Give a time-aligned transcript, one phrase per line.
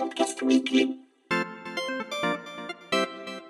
[0.00, 0.98] Outcast Weekly.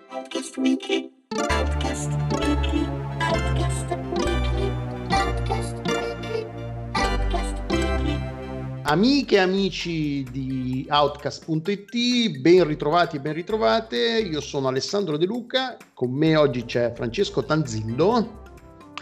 [0.09, 1.13] Outcast Weekly.
[1.49, 2.89] Outcast Weekly.
[3.21, 4.73] Outcast Weekly.
[5.11, 6.47] Outcast Weekly.
[6.95, 8.83] Outcast Weekly.
[8.83, 14.19] Amiche e amici di Outcast.it, ben ritrovati e ben ritrovate.
[14.19, 18.40] Io sono Alessandro De Luca, con me oggi c'è Francesco Tanzillo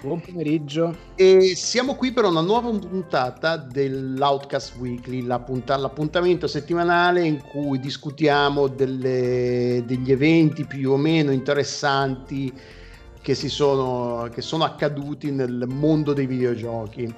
[0.01, 0.97] Buon pomeriggio.
[1.17, 7.81] e siamo qui per una nuova puntata dell'Outcast Weekly, la punta- l'appuntamento settimanale in cui
[7.81, 12.53] discutiamo delle- degli eventi più o meno interessanti
[13.21, 17.13] che, si sono, che sono accaduti nel mondo dei videogiochi.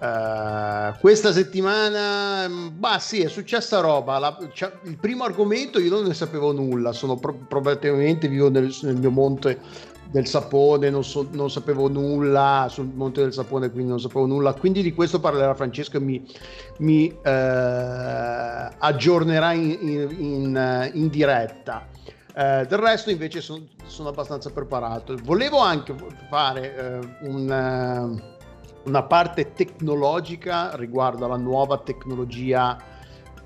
[0.00, 4.18] Eh, questa settimana, mh, bah sì, è successa roba.
[4.18, 8.72] La- cioè, il primo argomento io non ne sapevo nulla, sono pro- probabilmente vivo nel,
[8.82, 13.88] nel mio monte del sapone, non, so- non sapevo nulla sul monte del sapone, quindi
[13.88, 14.52] non sapevo nulla.
[14.52, 16.22] Quindi di questo parlerà Francesco e mi,
[16.78, 21.88] mi, eh, aggiornerà in, in- in, eh, in diretta.
[22.34, 25.16] Eh, del resto invece son- sono abbastanza preparato.
[25.22, 25.94] Volevo anche
[26.28, 28.40] fare eh, un, eh,
[28.84, 32.76] una parte tecnologica riguardo alla nuova tecnologia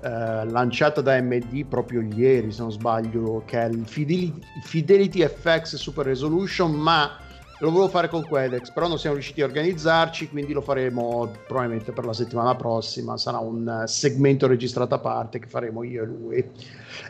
[0.07, 5.75] eh, lanciata da AMD proprio ieri, se non sbaglio, che è il Fidelity, Fidelity FX
[5.75, 7.17] Super Resolution, ma
[7.59, 11.91] lo volevo fare con Quedex, però non siamo riusciti a organizzarci, quindi lo faremo probabilmente
[11.91, 16.05] per la settimana prossima, sarà un eh, segmento registrato a parte che faremo io e
[16.05, 16.49] lui.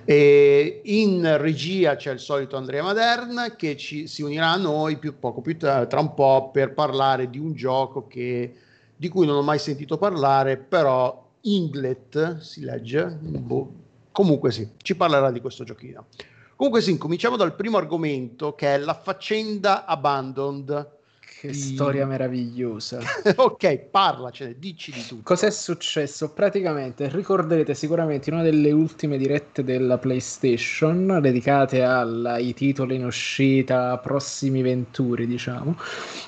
[0.06, 5.20] E in regia c'è il solito Andrea Maderna che ci, si unirà a noi più,
[5.20, 8.54] poco più tra, tra un po' per parlare di un gioco che,
[8.96, 13.72] di cui non ho mai sentito parlare, però Inglet si legge, boh.
[14.12, 16.08] comunque sì, ci parlerà di questo giochino.
[16.56, 20.97] Comunque sì, cominciamo dal primo argomento che è la faccenda Abandoned.
[21.40, 23.00] Che storia meravigliosa.
[23.38, 25.22] ok, parlacene, dici di tutto.
[25.24, 26.32] Cos'è successo?
[26.32, 33.98] Praticamente ricorderete sicuramente in una delle ultime dirette della PlayStation dedicate ai titoli in uscita,
[34.00, 35.78] prossimi venturi, diciamo,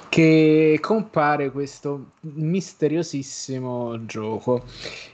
[0.09, 4.63] che compare questo misteriosissimo gioco.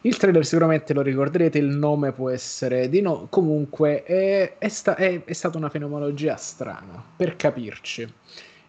[0.01, 4.95] Il trailer sicuramente lo ricorderete, il nome può essere di no, comunque è, è sta-
[4.95, 8.13] è- è stata una fenomenologia strana, per capirci.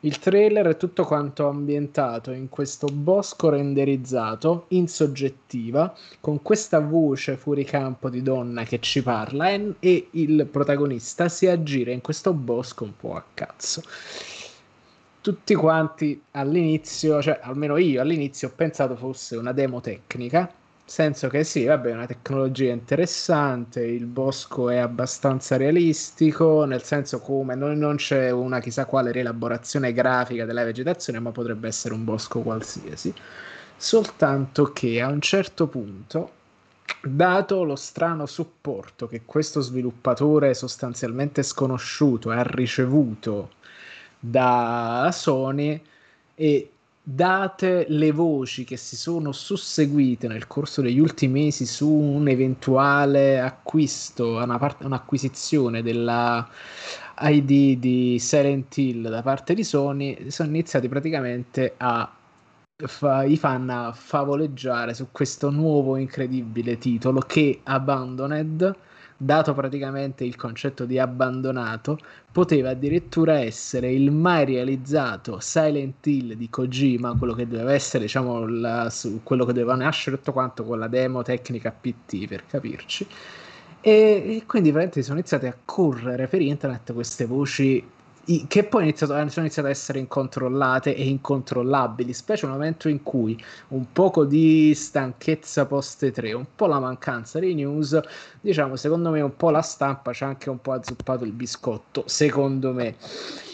[0.07, 7.37] Il trailer è tutto quanto ambientato in questo bosco renderizzato in soggettiva, con questa voce
[7.37, 12.33] fuori campo di donna che ci parla e, e il protagonista si aggira in questo
[12.33, 13.83] bosco un po' a cazzo.
[15.21, 20.49] Tutti quanti all'inizio, cioè almeno io all'inizio ho pensato fosse una demo tecnica,
[20.87, 27.21] senso che sì, vabbè, è una tecnologia interessante, il bosco è abbastanza realistico, nel senso
[27.21, 32.05] come non, non c'è una chissà quale rielaborazione grafica della vegetazione, ma potrebbe essere un
[32.05, 33.13] bosco qualsiasi.
[33.77, 36.33] Soltanto che a un certo punto,
[37.03, 43.51] dato lo strano supporto che questo sviluppatore sostanzialmente sconosciuto ha ricevuto
[44.19, 45.83] da Sony
[46.35, 46.71] e
[47.09, 53.39] date le voci che si sono susseguite nel corso degli ultimi mesi su un eventuale
[53.41, 56.49] acquisto, una parte- un'acquisizione della
[57.21, 62.11] ID di Silent Hill da parte di Sony, sono iniziati praticamente a
[62.87, 68.77] fa- i fan a favoleggiare su questo nuovo incredibile titolo che Abandoned,
[69.17, 71.99] dato praticamente il concetto di abbandonato,
[72.31, 78.47] poteva addirittura essere il mai realizzato Silent Hill di Kojima, quello che doveva essere, diciamo,
[78.47, 78.91] la-
[79.23, 83.07] quello che doveva nascere tutto quanto con la demo tecnica PT, per capirci.
[83.81, 83.91] E,
[84.39, 87.96] e quindi veramente sono iniziate a correre per internet queste voci
[88.49, 93.41] che poi iniziato- sono iniziate a essere incontrollate e incontrollabili, specie nel momento in cui
[93.69, 97.99] un poco di stanchezza post 3, un po' la mancanza di news,
[98.41, 102.03] diciamo, secondo me un po' la stampa ci ha anche un po' azzuppato il biscotto,
[102.07, 102.97] secondo me,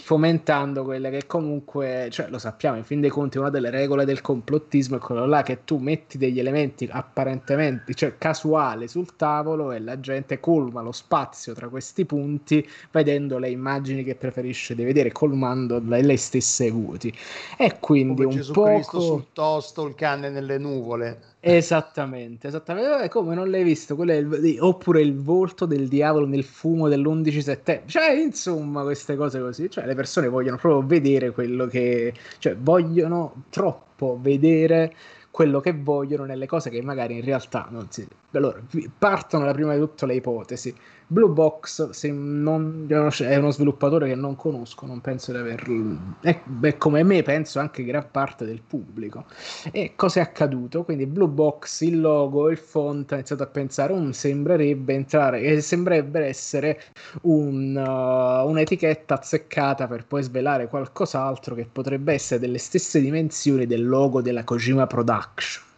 [0.02, 4.20] fomentando quelle che comunque, cioè lo sappiamo, in fin dei conti una delle regole del
[4.20, 9.78] complottismo è quello là che tu metti degli elementi apparentemente, cioè casuali sul tavolo e
[9.78, 15.12] la gente colma lo spazio tra questi punti vedendo le immagini che preferisce di vedere,
[15.12, 17.16] colmando le, le stesse vuoti.
[17.56, 19.12] E quindi Come un Gesù Cristo poco...
[19.12, 21.31] sul tosto, il cane nelle nuvole.
[21.44, 23.08] Esattamente, esattamente.
[23.08, 24.00] Come non l'hai visto?
[24.04, 27.88] Il- oppure il volto del diavolo nel fumo dell'11 settembre.
[27.88, 29.68] Cioè, insomma, queste cose così.
[29.68, 32.14] Cioè, le persone vogliono proprio vedere quello che...
[32.38, 34.94] Cioè, vogliono troppo vedere
[35.32, 38.06] quello che vogliono nelle cose che magari in realtà non si...
[38.32, 38.60] allora,
[38.96, 40.72] partono da prima di tutto le ipotesi.
[41.12, 46.16] Blue Box se non, è uno sviluppatore che non conosco, non penso di averlo.
[46.20, 49.26] È, beh, come me, penso anche gran parte del pubblico.
[49.70, 50.84] E cosa è accaduto?
[50.84, 55.60] Quindi Blue Box, il logo, il font, ha iniziato a pensare, um, sembrerebbe entrare, e
[55.60, 56.80] sembrerebbe essere
[57.22, 63.86] un, uh, un'etichetta azzeccata per poi svelare qualcos'altro che potrebbe essere delle stesse dimensioni del
[63.86, 65.70] logo della Kojima Production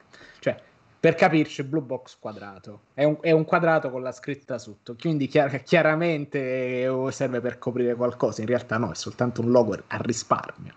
[1.05, 2.85] per capirci, Blue Box quadrato.
[2.95, 7.59] È un, è un, quadrato con la scritta sotto, quindi chiar- chiaramente eh, serve per
[7.59, 8.41] coprire qualcosa.
[8.41, 10.73] In realtà no, è soltanto un logo a risparmio.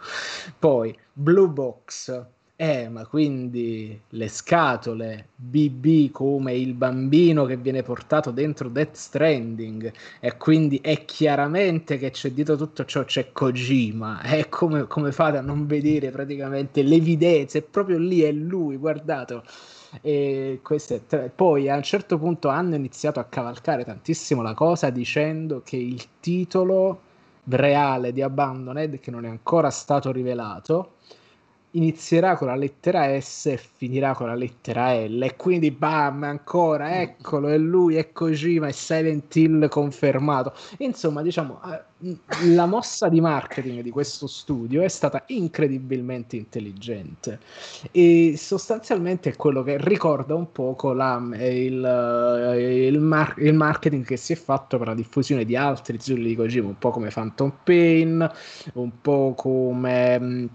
[0.60, 2.26] Poi Blue Box.
[2.58, 9.94] Eh, ma quindi le scatole BB come il bambino che viene portato dentro Death Stranding
[10.20, 15.38] e quindi è chiaramente che c'è dietro tutto ciò c'è Kojima è come, come fate
[15.38, 19.44] a non vedere praticamente l'evidenza è proprio lì è lui guardate
[20.02, 20.60] e
[21.08, 21.32] tre.
[21.34, 26.04] Poi a un certo punto hanno iniziato a cavalcare tantissimo la cosa dicendo che il
[26.20, 27.02] titolo
[27.46, 30.94] reale di Abandoned, che non è ancora stato rivelato,
[31.72, 37.02] inizierà con la lettera S e finirà con la lettera L e quindi bam ancora
[37.02, 40.54] eccolo è lui è Kojima è Silent Hill confermato.
[40.80, 42.16] Insomma diciamo eh,
[42.46, 47.40] la mossa di marketing di questo studio è stata incredibilmente intelligente.
[47.92, 54.06] E sostanzialmente è quello che ricorda un poco la, il, eh, il, mar- il, marketing
[54.06, 57.10] che si è fatto per la diffusione di altri titoli di Kojima un po' come
[57.10, 58.32] Phantom Pain
[58.74, 60.50] un po' come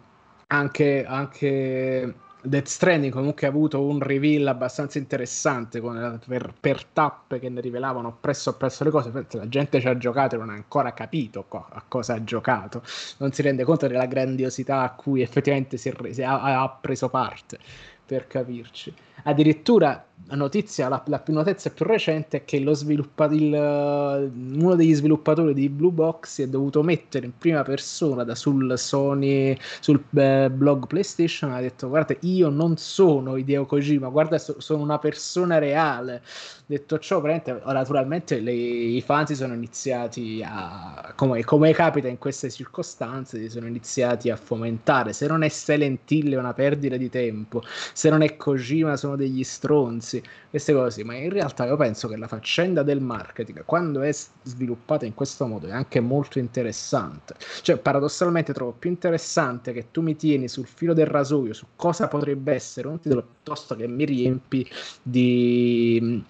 [0.53, 7.39] anche, anche Death Stranding comunque ha avuto un reveal abbastanza interessante con, per, per, tappe
[7.39, 9.11] che ne rivelavano presso a presso le cose.
[9.31, 12.83] La gente ci ha giocato e non ha ancora capito co- a cosa ha giocato,
[13.19, 17.59] non si rende conto della grandiosità a cui effettivamente si, si ha, ha preso parte
[18.05, 18.93] per capirci.
[19.25, 25.69] Addirittura notizia, la, la notizia più recente è che sviluppa- il, uno degli sviluppatori di
[25.69, 30.87] Blue Box si è dovuto mettere in prima persona da sul Sony, sul eh, blog
[30.87, 36.23] PlayStation, ha detto guarda io non sono Hideo Kojima, guarda so, sono una persona reale.
[36.65, 42.51] Detto ciò, naturalmente le, i fan si sono iniziati a, come, come capita in queste
[42.51, 45.13] circostanze, si sono iniziati a fomentare.
[45.13, 49.17] Se non è Silent Hill è una perdita di tempo, se non è Kojima sono
[49.17, 50.12] degli stronzi,
[50.51, 55.07] queste cose, ma in realtà io penso che la faccenda del marketing, quando è sviluppata
[55.07, 57.35] in questo modo, è anche molto interessante.
[57.63, 62.09] Cioè, paradossalmente trovo più interessante che tu mi tieni sul filo del rasoio su cosa
[62.09, 64.69] potrebbe essere un titolo piuttosto che mi riempi
[65.03, 66.23] di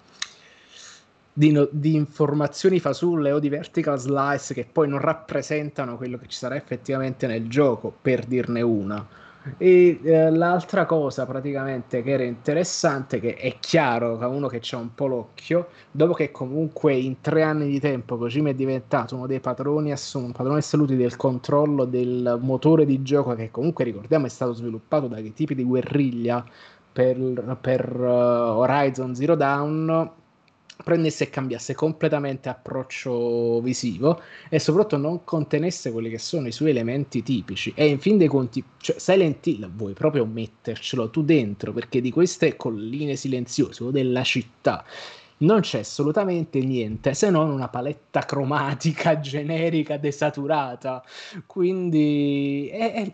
[1.33, 6.27] di, no, di, informazioni fasulle o di vertical slice che poi non rappresentano quello che
[6.27, 9.05] ci sarà effettivamente nel gioco, per dirne una.
[9.57, 14.77] E eh, l'altra cosa praticamente che era interessante, che è chiaro che uno che c'ha
[14.77, 19.27] un po' l'occhio, dopo che comunque in tre anni di tempo Kojima è diventato uno
[19.27, 24.29] dei patroni, assun- padroni assoluti del controllo del motore di gioco, che comunque ricordiamo è
[24.29, 26.45] stato sviluppato dai tipi di guerriglia
[26.93, 30.21] per, per uh, Horizon Zero Dawn
[30.83, 36.71] prendesse e cambiasse completamente approccio visivo e soprattutto non contenesse quelli che sono i suoi
[36.71, 37.73] elementi tipici.
[37.75, 42.11] E in fin dei conti cioè Silent Hill vuoi proprio mettercelo tu dentro perché di
[42.11, 44.83] queste colline silenziose o della città
[45.37, 51.03] non c'è assolutamente niente se non una paletta cromatica generica desaturata.
[51.45, 53.13] Quindi è, è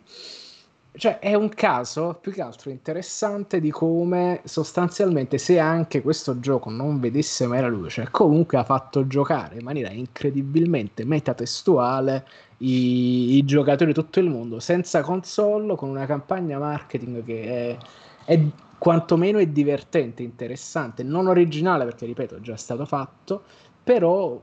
[0.93, 6.69] cioè è un caso più che altro interessante di come sostanzialmente se anche questo gioco
[6.71, 12.25] non vedesse mai la luce comunque ha fatto giocare in maniera incredibilmente metatestuale
[12.57, 17.77] i, i giocatori di tutto il mondo senza console con una campagna marketing che è,
[18.25, 18.41] è
[18.77, 23.43] quantomeno è divertente interessante non originale perché ripeto è già stato fatto
[23.83, 24.41] però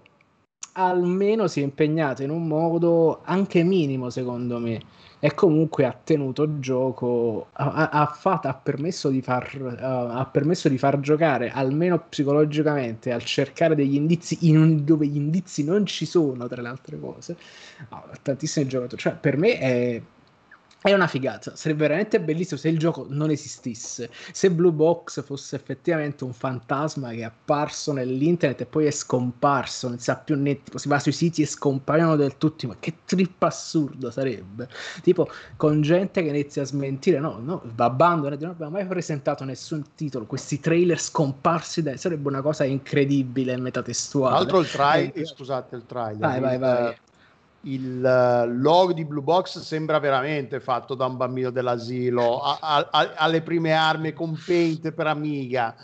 [0.74, 4.80] almeno si è impegnato in un modo anche minimo secondo me
[5.26, 10.68] e comunque ha tenuto gioco, ha, ha, fatto, ha, permesso di far, uh, ha permesso
[10.68, 16.06] di far giocare almeno psicologicamente al cercare degli indizi in, dove gli indizi non ci
[16.06, 17.36] sono, tra le altre cose,
[17.88, 19.02] oh, tantissimi giocatori.
[19.02, 20.00] Cioè, per me è
[20.90, 25.56] è una figata, sarebbe veramente bellissimo se il gioco non esistesse, se Blue Box fosse
[25.56, 30.40] effettivamente un fantasma che è apparso nell'internet e poi è scomparso, non si sa più
[30.42, 34.68] tipo, si va sui siti e scompaiono del tutto, ma che trip assurdo sarebbe,
[35.02, 39.82] tipo con gente che inizia a smentire, no, no, abbandona, non abbiamo mai presentato nessun
[39.94, 44.34] titolo, questi trailer scomparsi, dai, sarebbe una cosa incredibile e metatestuale.
[44.34, 46.96] Tra l'altro il trailer, eh, scusate il trailer, vai, vai, vai
[47.66, 52.88] il uh, logo di Blue Box sembra veramente fatto da un bambino dell'asilo a, a,
[52.90, 55.74] a, alle prime armi con paint per Amiga.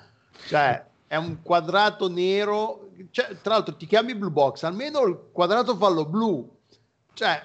[0.47, 5.77] Cioè è un quadrato nero, cioè, tra l'altro ti chiami Blue Box, almeno il quadrato
[5.77, 6.49] fallo blu,
[7.15, 7.43] cioè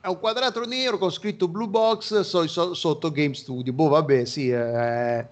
[0.00, 4.24] è un quadrato nero con scritto Blue Box so, so, sotto Game Studio, boh vabbè
[4.24, 5.26] sì, è...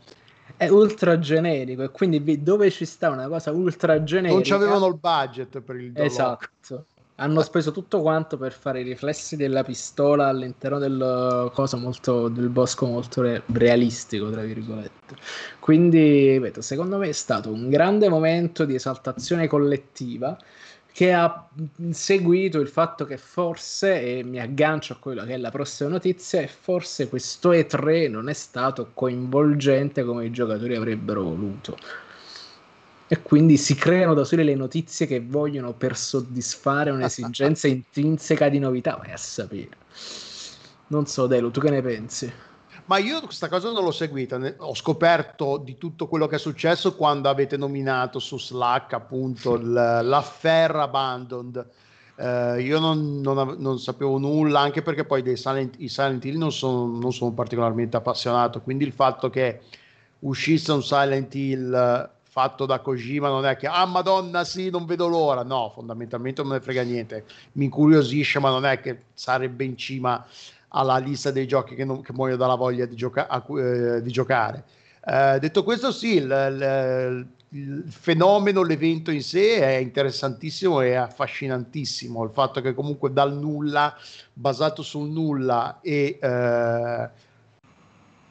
[0.56, 4.96] è ultra generico e quindi dove ci sta una cosa ultra generica non c'avevano il
[4.96, 6.10] budget per il download.
[6.10, 6.86] esatto
[7.16, 12.48] hanno speso tutto quanto per fare i riflessi della pistola all'interno del cosa molto del
[12.50, 15.16] bosco molto re- realistico tra virgolette.
[15.58, 20.36] Quindi ripeto, secondo me è stato un grande momento di esaltazione collettiva
[20.92, 21.46] che ha
[21.90, 26.40] seguito il fatto che forse, e mi aggancio a quella che è la prossima notizia,
[26.40, 31.76] e forse questo E3 non è stato coinvolgente come i giocatori avrebbero voluto
[33.08, 38.58] e quindi si creano da sole le notizie che vogliono per soddisfare un'esigenza intrinseca di
[38.58, 38.96] novità.
[38.96, 39.70] Vai a sapere.
[40.88, 42.32] Non so, Delu, tu che ne pensi?
[42.86, 46.94] Ma io questa cosa non l'ho seguita, ho scoperto di tutto quello che è successo
[46.94, 51.66] quando avete nominato su Slack appunto l'affair Abandoned.
[52.14, 56.38] Uh, io non, non, non, sapevo nulla, anche perché poi dei Silent, i Silent Hill
[56.38, 59.60] non sono, non sono particolarmente appassionato, quindi il fatto che
[60.20, 65.06] uscisse un Silent Hill fatto da Kojima non è che ah madonna sì non vedo
[65.06, 65.42] l'ora.
[65.42, 67.24] No fondamentalmente non ne frega niente.
[67.52, 70.22] Mi incuriosisce ma non è che sarebbe in cima
[70.68, 74.10] alla lista dei giochi che, non, che muoio dalla voglia di, gioca- a, eh, di
[74.10, 74.64] giocare.
[75.02, 82.22] Eh, detto questo sì il, il, il, fenomeno l'evento in sé è interessantissimo e affascinantissimo.
[82.22, 83.96] Il fatto che comunque dal nulla
[84.34, 87.08] basato sul nulla e eh,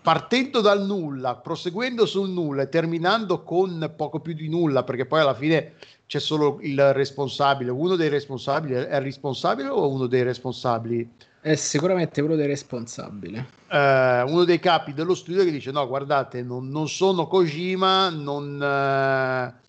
[0.06, 5.22] partendo dal nulla, proseguendo sul nulla e terminando con poco più di nulla, perché poi
[5.22, 5.74] alla fine
[6.06, 7.72] c'è solo il responsabile.
[7.72, 11.10] Uno dei responsabili è il responsabile o uno dei responsabili?
[11.42, 13.44] È sicuramente uno dei responsabili.
[13.68, 18.62] Eh, uno dei capi dello studio che dice: No, guardate, non, non sono Kojima, non.
[18.62, 19.64] Eh,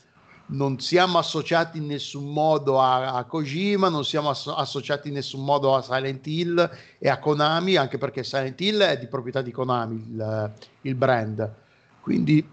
[0.49, 5.45] non siamo associati in nessun modo a, a Kojima, non siamo asso- associati in nessun
[5.45, 9.50] modo a Silent Hill e a Konami, anche perché Silent Hill è di proprietà di
[9.50, 11.53] Konami, il, il brand.
[12.00, 12.49] Quindi,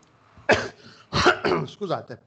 [1.65, 2.21] scusate,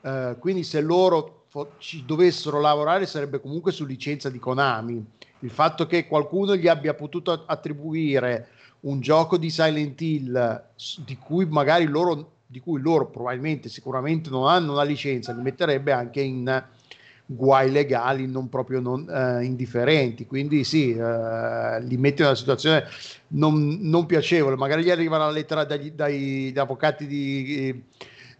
[0.00, 5.04] uh, quindi se loro fo- ci dovessero lavorare sarebbe comunque su licenza di Konami.
[5.40, 8.48] Il fatto che qualcuno gli abbia potuto attribuire
[8.80, 10.64] un gioco di Silent Hill
[10.98, 15.92] di cui magari loro di cui loro probabilmente sicuramente non hanno una licenza, li metterebbe
[15.92, 16.62] anche in
[17.26, 20.26] guai legali non proprio non, eh, indifferenti.
[20.26, 22.84] Quindi sì, eh, li mette in una situazione
[23.28, 24.56] non, non, piacevole.
[24.56, 27.82] Magari gli arriva la lettera dagli, dai, dagli avvocati di,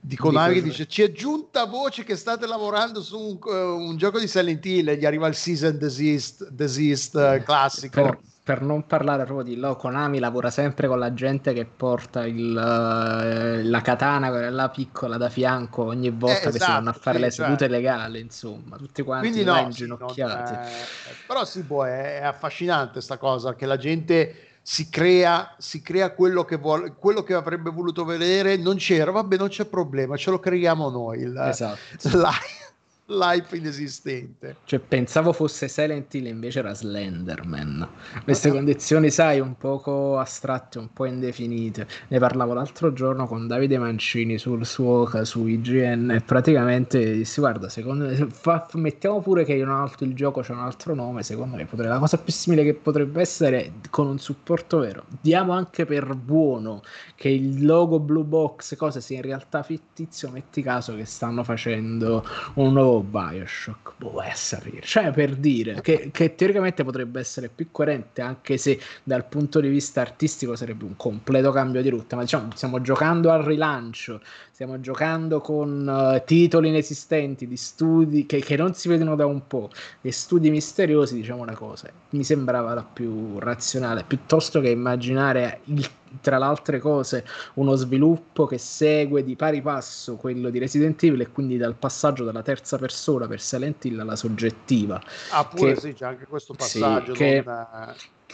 [0.06, 3.96] di Konami che dice ci è giunta voce che state lavorando su un, uh, un
[3.96, 8.02] gioco di Silent Hill e gli arriva il season desist, desist uh, classico.
[8.02, 12.26] Per, per non parlare proprio di lo, Konami lavora sempre con la gente che porta
[12.26, 16.88] il, uh, la katana, quella piccola da fianco ogni volta eh, esatto, che si vanno
[16.88, 17.68] a esatto, fare sì, le sedute cioè...
[17.68, 20.54] legali, insomma, tutti quanti Quindi no, inginocchiati.
[20.54, 21.14] Sì, è...
[21.26, 26.12] Però sì, boh, è, è affascinante questa cosa che la gente si crea, si crea
[26.12, 30.30] quello, che vuole, quello che avrebbe voluto vedere, non c'era, vabbè, non c'è problema, ce
[30.30, 31.20] lo creiamo noi.
[31.20, 31.78] Il, esatto.
[32.08, 32.63] Live
[33.06, 34.56] l'hype inesistente.
[34.64, 37.86] Cioè, pensavo fosse Silent Hill, invece era Slenderman.
[38.24, 38.54] Queste uh-huh.
[38.54, 41.86] condizioni, sai, un poco astratte, un po' indefinite.
[42.08, 47.68] Ne parlavo l'altro giorno con Davide Mancini sul suo su IGN e praticamente dissi, guarda,
[47.68, 51.22] secondo me, fa, mettiamo pure che in un altro il gioco c'è un altro nome,
[51.22, 55.04] secondo me potrebbe, la cosa più simile che potrebbe essere con un supporto vero.
[55.20, 56.82] Diamo anche per buono
[57.14, 62.24] che il logo Blue Box, cosa sia in realtà fittizio, metti caso che stanno facendo
[62.54, 64.80] un nuovo Bioshock, boh, vai a sapere.
[64.82, 69.68] Cioè, per dire che, che, teoricamente potrebbe essere più coerente, anche se dal punto di
[69.68, 72.16] vista artistico sarebbe un completo cambio di rotta.
[72.16, 74.20] Ma diciamo, stiamo giocando al rilancio,
[74.54, 79.48] stiamo giocando con uh, titoli inesistenti di studi che, che, non si vedono da un
[79.48, 79.68] po',
[80.00, 81.90] e studi misteriosi, diciamo una cosa.
[82.10, 88.46] Mi sembrava la più razionale, piuttosto che immaginare il tra le altre cose uno sviluppo
[88.46, 92.78] che segue di pari passo quello di Resident Evil e quindi dal passaggio dalla terza
[92.78, 95.02] persona per Silent Hill alla soggettiva.
[95.32, 97.12] Ah, pure che, sì, c'è anche questo passaggio.
[97.14, 97.66] Sì, che, non...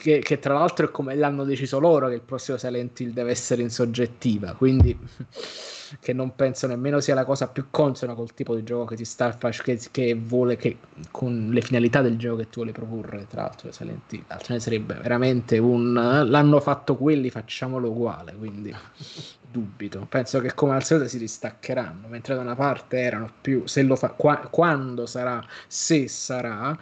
[0.00, 3.30] che, che, tra l'altro è come l'hanno deciso loro che il prossimo Silent Hill deve
[3.30, 4.97] essere in soggettiva, quindi
[6.00, 9.04] che non penso nemmeno sia la cosa più consona col tipo di gioco che si
[9.04, 10.78] sta che, che vuole che
[11.11, 14.25] con le finalità del gioco che tu vuole proporre tra l'altro Silent Hill.
[14.40, 18.75] Ce ne sarebbe veramente un l'hanno fatto quelli facciamolo uguale quindi
[19.50, 20.07] dubito.
[20.09, 23.97] Penso che come al solito si distaccheranno mentre da una parte erano più se lo
[23.97, 26.75] fa qua, quando sarà se sarà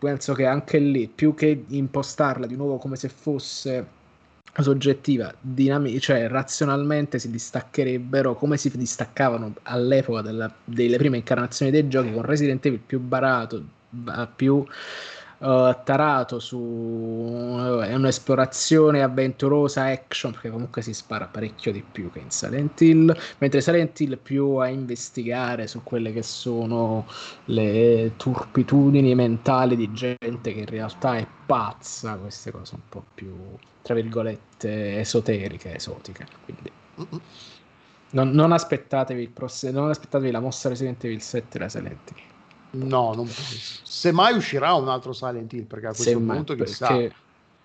[0.00, 3.86] penso che anche lì più che impostarla di nuovo come se fosse
[4.58, 11.86] soggettiva, dinamica, cioè razionalmente si distaccherebbero come si distaccavano all'epoca della, delle prime incarnazioni dei
[11.86, 13.62] giochi con Resident Evil più barato,
[14.34, 14.64] più
[15.40, 22.20] uh, tarato su uh, un'esplorazione avventurosa action perché comunque si spara parecchio di più che
[22.20, 27.06] in Silent Hill mentre Silent Hill più a investigare su quelle che sono
[27.46, 33.34] le turpitudini mentali di gente che in realtà è pazza queste cose un po' più
[33.82, 36.70] tra virgolette esoteriche esotiche quindi.
[38.12, 42.29] Non, non aspettatevi, il pross- non aspettatevi la mossa Resident Evil 7 da Silent Hill
[42.72, 43.80] No, non penso.
[43.82, 47.08] Se mai uscirà un altro Silent Hill, perché a questo Semmai, punto perché, chissà.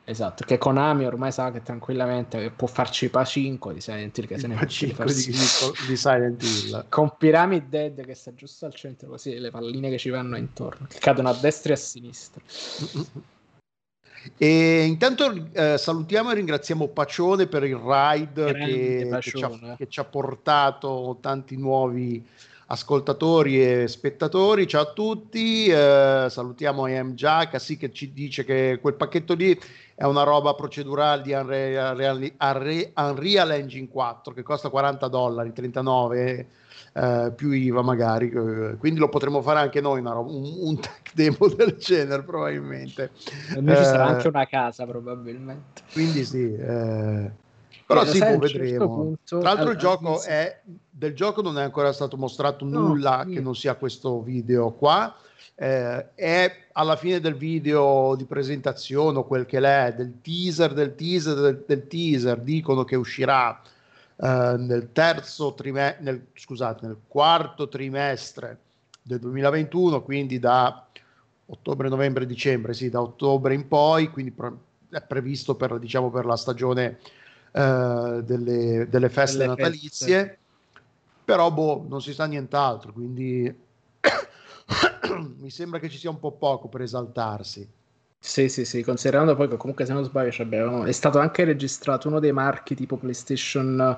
[0.08, 4.38] Esatto, che Konami ormai sa che tranquillamente può farci pa 5 di Silent Hill che
[4.38, 5.36] se ne può 5 di,
[5.88, 6.86] di Silent Hill.
[6.90, 10.86] Con Pyramid Dead che sta giusto al centro, così le palline che ci vanno intorno,
[10.88, 12.42] che cadono a destra e a sinistra.
[14.38, 19.88] E intanto eh, salutiamo e ringraziamo Pacione per il ride che, che, ci ha, che,
[19.88, 22.26] ci ha, portato tanti nuovi
[22.68, 24.68] ascoltatori e spettatori.
[24.68, 29.58] Ciao a tutti, eh, salutiamo IM Giaca, sì che ci dice che quel pacchetto lì
[29.94, 32.32] è una roba procedurale di Unreal,
[32.96, 36.48] Unreal Engine 4 che costa 40 dollari, 39
[36.94, 40.80] eh, più IVA magari, eh, quindi lo potremo fare anche noi, una roba, un, un
[40.80, 43.12] tech demo del genere probabilmente.
[43.56, 45.82] E noi ci sarà anche una casa probabilmente.
[45.92, 46.54] Quindi sì.
[46.54, 47.32] Eh,
[47.86, 48.48] però sì, vedremo.
[48.48, 50.62] Certo punto, Tra l'altro, il gioco è
[50.98, 53.34] del gioco non è ancora stato mostrato no, nulla niente.
[53.34, 55.14] che non sia questo video qua.
[55.58, 60.96] Eh, è alla fine del video di presentazione o quel che l'è, del teaser, del
[60.96, 63.62] teaser, del, del teaser, dicono che uscirà
[64.18, 68.60] eh, nel terzo trimestre, nel, scusate, nel quarto trimestre
[69.02, 70.88] del 2021, quindi da
[71.48, 74.54] ottobre, novembre, dicembre, sì, da ottobre in poi, quindi pre-
[74.90, 77.00] è previsto per, diciamo, per la stagione
[77.52, 80.40] eh, delle, delle, feste delle natalizie, feste.
[81.26, 83.44] Però boh, non si sa nient'altro, quindi
[85.38, 87.68] mi sembra che ci sia un po' poco per esaltarsi.
[88.26, 92.20] Sì, sì, sì, considerando poi che comunque se non sbaglio è stato anche registrato uno
[92.20, 93.96] dei marchi tipo PlayStation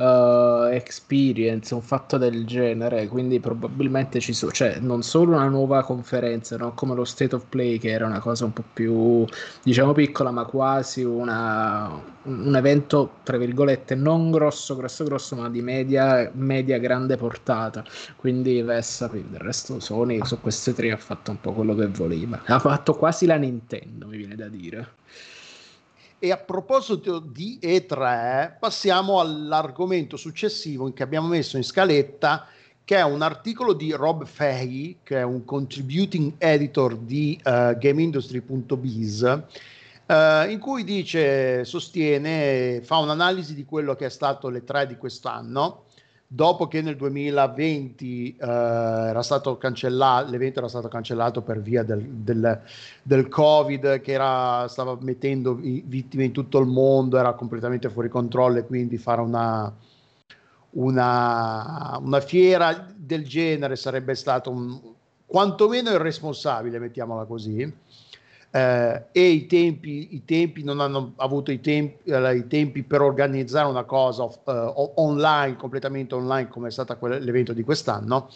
[0.00, 5.82] uh, Experience, un fatto del genere, quindi probabilmente ci sono, cioè non solo una nuova
[5.84, 6.72] conferenza, no?
[6.72, 9.24] come lo State of Play che era una cosa un po' più,
[9.62, 15.60] diciamo piccola, ma quasi una, un evento, tra virgolette, non grosso, grosso, grosso, ma di
[15.60, 17.84] media, media grande portata,
[18.16, 22.40] quindi Vessa, del resto Sony su queste tre ha fatto un po' quello che voleva,
[22.46, 24.98] ha fatto quasi la Nintendo, mi viene da dire.
[26.22, 32.46] E a proposito di E3, passiamo all'argomento successivo che abbiamo messo in scaletta,
[32.84, 39.22] che è un articolo di Rob Fahey, che è un contributing editor di uh, GameIndustry.biz,
[39.22, 45.84] uh, in cui dice, sostiene, fa un'analisi di quello che è stato l'E3 di quest'anno
[46.32, 52.04] dopo che nel 2020 eh, era stato cancellato, l'evento era stato cancellato per via del,
[52.04, 52.60] del,
[53.02, 58.58] del Covid che era, stava mettendo vittime in tutto il mondo, era completamente fuori controllo
[58.58, 59.74] e quindi fare una,
[60.70, 64.80] una, una fiera del genere sarebbe stato un,
[65.26, 67.72] quantomeno irresponsabile, mettiamola così
[68.52, 73.00] eh, e i tempi, i tempi, non hanno avuto i tempi, eh, i tempi per
[73.00, 78.28] organizzare una cosa eh, online, completamente online come è stato l'evento di quest'anno.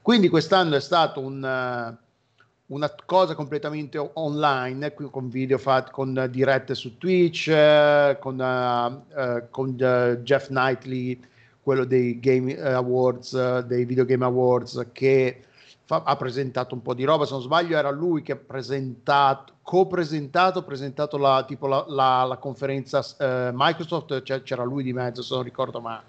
[0.00, 6.74] Quindi quest'anno è stato un, uh, una cosa completamente online, con video fatti, con dirette
[6.74, 9.76] su Twitch, eh, con, uh, con
[10.22, 11.20] Jeff Knightley,
[11.60, 15.42] quello dei Game Awards, dei Video Game Awards, che
[15.84, 19.54] fa, ha presentato un po' di roba, se non sbaglio era lui che ha presentato,
[19.68, 25.20] co-presentato, presentato la, tipo la, la, la conferenza eh, Microsoft, cioè, c'era lui di mezzo
[25.20, 26.04] se non ricordo male.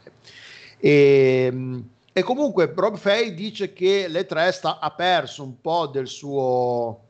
[0.77, 6.07] E, ehm, e comunque Rob Fay dice che l'E3 sta, ha perso un po' del
[6.07, 7.01] suo,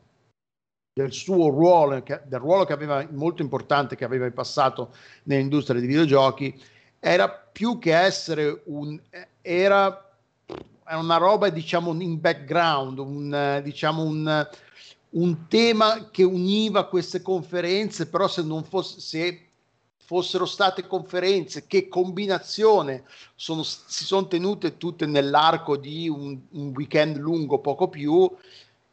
[0.91, 5.79] del suo ruolo, che, del ruolo che aveva molto importante che aveva in passato nell'industria
[5.79, 6.59] dei videogiochi,
[6.99, 8.99] era più che essere un...
[9.43, 10.03] era
[10.93, 14.47] una roba diciamo in background, un, diciamo un,
[15.11, 19.47] un tema che univa queste conferenze, però se non fosse, se
[19.97, 23.03] fossero state conferenze che combinazione
[23.35, 28.29] sono, si sono tenute tutte nell'arco di un, un weekend lungo, poco più,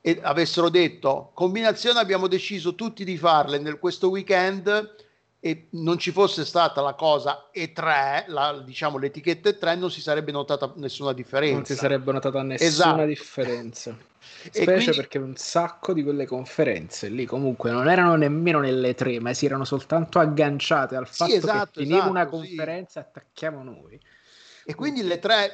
[0.01, 4.95] e avessero detto combinazione abbiamo deciso tutti di farle nel questo weekend
[5.47, 10.33] e non ci fosse stata la cosa E3, la, diciamo l'etichetta E3, non si sarebbe
[10.33, 11.55] notata nessuna differenza.
[11.55, 13.05] Non si sarebbe notata nessuna Esatto.
[13.05, 13.97] differenza.
[14.51, 19.21] Specie quindi- perché un sacco di quelle conferenze lì comunque non erano nemmeno nelle tre,
[19.21, 22.31] ma si erano soltanto agganciate al Sì, fatto esatto, che finiva esatto, una sì.
[22.31, 24.01] conferenza e attacchiamo noi.
[24.65, 25.51] E quindi le tre,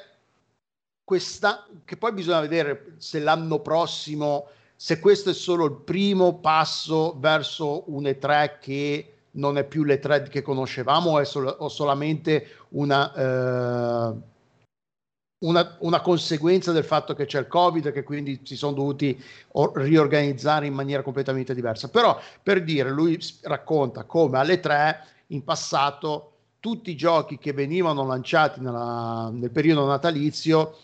[1.04, 7.14] questa, che poi bisogna vedere se l'anno prossimo, se questo è solo il primo passo
[7.18, 12.46] verso un E3 che non è più l'E3 che conoscevamo o è sol- o solamente
[12.70, 14.14] una, eh,
[15.44, 19.20] una, una conseguenza del fatto che c'è il Covid e che quindi si sono dovuti
[19.52, 21.88] o- riorganizzare in maniera completamente diversa.
[21.88, 26.28] Però per dire, lui racconta come alle 3 in passato
[26.60, 30.76] tutti i giochi che venivano lanciati nella- nel periodo natalizio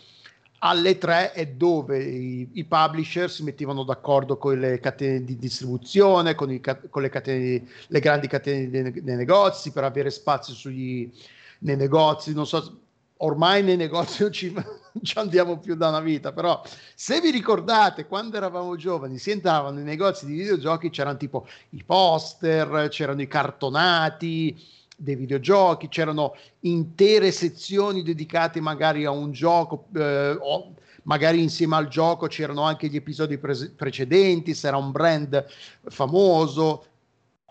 [0.59, 6.35] alle 3 è dove i, i publisher si mettevano d'accordo con le catene di distribuzione,
[6.35, 11.11] con, i con le, catene le grandi catene dei, dei negozi per avere spazio sugli,
[11.59, 12.33] nei negozi.
[12.33, 12.79] Non so,
[13.17, 14.65] ormai nei negozi non ci, non
[15.01, 16.61] ci andiamo più da una vita, però
[16.93, 21.83] se vi ricordate quando eravamo giovani si entravano nei negozi di videogiochi, c'erano tipo i
[21.83, 30.37] poster, c'erano i cartonati dei videogiochi, c'erano intere sezioni dedicate magari a un gioco, eh,
[30.39, 35.45] o magari insieme al gioco c'erano anche gli episodi pre- precedenti, se era un brand
[35.85, 36.85] famoso,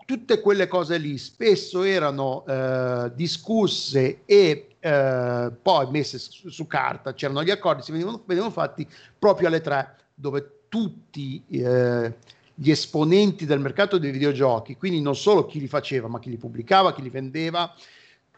[0.05, 7.13] tutte quelle cose lì spesso erano eh, discusse e eh, poi messe su, su carta,
[7.13, 12.13] c'erano gli accordi, si venivano, venivano fatti proprio alle tre, dove tutti eh,
[12.61, 16.35] gli esponenti del mercato dei videogiochi, quindi non solo chi li faceva, ma chi li
[16.35, 17.73] pubblicava, chi li vendeva,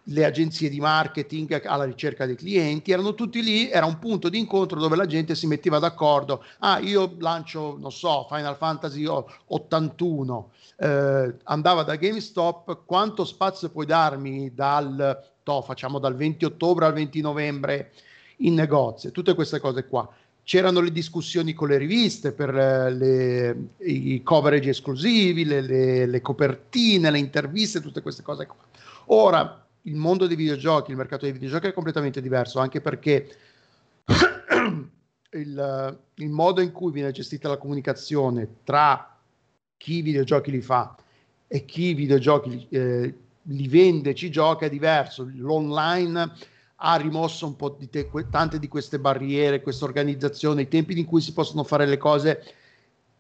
[0.05, 4.37] le agenzie di marketing alla ricerca dei clienti, erano tutti lì, era un punto di
[4.37, 10.51] incontro dove la gente si metteva d'accordo, ah io lancio, non so, Final Fantasy 81,
[10.77, 16.93] eh, andava da GameStop, quanto spazio puoi darmi dal, to, facciamo dal 20 ottobre al
[16.93, 17.91] 20 novembre
[18.37, 20.07] in negozio, tutte queste cose qua
[20.51, 26.19] c'erano le discussioni con le riviste per eh, le, i coverage esclusivi, le, le, le,
[26.19, 28.49] copertine, le interviste, tutte queste cose.
[29.05, 33.33] Ora il mondo dei videogiochi, il mercato dei videogiochi è completamente diverso, anche perché
[35.31, 39.17] il, il modo in cui viene gestita la comunicazione tra
[39.77, 40.97] chi i videogiochi li fa
[41.47, 45.25] e chi i videogiochi eh, li vende, ci gioca è diverso.
[45.33, 46.29] L'online
[46.83, 51.05] ha rimosso un po' di te, tante di queste barriere, questa organizzazione, i tempi in
[51.05, 52.43] cui si possono fare le cose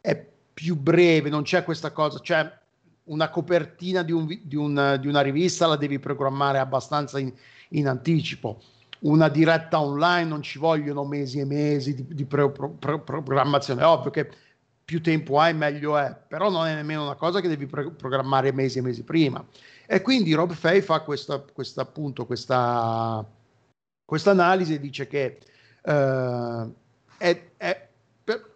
[0.01, 2.59] è più breve, non c'è questa cosa, cioè
[3.05, 7.31] una copertina di, un, di, un, di una rivista la devi programmare abbastanza in,
[7.69, 8.61] in, anticipo.
[9.01, 13.81] Una diretta online non ci vogliono mesi e mesi di, di pro, pro, pro, programmazione.
[13.81, 14.29] È ovvio che
[14.83, 18.79] più tempo hai, meglio è, però non è nemmeno una cosa che devi programmare mesi
[18.79, 19.43] e mesi prima.
[19.85, 23.25] E quindi Rob Fay fa questa, questa appunto, questa,
[24.11, 25.37] questa analisi dice che
[25.85, 26.69] eh,
[27.17, 27.87] è, è,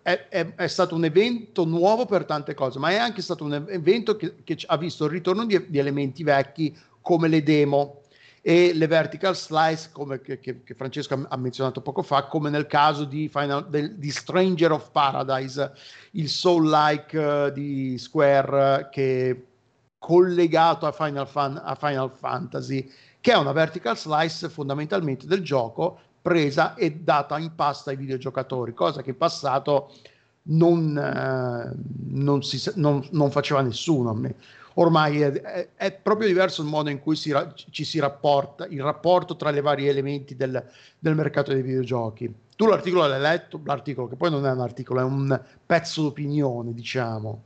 [0.01, 4.17] è, è, stato un evento nuovo per tante cose, ma è anche stato un evento
[4.17, 8.01] che, che ha visto il ritorno di, di, elementi vecchi come le demo
[8.41, 12.67] e le vertical slice, come che, che, che Francesco ha menzionato poco fa, come nel
[12.67, 15.71] caso di, Final, del, di Stranger of Paradise,
[16.11, 19.45] il soul-like uh, di Square che
[19.99, 22.91] collegato a Final, Fan, a Final Fantasy
[23.25, 28.75] che è una vertical slice fondamentalmente del gioco presa e data in pasta ai videogiocatori,
[28.75, 29.91] cosa che in passato
[30.43, 31.75] non, eh,
[32.09, 34.15] non, si, non, non faceva nessuno.
[34.75, 37.33] Ormai è, è, è, proprio diverso il modo in cui si,
[37.71, 40.63] ci si rapporta, il rapporto tra i vari elementi del,
[40.99, 42.31] del mercato dei videogiochi.
[42.55, 46.75] Tu l'articolo l'hai letto, l'articolo che poi non è un articolo, è un pezzo d'opinione,
[46.75, 47.41] diciamo.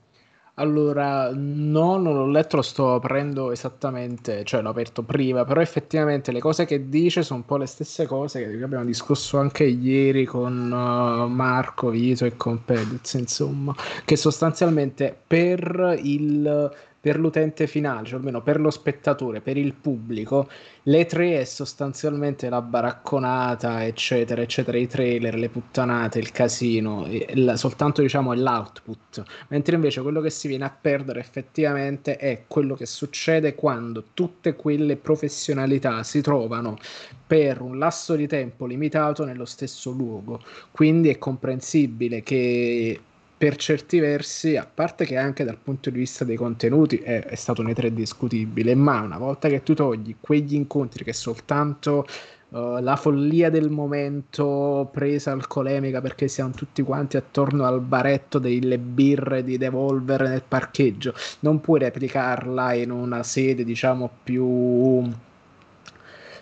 [0.60, 6.34] Allora, no, non l'ho letto, lo sto aprendo esattamente, cioè l'ho aperto prima, però effettivamente
[6.34, 10.26] le cose che dice sono un po' le stesse cose che abbiamo discusso anche ieri
[10.26, 16.70] con uh, Marco, Vito e con Pedez, insomma, che sostanzialmente per il
[17.02, 20.50] per l'utente finale, cioè almeno per lo spettatore, per il pubblico,
[20.84, 27.54] le tre è sostanzialmente la baracconata, eccetera, eccetera, i trailer, le puttanate, il casino, il,
[27.56, 32.86] soltanto diciamo l'output, mentre invece quello che si viene a perdere effettivamente è quello che
[32.86, 36.78] succede quando tutte quelle professionalità si trovano
[37.26, 40.42] per un lasso di tempo limitato nello stesso luogo.
[40.72, 43.00] Quindi è comprensibile che
[43.40, 47.36] per certi versi, a parte che anche dal punto di vista dei contenuti è, è
[47.36, 52.06] stato un E3 discutibile, ma una volta che tu togli quegli incontri che soltanto
[52.50, 58.78] uh, la follia del momento presa alcolemica perché siamo tutti quanti attorno al baretto delle
[58.78, 61.14] birre di Devolver nel parcheggio.
[61.40, 65.10] Non puoi replicarla in una sede, diciamo, più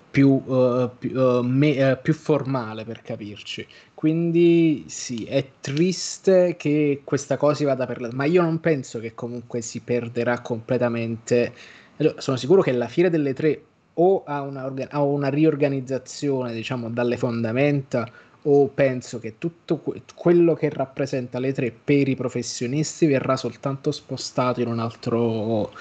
[0.10, 3.68] più, uh, più, uh, me, uh, più, formale per capirci.
[3.94, 8.10] Quindi sì, è triste che questa cosa vada per la...
[8.14, 11.54] ma io non penso che comunque si perderà completamente.
[11.98, 13.62] Allora, sono sicuro che la fiera delle tre
[13.96, 18.10] o ha una, orga- ha una riorganizzazione, diciamo, dalle fondamenta
[18.50, 23.92] o penso che tutto que- quello che rappresenta le tre per i professionisti verrà soltanto
[23.92, 25.72] spostato in un altro,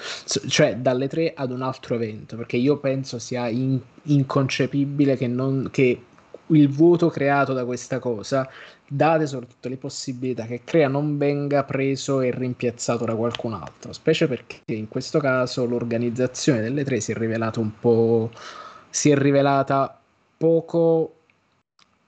[0.47, 5.69] cioè dalle tre ad un altro evento, perché io penso sia in- inconcepibile che, non,
[5.71, 6.01] che
[6.47, 8.49] il vuoto creato da questa cosa,
[8.85, 14.27] date soprattutto le possibilità che crea, non venga preso e rimpiazzato da qualcun altro, specie
[14.27, 18.29] perché in questo caso l'organizzazione delle tre si è rivelata un po'
[18.89, 19.99] si è rivelata
[20.37, 21.16] poco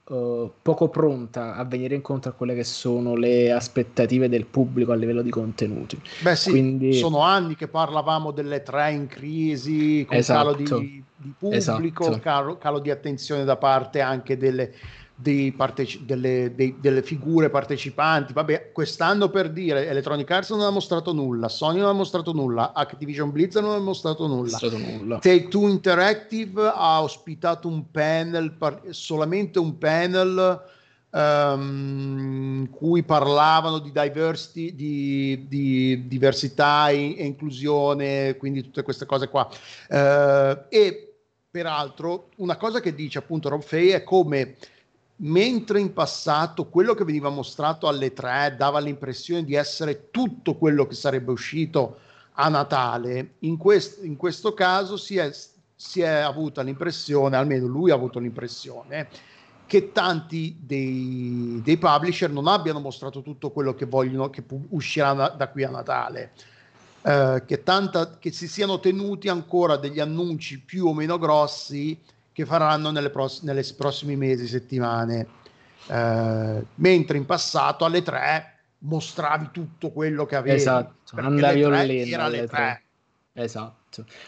[0.09, 4.95] uh, poco pronta a venire incontro a quelle che sono le aspettative del pubblico a
[4.95, 5.99] livello di contenuti.
[6.21, 6.93] Beh sì, Quindi...
[6.93, 10.53] sono anni che parlavamo delle tre in crisi, con esatto.
[10.53, 12.19] calo di, di pubblico, esatto.
[12.19, 14.73] calo, calo di attenzione da parte anche delle
[15.55, 18.33] parteci- delle, dei, delle, figure partecipanti.
[18.33, 22.73] Vabbè, quest'anno per dire, Electronic Arts non ha mostrato nulla, Sony non ha mostrato nulla,
[22.73, 24.57] Activision Blizzard non ha mostrato nulla.
[24.71, 25.19] nulla.
[25.19, 30.61] Take Two Interactive ha ospitato un panel, par- solamente un panel
[31.11, 39.05] um, in cui parlavano di diversity, di, di diversità e, e, inclusione, quindi tutte queste
[39.05, 39.47] cose qua.
[39.89, 41.13] Uh, e
[41.51, 44.55] peraltro una cosa che dice appunto Rob Fay è come
[45.21, 50.85] mentre in passato quello che veniva mostrato alle tre dava l'impressione di essere tutto quello
[50.85, 51.99] che sarebbe uscito
[52.33, 55.29] a Natale, in, quest- in questo caso si è,
[55.75, 59.09] si è avuta l'impressione, almeno lui ha avuto l'impressione,
[59.65, 65.13] che tanti dei, dei, publisher non abbiano mostrato tutto quello che vogliono che pu- uscirà
[65.13, 66.31] na- da qui a Natale.
[67.01, 71.99] Eh, che, tanta, che si siano tenuti ancora degli annunci più o meno grossi
[72.39, 75.27] che faranno nelle, pross- nelle prossimi mesi, settimane.
[75.87, 80.55] Eh, mentre in passato alle tre mostravi tutto quello che avevi.
[80.55, 82.47] Esatto, andavi Era alle tre.
[82.47, 82.83] tre.
[83.33, 83.78] Esatto esatto.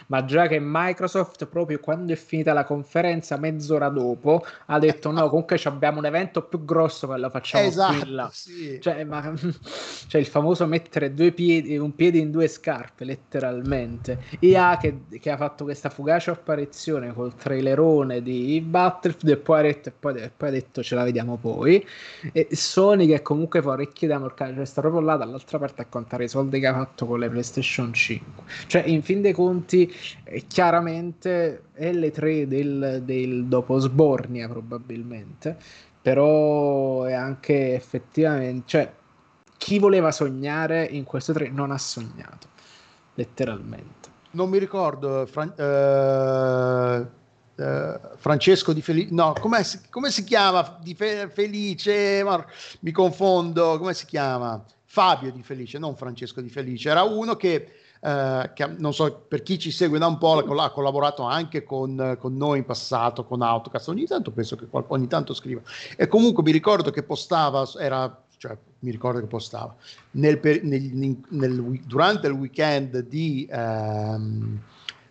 [0.06, 5.28] Ma già che Microsoft, proprio quando è finita la conferenza, mezz'ora dopo, ha detto: No,
[5.28, 8.78] comunque abbiamo un evento più grosso che lo facciamo esatto, sì.
[8.80, 9.32] cioè, ma,
[10.08, 14.24] cioè, il famoso mettere due piedi, un piede in due scarpe, letteralmente.
[14.40, 19.62] IA che, che ha fatto questa fugace apparizione col trailerone di Battlefield e poi ha
[19.62, 21.86] detto, e poi, e poi ha detto ce la vediamo poi.
[22.32, 25.86] E Sony che comunque fa orecchie da morcare, cioè sta proprio là dall'altra parte a
[25.86, 28.44] contare i soldi che ha fatto con le PlayStation 5.
[28.66, 29.92] Cioè, in fin dei conti conti,
[30.24, 35.56] eh, chiaramente L3 del, del dopo Sbornia probabilmente,
[36.00, 38.92] però è anche effettivamente, cioè
[39.58, 42.48] chi voleva sognare in questo 3 non ha sognato,
[43.14, 44.10] letteralmente.
[44.32, 50.78] Non mi ricordo, Fran- uh, uh, Francesco di Felice, no, come si chiama?
[50.82, 52.46] Di Fe- Felice, Mar-
[52.80, 54.64] mi confondo, come si chiama?
[54.84, 59.42] Fabio di Felice, non Francesco di Felice, era uno che eh, che non so per
[59.42, 63.42] chi ci segue da un po' ha collaborato anche con, con noi in passato con
[63.42, 63.88] Autocast.
[63.88, 65.60] Ogni tanto penso che qualcuno ogni tanto scriva.
[65.96, 69.72] E comunque mi ricordo che postava era cioè mi ricordo che postava.
[70.12, 74.60] Nel, nel, nel, durante il weekend di ehm,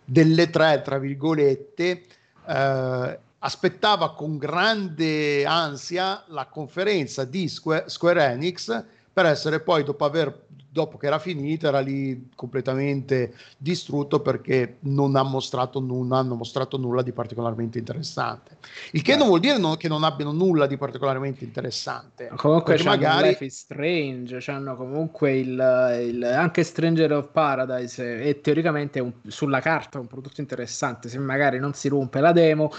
[0.04, 2.04] delle tre tra virgolette
[2.46, 10.04] eh, aspettava con grande ansia la conferenza di Square, Square Enix per essere poi dopo
[10.04, 16.34] aver dopo che era finita era lì completamente distrutto perché non, ha mostrato, non hanno
[16.34, 18.56] mostrato nulla di particolarmente interessante.
[18.92, 19.18] Il che Beh.
[19.18, 22.30] non vuol dire no, che non abbiano nulla di particolarmente interessante.
[22.36, 23.28] Comunque c'hanno magari...
[23.28, 29.60] Life is Strange, c'hanno comunque il, il, anche Stranger of Paradise e teoricamente un, sulla
[29.60, 32.70] carta un prodotto interessante, se magari non si rompe la demo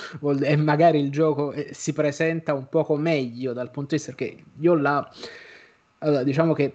[0.41, 4.43] e magari il gioco eh, si presenta un poco meglio dal punto di vista che
[4.60, 5.08] io là...
[6.04, 6.74] Allora, diciamo che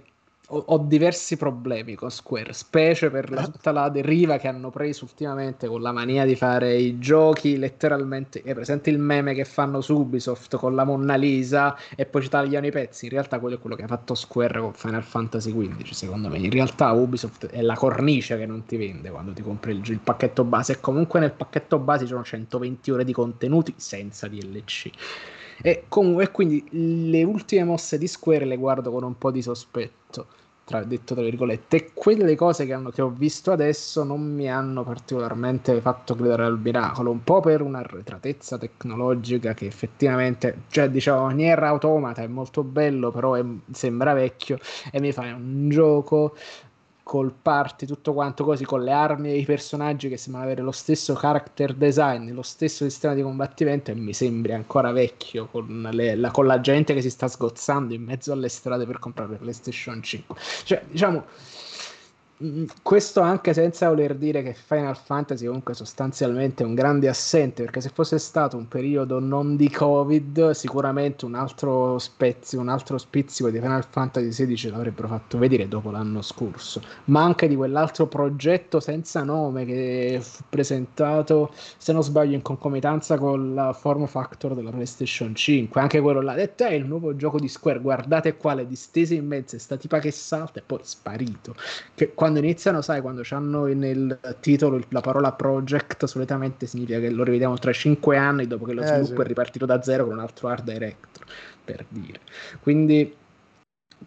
[0.51, 5.05] ho, ho, diversi problemi con Square, specie per la, tutta la deriva che hanno preso
[5.05, 8.41] ultimamente con la mania di fare i giochi letteralmente.
[8.43, 12.31] È presente il meme che fanno su Ubisoft con la Monna Lisa e poi ci
[12.31, 13.05] tagliano i pezzi.
[13.05, 15.91] In realtà, quello è quello che ha fatto Square con Final Fantasy XV.
[15.91, 19.73] Secondo me, in realtà, Ubisoft è la cornice che non ti vende quando ti compri
[19.73, 20.73] il, il pacchetto base.
[20.73, 24.91] E comunque nel pacchetto base ci sono 120 ore di contenuti senza DLC.
[25.63, 26.65] E, comunque, quindi
[27.09, 30.27] le ultime mosse di Square le guardo con un po' di sospetto
[30.69, 31.77] tra, detto tra virgolette.
[31.77, 36.45] E quelle cose che, hanno, che, ho visto adesso non mi hanno particolarmente fatto credere
[36.45, 42.63] al miracolo, un po' per un'arretratezza tecnologica che effettivamente, cioè diciamo, Nier Automata è molto
[42.63, 44.59] bello, però è, sembra vecchio
[44.93, 46.37] e mi fa un gioco
[47.09, 50.73] col party, tutto quanto così, con le armi e i personaggi che sembrano avere lo
[50.73, 56.17] stesso character design, lo stesso sistema di combattimento e mi sembri ancora vecchio con, le,
[56.17, 60.03] la, con la gente che si sta sgozzando in mezzo alle strade per comprare PlayStation
[60.03, 60.37] 5.
[60.65, 61.25] Cioè, diciamo
[62.83, 67.81] questo anche senza voler dire che Final Fantasy comunque sostanzialmente è un grande assente perché
[67.81, 73.51] se fosse stato un periodo non di covid sicuramente un altro spezio un altro spizzico
[73.51, 76.81] di Final Fantasy XVI l'avrebbero fatto vedere dopo l'anno scorso.
[77.05, 83.19] Ma anche di quell'altro progetto senza nome che fu presentato se non sbaglio in concomitanza
[83.19, 87.41] con la form factor della PlayStation 5 anche quello là detto è il nuovo gioco
[87.41, 91.55] di Square guardate quale distese in mezzo è sta tipa che salta e poi sparito.
[91.95, 97.25] Che quando iniziano, sai, quando hanno nel titolo la parola project, solitamente significa che lo
[97.25, 99.21] rivediamo tra 5 anni dopo che lo eh, sviluppo sì.
[99.23, 101.25] è ripartito da zero con un altro art director,
[101.65, 102.21] per dire.
[102.61, 103.15] Quindi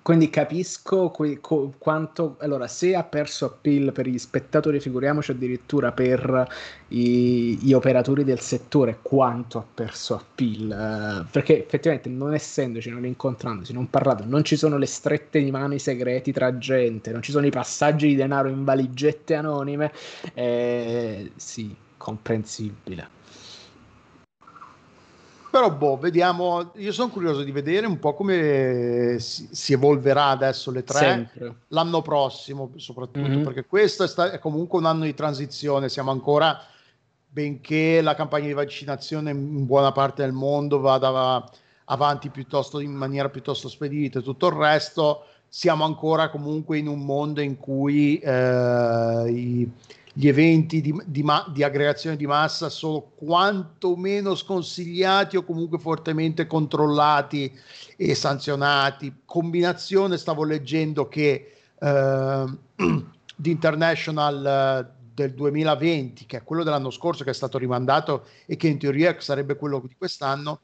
[0.02, 5.92] quindi capisco que- co- quanto allora se ha perso appeal per gli spettatori figuriamoci addirittura
[5.92, 6.48] per
[6.90, 13.06] i, gli operatori del settore quanto ha perso appeal uh, perché effettivamente non essendoci non
[13.06, 17.22] incontrandosi non parlando non ci sono le strette di mano i segreti tra gente non
[17.22, 19.92] ci sono i passaggi di denaro in valigette anonime
[20.34, 23.20] eh, sì comprensibile
[25.52, 26.72] però, boh, vediamo.
[26.76, 31.56] Io sono curioso di vedere un po' come si, si evolverà adesso le tre Sempre.
[31.68, 33.44] l'anno prossimo, soprattutto mm-hmm.
[33.44, 35.90] perché questo è, sta- è, comunque un anno di transizione.
[35.90, 36.58] Siamo ancora,
[37.28, 41.44] benché la campagna di vaccinazione in buona parte del mondo vada
[41.86, 47.00] avanti piuttosto in maniera piuttosto spedita e tutto il resto, siamo ancora comunque in un
[47.00, 49.70] mondo in cui eh, i
[50.14, 57.52] gli eventi di, di, di, aggregazione di massa sono quantomeno sconsigliati o comunque fortemente controllati
[57.96, 59.22] e sanzionati.
[59.26, 62.46] Combinazione, stavo leggendo che eh,
[63.36, 68.58] di International eh, del 2020, che è quello dell'anno scorso che è stato rimandato e
[68.58, 70.62] che in teoria sarebbe quello di quest'anno,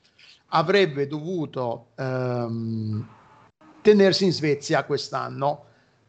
[0.48, 3.08] avrebbe dovuto ehm,
[3.82, 5.66] tenersi in Svezia quest'anno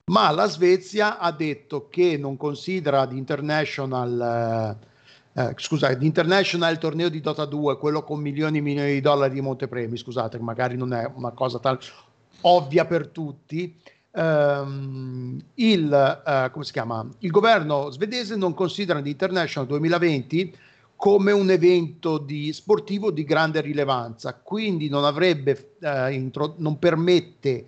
[0.08, 4.86] ma la Svezia ha detto che non considera di international eh,
[5.38, 9.00] eh, scusate, di international il torneo di Dota 2, quello con milioni e milioni di
[9.00, 11.78] dollari di montepremi, scusate, magari non è una cosa tal
[12.40, 13.76] ovvia per tutti.
[14.10, 17.06] Um, il, uh, come si chiama?
[17.18, 20.56] il governo svedese non considera di International 2020
[20.96, 27.66] come un evento di, sportivo di grande rilevanza, quindi non avrebbe, uh, intro- non permette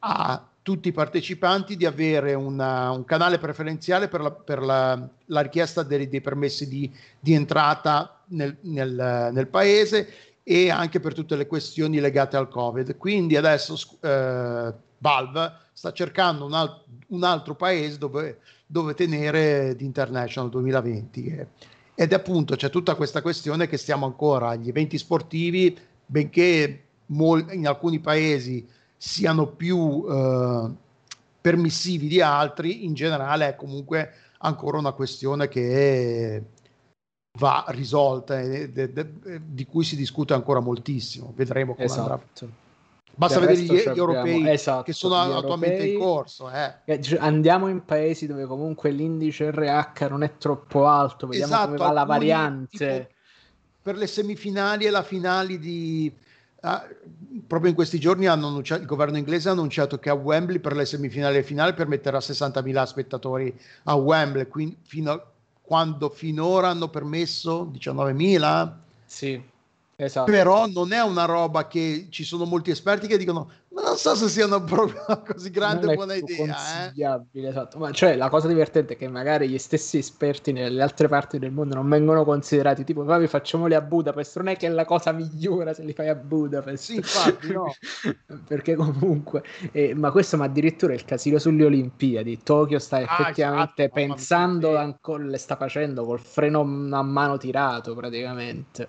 [0.00, 5.40] a tutti i partecipanti di avere una, un canale preferenziale per la, per la, la
[5.40, 11.36] richiesta dei, dei permessi di, di entrata nel, nel, nel, paese e anche per tutte
[11.36, 12.98] le questioni legate al Covid.
[12.98, 19.86] Quindi adesso eh, Valve sta cercando un, al- un altro paese dove, dove tenere di
[19.86, 21.46] International 2020.
[21.94, 27.66] Ed appunto c'è tutta questa questione che stiamo ancora agli eventi sportivi, benché mol- in
[27.66, 30.70] alcuni paesi siano più eh,
[31.40, 36.42] permissivi di altri, in generale è comunque ancora una questione che
[37.38, 39.10] va risolta e de, de,
[39.46, 41.32] di cui si discute ancora moltissimo.
[41.34, 42.10] Vedremo come esatto.
[42.10, 42.66] andrà.
[43.14, 46.50] Basta vedere gli, gli europei esatto, che sono attualmente europei, in corso.
[46.50, 46.74] Eh.
[46.84, 51.78] eh andiamo in paesi dove comunque l'indice RH non è troppo alto, vediamo esatto, come
[51.78, 52.76] va la variante.
[52.76, 53.16] Tipo,
[53.82, 56.14] per le semifinali e la finale di,
[56.60, 56.84] Ah,
[57.46, 61.36] proprio in questi giorni il governo inglese ha annunciato che a Wembley per le semifinali
[61.36, 65.24] e finale permetterà 60.000 spettatori a Wembley, quindi fino a
[65.62, 68.72] quando finora hanno permesso 19.000.
[69.04, 69.40] Sì,
[70.00, 70.30] esatto.
[70.30, 74.14] Però non è una roba che ci sono molti esperti che dicono ma non so
[74.14, 76.92] se sia una proprio così grande buona idea.
[76.92, 77.46] Eh?
[77.46, 77.78] Esatto.
[77.78, 81.52] Ma cioè la cosa divertente è che magari gli stessi esperti nelle altre parti del
[81.52, 85.12] mondo non vengono considerati tipo vabbè facciamoli a Budapest, non è che è la cosa
[85.12, 86.84] migliore se li fai a Budapest.
[86.84, 87.72] Sì, infatti, no.
[88.48, 93.84] Perché comunque, eh, ma questo ma addirittura il casino sulle Olimpiadi, Tokyo sta ah, effettivamente
[93.84, 98.88] esatto, pensando ancora, le sta facendo col freno a mano tirato praticamente.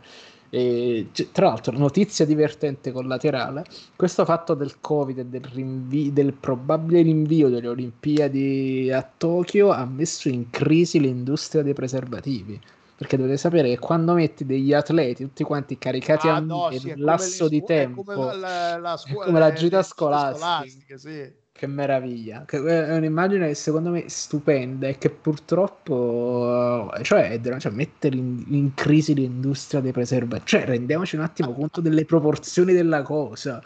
[0.52, 3.64] E, tra l'altro, notizia divertente collaterale:
[3.96, 9.86] questo fatto del Covid e del, rinvi- del probabile rinvio delle Olimpiadi a Tokyo ha
[9.86, 12.60] messo in crisi l'industria dei preservativi
[13.00, 16.90] perché dovete sapere che quando metti degli atleti tutti quanti caricati Ah, a no, sì,
[16.90, 19.84] un lasso di scu- è tempo come la, la, la scuola- come la le- gita
[19.84, 20.38] scolastica.
[20.38, 21.32] scolastiche, sì.
[21.60, 28.16] Che meraviglia, che è un'immagine secondo me stupenda e che purtroppo eh, cioè, cioè, mettere
[28.16, 33.62] in, in crisi l'industria dei preservativi, cioè rendiamoci un attimo conto delle proporzioni della cosa.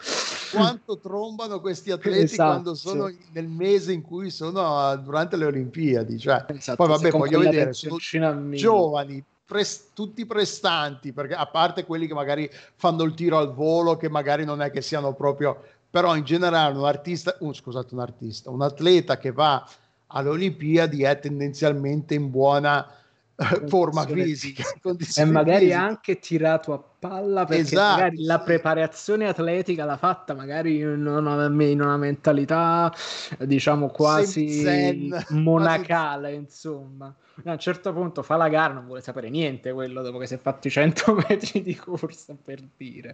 [0.50, 2.50] Quanto trombano questi atleti Esatto.
[2.50, 6.18] quando sono nel mese in cui sono eh, durante le Olimpiadi.
[6.18, 7.98] Cioè, Esatto, poi vabbè, voglio vedere, sono
[8.50, 13.96] giovani, pres- tutti prestanti, perché a parte quelli che magari fanno il tiro al volo,
[13.96, 15.62] che magari non è che siano proprio,
[15.94, 19.64] però in generale un artista, un, scusate, un artista, un atleta che va
[20.08, 22.84] alle Olimpiadi è tendenzialmente in buona
[23.36, 25.22] eh, forma fisica, fisica.
[25.22, 25.74] E magari fisiche.
[25.74, 31.44] anche tirato a palla perché Esatto, magari la preparazione atletica l'ha fatta magari in una,
[31.44, 32.92] in una mentalità
[33.38, 39.28] diciamo quasi Semi-zen, monacale insomma a un certo punto fa la gara non vuole sapere
[39.28, 43.12] niente quello dopo che si è fatto i 100 metri di corsa per dire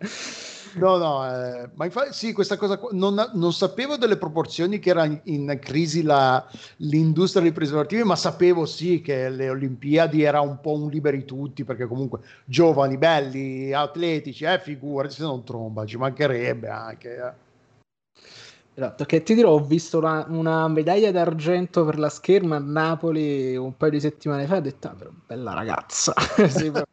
[0.73, 4.91] No, no, eh, ma infatti sì, questa cosa qua, non, non sapevo delle proporzioni che
[4.91, 6.47] era in, in crisi la-
[6.77, 11.65] l'industria dei preservativi, ma sapevo sì che le Olimpiadi era un po' un liberi tutti,
[11.65, 17.17] perché comunque giovani, belli, atletici, eh, figurati se non tromba, ci mancherebbe anche.
[17.17, 17.33] eh.
[18.81, 23.55] Esatto, che ti dirò, ho visto una, una medaglia d'argento per la scherma a Napoli
[23.57, 26.15] un paio di settimane fa ho detto, ah, però, bella ragazza.
[26.49, 26.85] Sì, però,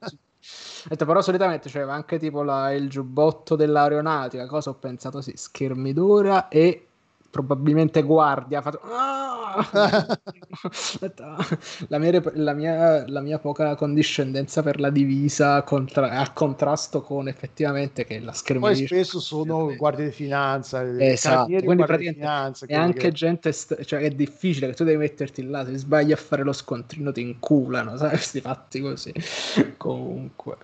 [0.90, 5.94] detto, però solitamente c'era anche tipo la- il giubbotto dell'aeronautica, cosa ho pensato, sì, schermi
[5.94, 6.87] d'ora e
[7.30, 8.59] probabilmente guardia.
[8.59, 9.36] Ha fatto, "Ah!"
[11.89, 17.28] La, mia, la, mia, la mia poca condiscendenza per la divisa contra- a contrasto con
[17.28, 22.67] effettivamente che la Poi schermata spesso sono guardie di finanza, Esatto, quindi praticamente finanza, E
[22.67, 26.11] quelli anche che- gente, st- cioè è difficile che tu devi metterti là, se sbagli
[26.11, 29.13] a fare lo scontrino ti inculano, sai, questi fatti così.
[29.78, 30.57] Comunque.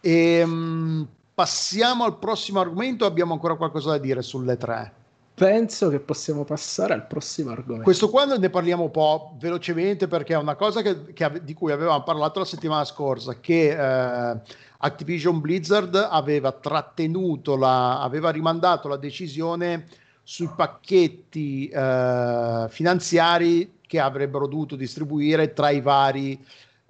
[0.00, 4.92] Ehm, passiamo al prossimo argomento, abbiamo ancora qualcosa da dire sulle tre.
[5.40, 7.84] Penso che possiamo passare al prossimo argomento.
[7.84, 11.72] Questo qua ne parliamo un po' velocemente perché è una cosa che- che di cui
[11.72, 14.40] avevamo parlato la settimana scorsa, che eh,
[14.76, 19.86] Activision Blizzard aveva trattenuto, la, aveva rimandato la decisione
[20.22, 26.38] sui pacchetti eh, finanziari che avrebbero dovuto distribuire tra i vari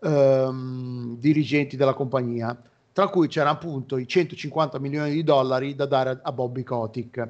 [0.02, 2.60] ehm, dirigenti della compagnia,
[2.92, 7.28] tra cui c'erano appunto i 150 milioni di dollari da dare a, a Bobby Kotick.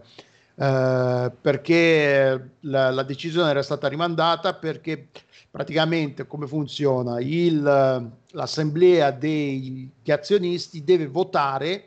[0.54, 5.08] Eh, perché la, la decisione era stata rimandata perché
[5.50, 7.20] praticamente come funziona?
[7.20, 7.62] Il,
[8.32, 11.86] l'assemblea degli azionisti deve votare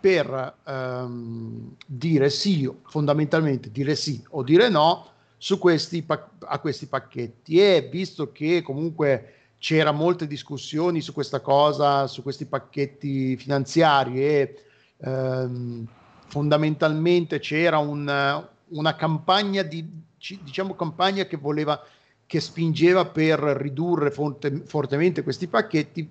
[0.00, 7.60] per ehm, dire sì fondamentalmente dire sì o dire no su questi a questi pacchetti.
[7.60, 14.64] E visto che comunque c'era molte discussioni su questa cosa su questi pacchetti finanziari e
[14.98, 15.86] ehm,
[16.30, 21.82] fondamentalmente c'era un, una campagna di ci- diciamo campagna che voleva
[22.24, 26.08] che spingeva per ridurre forte- fortemente questi pacchetti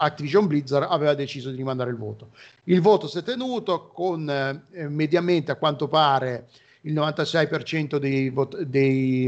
[0.00, 2.30] Activision Blizzard aveva deciso di rimandare il voto.
[2.64, 6.48] Il voto si è tenuto con eh, mediamente a quanto pare
[6.82, 9.26] il 96% dei, vot- dei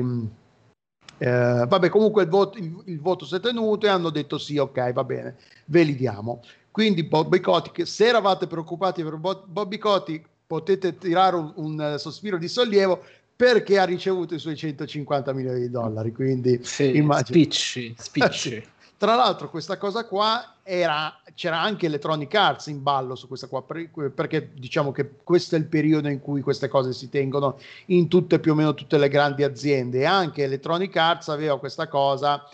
[1.18, 4.56] eh, vabbè comunque il voto, il, il voto si è tenuto e hanno detto sì
[4.58, 9.78] ok va bene ve li diamo quindi Bobby Kotick, se eravate preoccupati per Bo- Bobby
[9.78, 13.02] Kotick, potete tirare un, un, sospiro di sollievo
[13.36, 16.12] perché ha ricevuto i suoi 150 milioni di dollari.
[16.12, 18.50] Quindi Sì, immagino- spicci, spicci.
[18.60, 18.78] Sì.
[19.00, 23.62] Tra l'altro, questa cosa qua era, c'era anche Electronic Arts in ballo su questa qua,
[23.62, 28.08] per- perché diciamo che questo è il periodo in cui queste cose si tengono in
[28.08, 30.00] tutte più o meno tutte le grandi aziende.
[30.00, 32.46] E anche Electronic Arts aveva questa cosa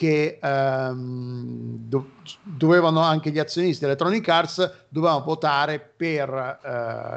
[0.00, 6.30] che ehm, do- dovevano anche gli azionisti Electronic Arts dovevano votare per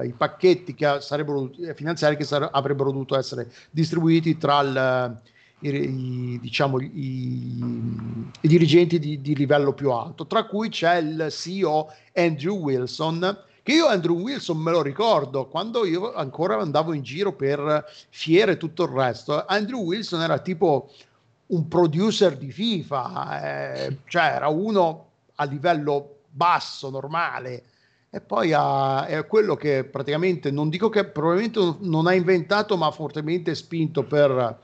[0.02, 5.18] eh, i pacchetti che sarebbero finanziari che sare- avrebbero dovuto essere distribuiti tra il,
[5.60, 7.62] i, i- diciamo, i,
[8.42, 13.44] i dirigenti di, di livello più alto, tra cui c'è il CEO Andrew Wilson.
[13.64, 18.52] Che io Andrew Wilson me lo ricordo quando io ancora andavo in giro per fiere
[18.52, 19.46] e tutto il resto.
[19.46, 20.92] Andrew Wilson era tipo
[21.48, 23.42] un producer di FIFA,
[23.84, 27.64] eh, cioè era uno a livello basso, normale,
[28.10, 32.88] e poi ha, è quello che praticamente, non dico che probabilmente non ha inventato, ma
[32.88, 34.60] ha fortemente spinto per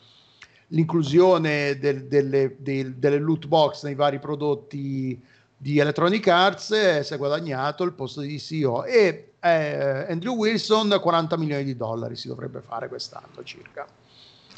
[0.67, 5.19] l'inclusione del- delle, del- delle loot box nei vari prodotti
[5.57, 10.97] di Electronic Arts e si è guadagnato il posto di CEO e eh, Andrew Wilson
[11.01, 13.85] 40 milioni di dollari si dovrebbe fare quest'anno circa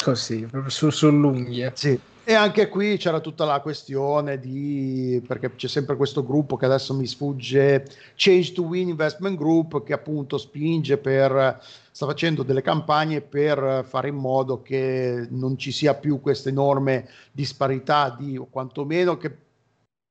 [0.04, 1.72] Così, proprio su, sull'unghia.
[1.76, 1.99] Sì.
[2.24, 6.93] E anche qui c'era tutta la questione di, perché c'è sempre questo gruppo che adesso
[6.93, 7.86] mi sfugge,
[8.16, 11.60] Change to Win Investment Group, che appunto spinge per,
[11.91, 17.10] sta facendo delle campagne per fare in modo che non ci sia più questa enorme
[17.32, 19.36] disparità di, o quantomeno che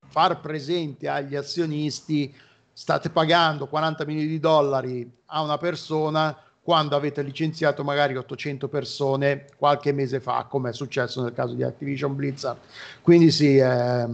[0.09, 2.35] far presente agli azionisti
[2.73, 9.47] state pagando 40 milioni di dollari a una persona quando avete licenziato magari 800 persone
[9.57, 12.59] qualche mese fa, come è successo nel caso di Activision Blizzard.
[13.01, 14.07] Quindi sì, è,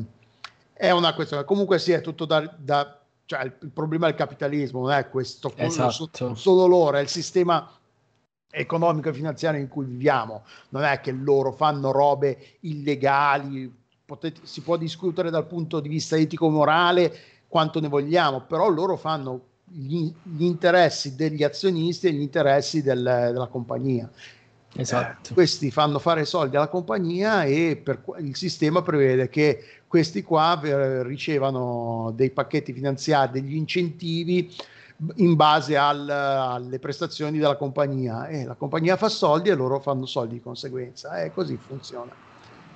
[0.72, 1.44] è una questione.
[1.44, 2.54] Comunque sì, è tutto da...
[2.56, 6.36] da cioè il, il, problema del capitalismo non è questo, esatto.
[6.36, 7.68] solo loro, è il sistema
[8.48, 10.44] economico e finanziario in cui viviamo.
[10.68, 13.74] Non è che loro fanno robe illegali,
[14.04, 17.12] potete, si può discutere dal punto di vista etico-morale
[17.48, 23.02] quanto ne vogliamo, però loro fanno gli, gli interessi degli azionisti e gli interessi del,
[23.02, 24.08] della compagnia.
[24.74, 25.30] Esatto.
[25.30, 30.60] Eh, questi fanno fare soldi alla compagnia e per, il sistema prevede che questi qua
[30.62, 34.54] eh, ricevano dei pacchetti finanziari, degli incentivi
[35.16, 40.06] in base al, alle prestazioni della compagnia e la compagnia fa soldi e loro fanno
[40.06, 42.25] soldi di conseguenza e così funziona.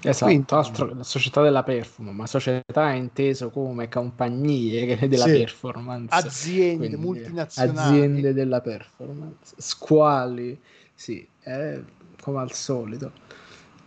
[0.03, 5.32] Esatto, Quindi, altro, la società della performance, ma società è inteso come compagnie della sì,
[5.32, 6.14] performance.
[6.14, 7.96] Aziende Quindi, multinazionali.
[7.98, 10.59] Aziende della performance, squali,
[10.94, 11.78] sì, è
[12.20, 13.12] come al solito.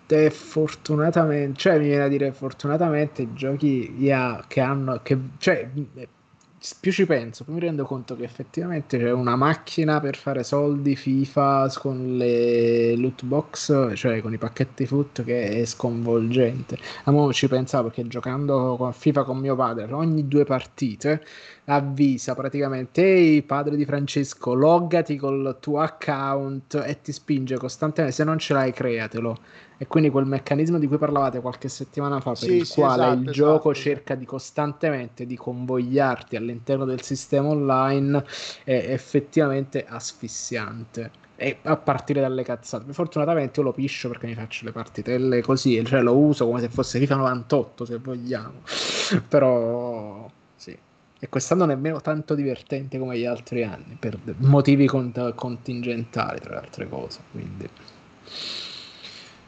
[0.06, 5.68] E fortunatamente, cioè mi viene a dire fortunatamente giochi yeah, che hanno, che, cioè
[6.80, 10.96] più ci penso, più mi rendo conto che effettivamente c'è una macchina per fare soldi
[10.96, 16.78] FIFA con le loot box, cioè con i pacchetti foot, che è sconvolgente.
[17.04, 21.26] A mo ci pensavo perché giocando con FIFA con mio padre, ogni due partite
[21.66, 28.24] avvisa praticamente ehi padre di Francesco loggati col tuo account e ti spinge costantemente se
[28.24, 29.38] non ce l'hai createlo
[29.84, 33.04] e quindi quel meccanismo di cui parlavate qualche settimana fa per sì, il sì, quale
[33.04, 33.90] esatto, il gioco esatto.
[33.90, 38.24] cerca di costantemente di convogliarti all'interno del sistema online
[38.64, 42.94] è effettivamente asfissiante e a partire dalle cazzate.
[42.94, 46.70] Fortunatamente io lo piscio perché mi faccio le partitelle così, cioè lo uso come se
[46.70, 48.62] fosse FIFA 98 se vogliamo.
[49.28, 50.78] Però sì.
[51.20, 56.60] E quest'anno nemmeno tanto divertente come gli altri anni, per motivi cont- contingentali, tra le
[56.60, 57.20] altre cose.
[57.30, 57.70] Quindi.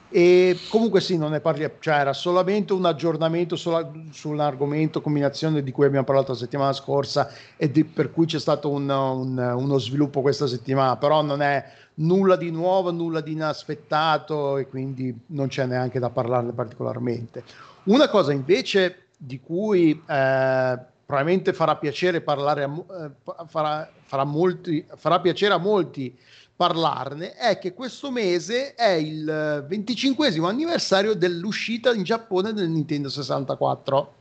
[0.10, 5.72] E comunque sì, non ne parliamo, cioè era solamente un aggiornamento sulla, sull'argomento combinazione di
[5.72, 9.78] cui abbiamo parlato la settimana scorsa e di, per cui c'è stato un, un, uno
[9.78, 11.64] sviluppo questa settimana, però non è
[11.95, 17.43] nulla di nuovo, nulla di inaspettato e quindi non c'è neanche da parlarne particolarmente.
[17.84, 24.86] Una cosa invece di cui eh, probabilmente farà piacere parlare, a, eh, farà, farà, molti,
[24.95, 26.18] farà piacere a molti
[26.56, 34.14] parlarne è che questo mese è il 25 anniversario dell'uscita in Giappone del Nintendo 64.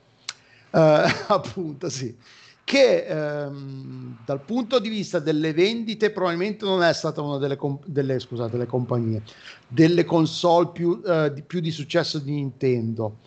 [0.70, 2.14] Uh, eh, appunto, sì.
[2.64, 7.86] Che um, dal punto di vista delle vendite probabilmente non è stata una delle, comp-
[7.86, 9.22] delle, scusate, delle compagnie,
[9.68, 13.18] delle console più, uh, di, più di successo di Nintendo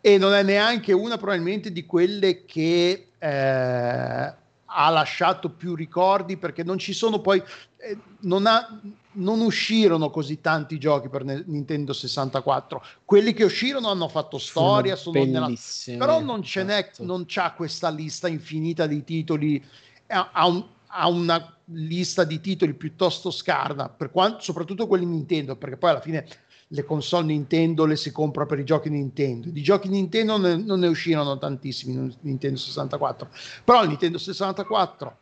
[0.00, 4.34] e non è neanche una probabilmente di quelle che eh,
[4.78, 7.42] ha lasciato più ricordi perché non ci sono poi
[7.78, 8.78] eh, non, ha,
[9.12, 15.24] non, uscirono così tanti giochi per Nintendo 64 quelli che uscirono hanno fatto storia sono
[15.24, 15.50] nella...
[15.96, 17.04] però non ce n'è esatto.
[17.04, 19.64] non c'ha questa lista infinita di titoli
[20.08, 25.56] ha, ha, un, ha una lista di titoli piuttosto scarna per quanto, soprattutto quelli Nintendo
[25.56, 26.26] perché poi alla fine
[26.68, 29.48] le console Nintendo le si compra per i giochi Nintendo.
[29.50, 33.28] Di giochi Nintendo ne, non ne uscirono tantissimi Nintendo 64,
[33.64, 35.16] però il Nintendo 64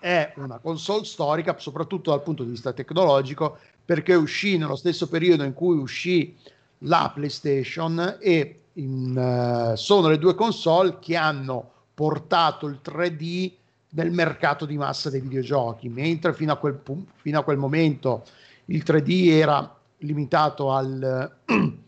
[0.00, 5.44] è una console storica, soprattutto dal punto di vista tecnologico, perché uscì nello stesso periodo
[5.44, 6.36] in cui uscì
[6.84, 13.52] la PlayStation e in, uh, sono le due console che hanno portato il 3D
[13.90, 16.80] nel mercato di massa dei videogiochi, mentre fino a quel,
[17.16, 18.24] fino a quel momento
[18.66, 21.38] il 3D era limitato al,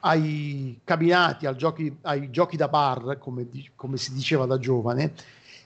[0.00, 5.12] ai cabinati, al giochi, ai giochi da bar, come, come si diceva da giovane,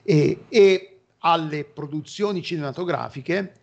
[0.03, 3.53] e, e alle produzioni cinematografiche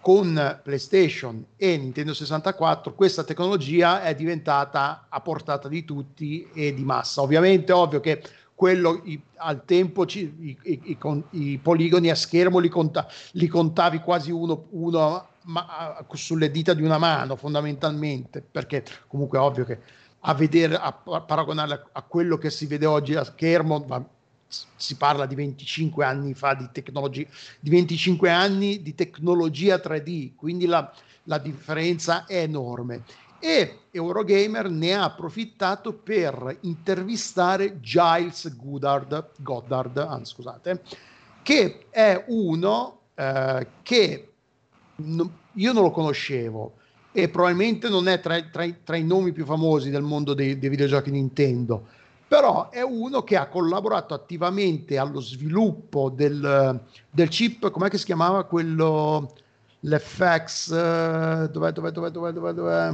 [0.00, 6.84] con PlayStation e Nintendo 64 questa tecnologia è diventata a portata di tutti e di
[6.84, 7.22] massa.
[7.22, 8.22] Ovviamente è ovvio che
[8.54, 10.98] quello i, al tempo ci, i, i,
[11.30, 16.82] i, poligoni a schermo li, conta, li contavi quasi uno, uno ma, sulle dita di
[16.82, 19.78] una mano fondamentalmente, perché comunque è ovvio che
[20.26, 24.02] a vedere, a paragonare a quello che si vede oggi a schermo, va,
[24.76, 27.26] si parla di 25 anni fa di tecnologia,
[27.60, 30.90] di 25 anni di tecnologia 3D, quindi la,
[31.24, 33.02] la differenza è enorme.
[33.38, 40.82] E Eurogamer ne ha approfittato per intervistare Giles Goddard, Goddard anzi, scusate,
[41.42, 44.33] che è uno eh, che
[44.96, 46.74] no, io non lo conoscevo
[47.12, 50.68] e probabilmente non è tra, tra, tra, i nomi più famosi del mondo dei, dei
[50.68, 51.86] videogiochi Nintendo,
[52.26, 58.06] però è uno che ha collaborato attivamente allo sviluppo del, del chip, com'è che si
[58.06, 59.32] chiamava quello,
[59.78, 62.88] l'FX, uh, dov'è, dov'è, dov'è, dov'è, dov'è, dov'è?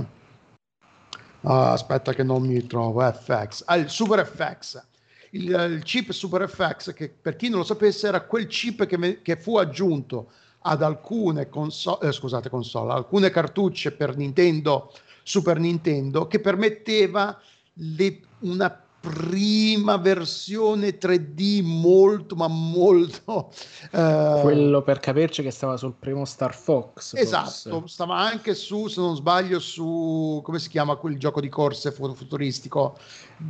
[1.40, 4.84] Uh, aspetta che non mi trovo, FX, ah, il Super FX.
[5.30, 9.22] Il, il, chip Super FX, che per chi non lo sapesse era quel chip che,
[9.22, 10.32] che fu aggiunto
[10.62, 14.92] ad alcune console, eh, scusate, console, alcune cartucce per Nintendo,
[15.22, 17.38] Super Nintendo, che permetteva
[17.74, 23.50] le, una prima versione 3D molto ma molto
[23.92, 24.38] eh...
[24.42, 27.94] quello per capirci che stava sul primo Star Fox esatto forse.
[27.94, 32.98] stava anche su se non sbaglio su come si chiama quel gioco di corse futuristico?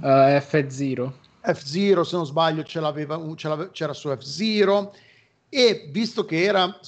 [0.00, 1.10] Uh, F0
[1.44, 4.88] F0 se non sbaglio ce l'aveva, ce l'aveva, c'era su F0
[5.50, 6.80] e visto che era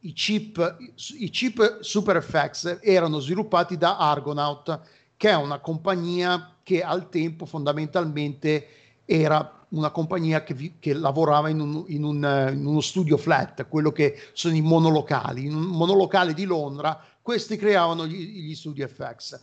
[0.00, 0.76] i chip,
[1.18, 4.80] i chip Super FX erano sviluppati da Argonaut
[5.16, 8.68] che è una compagnia che al tempo fondamentalmente
[9.06, 13.66] era una compagnia che, vi, che lavorava in, un, in, un, in, uno studio flat,
[13.68, 15.46] quello che sono i monolocali.
[15.46, 19.40] In un monolocale di Londra, questi creavano gli, gli studi FX.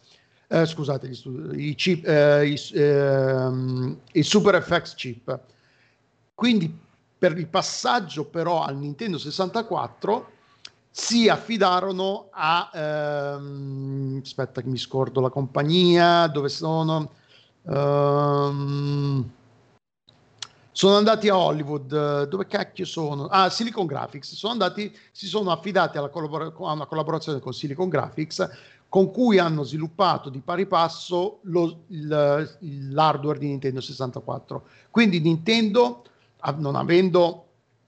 [0.47, 5.39] Eh, scusate, gli studi, i, chip, eh, i, eh, i Super FX chip.
[6.33, 6.79] Quindi
[7.23, 10.31] per il passaggio però al Nintendo 64
[10.89, 17.11] si affidarono a ehm, aspetta che mi scordo la compagnia dove sono?
[17.61, 19.31] Um,
[20.73, 23.27] sono andati a Hollywood dove cacchio sono?
[23.27, 24.33] Ah Silicon Graphics.
[24.33, 28.49] Sono andati si sono affidati alla collabor- a una collaborazione con Silicon Graphics
[28.89, 32.57] con cui hanno sviluppato di pari passo lo, il,
[32.91, 36.03] l'hardware di Nintendo 64 quindi Nintendo
[36.51, 37.47] non avendo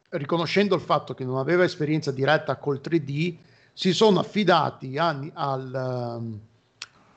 [0.10, 3.36] riconoscendo il fatto che non aveva esperienza diretta col 3D,
[3.74, 6.40] si sono affidati anni al, um,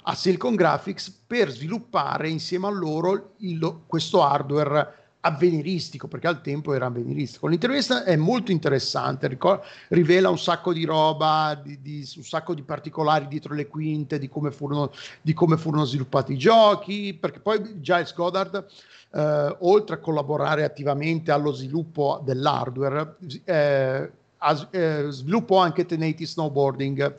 [0.02, 6.74] a Silicon Graphics per sviluppare insieme a loro il, questo hardware avveniristico, perché al tempo
[6.74, 7.46] era avveniristico.
[7.46, 12.62] L'intervista è molto interessante, ricor- rivela un sacco di roba, di, di, un sacco di
[12.62, 17.80] particolari dietro le quinte, di come furono, di come furono sviluppati i giochi, perché poi
[17.80, 18.66] Giles Goddard
[19.10, 27.16] eh, oltre a collaborare attivamente allo sviluppo dell'hardware, eh, ha, eh, sviluppò anche Tenati Snowboarding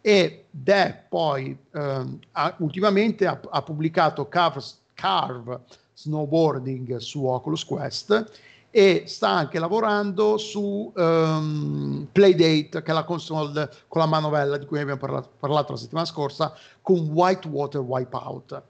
[0.00, 4.62] ed è poi ehm, ha, ultimamente ha, ha pubblicato Carve,
[4.94, 5.60] Carve
[6.02, 8.30] Snowboarding su Oculus Quest
[8.74, 14.64] e sta anche lavorando su um, Playdate, che è la console con la manovella di
[14.64, 18.62] cui abbiamo parlato, parlato la settimana scorsa, con Whitewater Wipeout.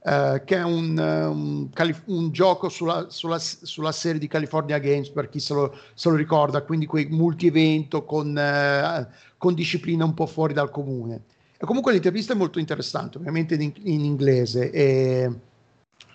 [0.00, 1.70] Uh, che è un, um,
[2.06, 6.14] un gioco sulla, sulla, sulla, serie di California Games per chi se lo, se lo
[6.14, 9.06] ricorda, quindi quei multi-evento con, uh,
[9.36, 11.22] con, discipline un po' fuori dal comune.
[11.58, 15.30] E comunque l'intervista è molto interessante, ovviamente in, in inglese, e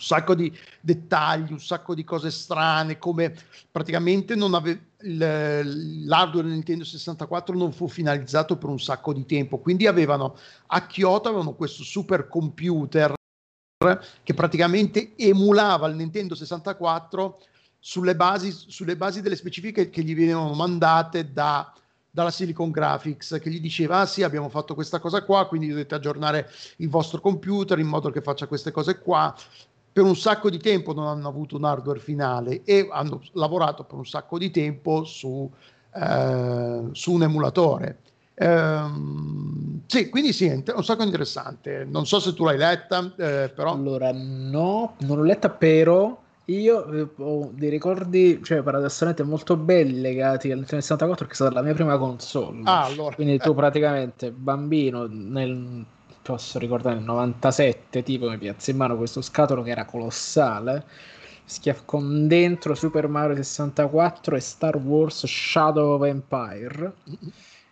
[0.04, 3.34] sacco di dettagli, un sacco di cose strane, come
[3.72, 9.88] praticamente non ave- l'hardware Nintendo 64 non fu finalizzato per un sacco di tempo, quindi
[9.88, 10.38] avevano
[10.68, 13.14] a Kyoto avevano questo super computer
[14.24, 17.40] che praticamente emulava il Nintendo 64
[17.80, 21.74] sulle basi, sulle basi delle specifiche che gli venivano mandate da,
[22.10, 25.96] dalla Silicon Graphics che gli diceva ah sì abbiamo fatto questa cosa qua quindi dovete
[25.96, 29.36] aggiornare il vostro computer in modo che faccia queste cose qua
[29.94, 33.98] per un sacco di tempo non hanno avuto un hardware finale e hanno lavorato per
[33.98, 35.50] un sacco di tempo su,
[35.94, 38.00] eh, su un emulatore
[38.36, 41.86] Ehm, sì, quindi sì, è un sacco interessante.
[41.88, 43.74] Non so se tu l'hai letta, eh, però.
[43.74, 50.02] Allora, no, non l'ho letta, però io eh, ho dei ricordi, cioè paradossalmente molto belli
[50.02, 52.62] legati al Nintendo 64 che è stata la mia prima console.
[52.64, 53.16] Ah, allora.
[53.16, 55.86] Quindi tu praticamente bambino nel
[56.24, 60.86] posso ricordare nel 97 tipo mi piazza in mano questo scatolo che era colossale
[61.86, 66.94] con dentro Super Mario 64 e Star Wars Shadow of Empire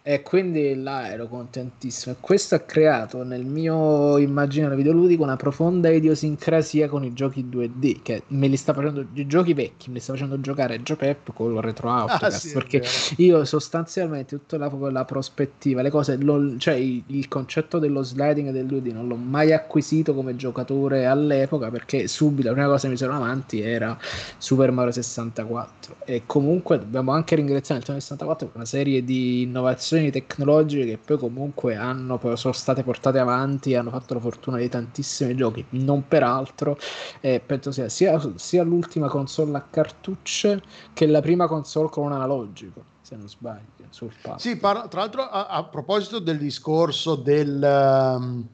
[0.04, 2.16] E quindi là ero contentissimo.
[2.16, 8.02] E questo ha creato nel mio immaginario videoludico una profonda idiosincrasia con i giochi 2D,
[8.02, 11.32] che me li sta facendo, i giochi vecchi, me li sta facendo giocare Gio Pep
[11.34, 12.82] con il retro Outcast, Ah, sì, perché
[13.18, 18.49] io sostanzialmente tutta la, la prospettiva, le cose, lo- cioè il, il concetto dello sliding
[18.49, 22.93] del 2D non l'ho mai acquisito come giocatore all'epoca, perché subito la prima cosa che
[22.93, 23.95] mi sono avanti era
[24.38, 29.43] Super Mario 64 e comunque dobbiamo anche ringraziare il Nintendo 64 per una serie di
[29.43, 34.58] innovazioni tecnologiche che poi comunque hanno, sono state portate avanti e hanno fatto la fortuna
[34.58, 36.78] di tantissimi giochi non peraltro
[37.20, 40.62] eh, penso sia, sia sia l'ultima console a cartucce
[40.94, 44.39] che la prima console con un analogico se non sbaglio sul pad.
[44.39, 48.48] Sì, par- tra l'altro a, a proposito del discorso del, ehm,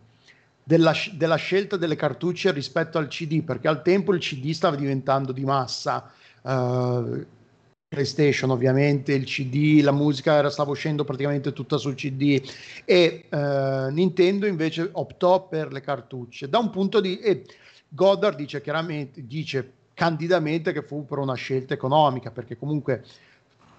[0.63, 5.31] della, della scelta delle cartucce rispetto al CD, perché al tempo il CD stava diventando
[5.31, 6.11] di massa,
[6.43, 7.25] eh,
[7.89, 12.41] PlayStation ovviamente, il CD, la musica era, stava uscendo praticamente tutta sul CD
[12.83, 16.49] e eh, Nintendo invece optò per le cartucce.
[16.49, 17.17] Da un punto di...
[17.19, 17.45] E
[17.87, 23.05] Goddard dice chiaramente, dice candidamente che fu per una scelta economica, perché comunque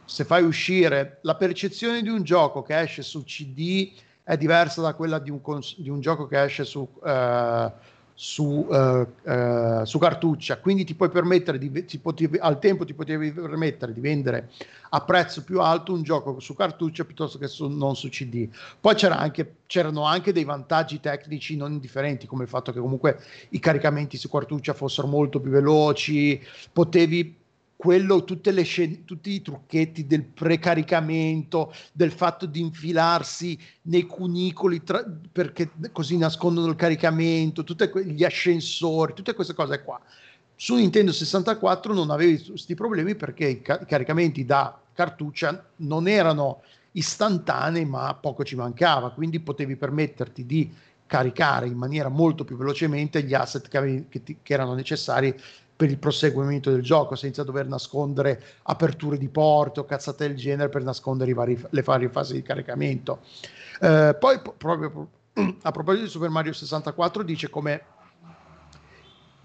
[0.07, 3.93] se fai uscire la percezione di un gioco che esce su CD
[4.23, 7.73] è diversa da quella di un, cons- di un gioco che esce su, eh,
[8.21, 12.93] su, eh, eh, su cartuccia, quindi ti puoi permettere di, ti potevi, al tempo ti
[12.93, 14.51] potevi permettere di vendere
[14.89, 18.49] a prezzo più alto un gioco su cartuccia piuttosto che su, non su CD.
[18.81, 23.21] Poi c'era anche, c'erano anche dei vantaggi tecnici non indifferenti, come il fatto che comunque
[23.51, 27.37] i caricamenti su cartuccia fossero molto più veloci, potevi
[27.79, 35.05] quello, le scene, tutti i trucchetti del precaricamento, del fatto di infilarsi nei cunicoli tra,
[35.31, 40.01] perché così nascondono il caricamento, tutti gli ascensori, tutte queste cose qua.
[40.57, 46.09] Su Nintendo 64 non avevi questi problemi perché i, ca- i caricamenti da cartuccia non
[46.09, 50.75] erano istantanei, ma poco ci mancava, quindi potevi permetterti di
[51.07, 55.33] caricare in maniera molto più velocemente gli asset che, avevi, che, ti, che erano necessari
[55.79, 60.71] per il proseguimento del gioco senza dover nascondere aperture di porte o cazzate del genere
[60.71, 63.21] per nascondere vari, le varie fasi di caricamento.
[63.81, 65.09] Eh, poi proprio
[65.63, 67.83] a proposito di Super Mario 64 dice come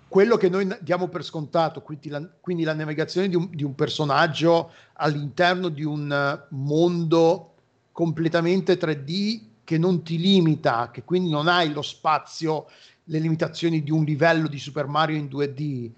[0.07, 3.75] quello che noi diamo per scontato, quindi la, quindi la navigazione di un, di un,
[3.75, 7.53] personaggio all'interno di un mondo
[7.91, 12.65] completamente 3D che non ti limita, che quindi non hai lo spazio,
[13.05, 15.91] le limitazioni di un livello di Super Mario in 2D,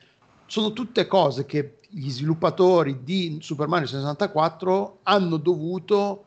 [0.46, 6.24] sono tutte cose che gli sviluppatori di Super Mario 64 hanno dovuto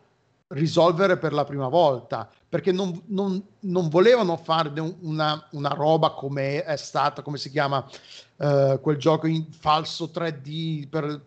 [0.48, 6.64] risolvere per la prima volta perché non, non, non volevano fare una, una, roba come
[6.64, 7.86] è stata, come si chiama
[8.36, 11.20] uh, quel gioco in falso 3D per, uh,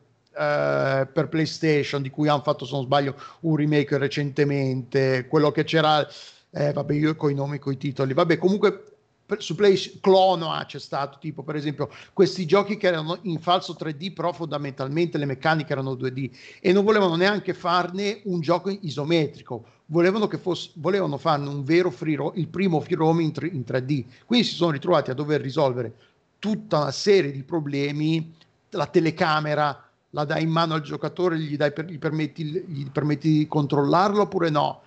[1.11, 6.07] per PlayStation di cui hanno fatto, se non sbaglio, un remake recentemente, quello che c'era,
[6.49, 8.90] eh, vabbè, io con i nomi, con i titoli, vabbè, comunque
[9.39, 14.13] su Play Clonoa c'è stato tipo per esempio questi giochi che erano in falso 3D
[14.13, 16.29] però fondamentalmente le meccaniche erano 2D
[16.59, 19.65] e non volevano neanche farne un gioco isometrico.
[19.85, 23.63] Volevano che fosse volevano farne un vero free roam, il primo free roam in, in
[23.67, 25.93] 3D quindi si sono ritrovati a dover risolvere
[26.39, 28.33] tutta una serie di problemi
[28.69, 33.29] la telecamera la dai in mano al giocatore gli, dai per, gli, permetti, gli permetti
[33.29, 34.81] di controllarlo oppure no?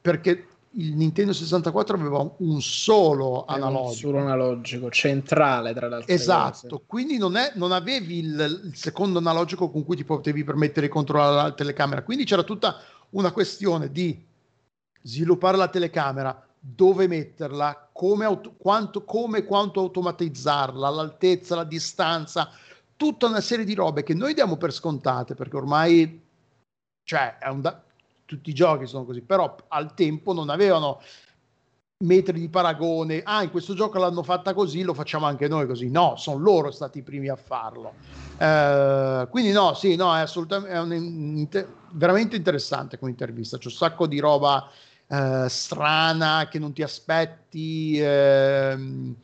[0.00, 0.46] Perché
[0.76, 3.88] il Nintendo 64 aveva un solo analogico.
[3.88, 6.12] Un solo analogico, centrale tra l'altro.
[6.12, 6.82] Esatto, cose.
[6.86, 10.92] quindi non, è, non avevi il, il, secondo analogico con cui ti potevi permettere di
[10.92, 12.02] controllare la telecamera.
[12.02, 14.20] Quindi c'era tutta una questione di
[15.02, 22.50] sviluppare la telecamera, dove metterla, come, auto, quanto, come quanto automatizzarla, l'altezza, la distanza,
[22.96, 26.22] tutta una serie di robe che noi diamo per scontate perché ormai
[27.04, 27.83] cioè, è un da-
[28.34, 31.00] tutti i giochi sono così, però al tempo non avevano
[31.98, 35.88] metri di paragone, ah in questo gioco l'hanno fatta così, lo facciamo anche noi così,
[35.90, 37.94] no, sono loro stati i primi a farlo.
[38.36, 41.48] Eh, quindi no, sì, no, è assolutamente è un,
[41.92, 44.68] veramente interessante come intervista, c'è un sacco di roba
[45.06, 49.14] eh, strana che non ti aspetti ehm,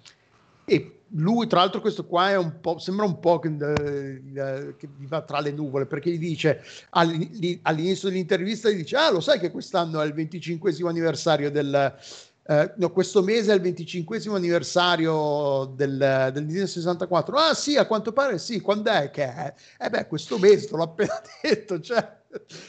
[0.64, 4.88] e lui, tra l'altro, questo qua è un po', sembra un po' che, uh, che
[4.96, 9.50] viva tra le nuvole perché gli dice all'inizio dell'intervista: gli dice, Ah, lo sai che
[9.50, 11.94] quest'anno è il 25 anniversario del.
[12.42, 15.96] Uh, no, questo mese è il 25 anniversario del,
[16.32, 17.36] del Nintendo 64.
[17.36, 18.61] Ah, sì, a quanto pare sì.
[18.61, 19.54] Quando è che è?
[19.78, 21.80] Eh, beh, questo mese te l'ho appena detto.
[21.80, 22.18] Cioè,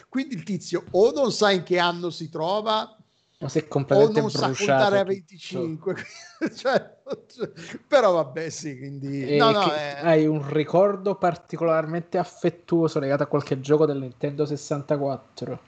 [0.10, 2.96] quindi il tizio o non sa in che anno si trova,
[3.48, 5.96] si è completamente o non sa contare a 25
[6.56, 6.98] cioè,
[7.88, 10.00] però vabbè sì quindi no, no, è...
[10.02, 15.60] hai un ricordo particolarmente affettuoso legato a qualche gioco del Nintendo 64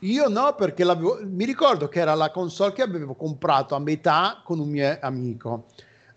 [0.00, 0.84] Io no, perché
[1.24, 5.66] mi ricordo che era la console che avevo comprato a metà con un mio amico,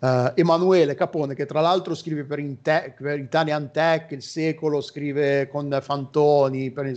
[0.01, 5.47] eh, Emanuele Capone, che tra l'altro scrive per, Inte- per Italian Tech, Il Secolo, scrive
[5.47, 6.88] con Fantoni, per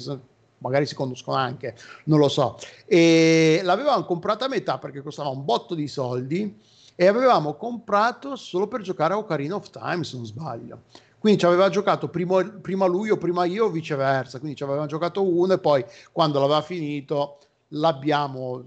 [0.62, 2.56] magari si conoscono anche, non lo so.
[2.86, 6.58] E l'avevamo comprata a metà perché costava un botto di soldi
[6.94, 10.82] e avevamo comprato solo per giocare a Ocarina of Time, se non sbaglio.
[11.18, 14.86] Quindi ci aveva giocato prima, prima lui o prima io o viceversa, quindi ci avevamo
[14.86, 17.38] giocato uno e poi quando l'aveva finito
[17.68, 18.64] l'abbiamo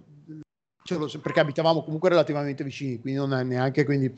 [0.94, 4.14] lo- perché abitavamo comunque relativamente vicini, quindi non è neanche quindi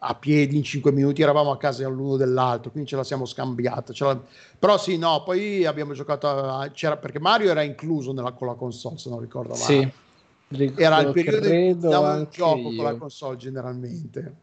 [0.00, 3.92] a piedi in 5 minuti eravamo a casa l'uno dell'altro, quindi ce la siamo scambiata.
[3.98, 4.20] la-
[4.58, 6.70] Però sì, no, poi abbiamo giocato a...
[6.70, 6.96] c'era...
[6.96, 9.62] perché Mario era incluso nella, con la console, se non ricordo male.
[9.64, 12.98] Sì, Era il periodo in cui un gioco con la io.
[12.98, 14.34] console generalmente.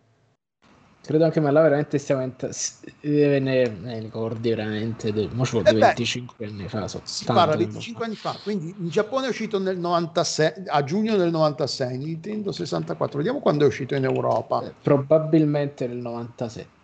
[1.01, 5.45] Credo anche me là veramente stiamo ent- s- eh, ne, ne ricordi veramente, de- mo
[5.45, 8.05] ci vuole Eh beh, 25 anni fa, so, Si parla tempo 25 fa.
[8.05, 13.17] anni fa, quindi in Giappone è uscito nel 96, a giugno del 96, Nintendo 64.
[13.17, 14.61] Vediamo quando è uscito in Europa.
[14.63, 16.77] Eh, Probabilmente nel 97.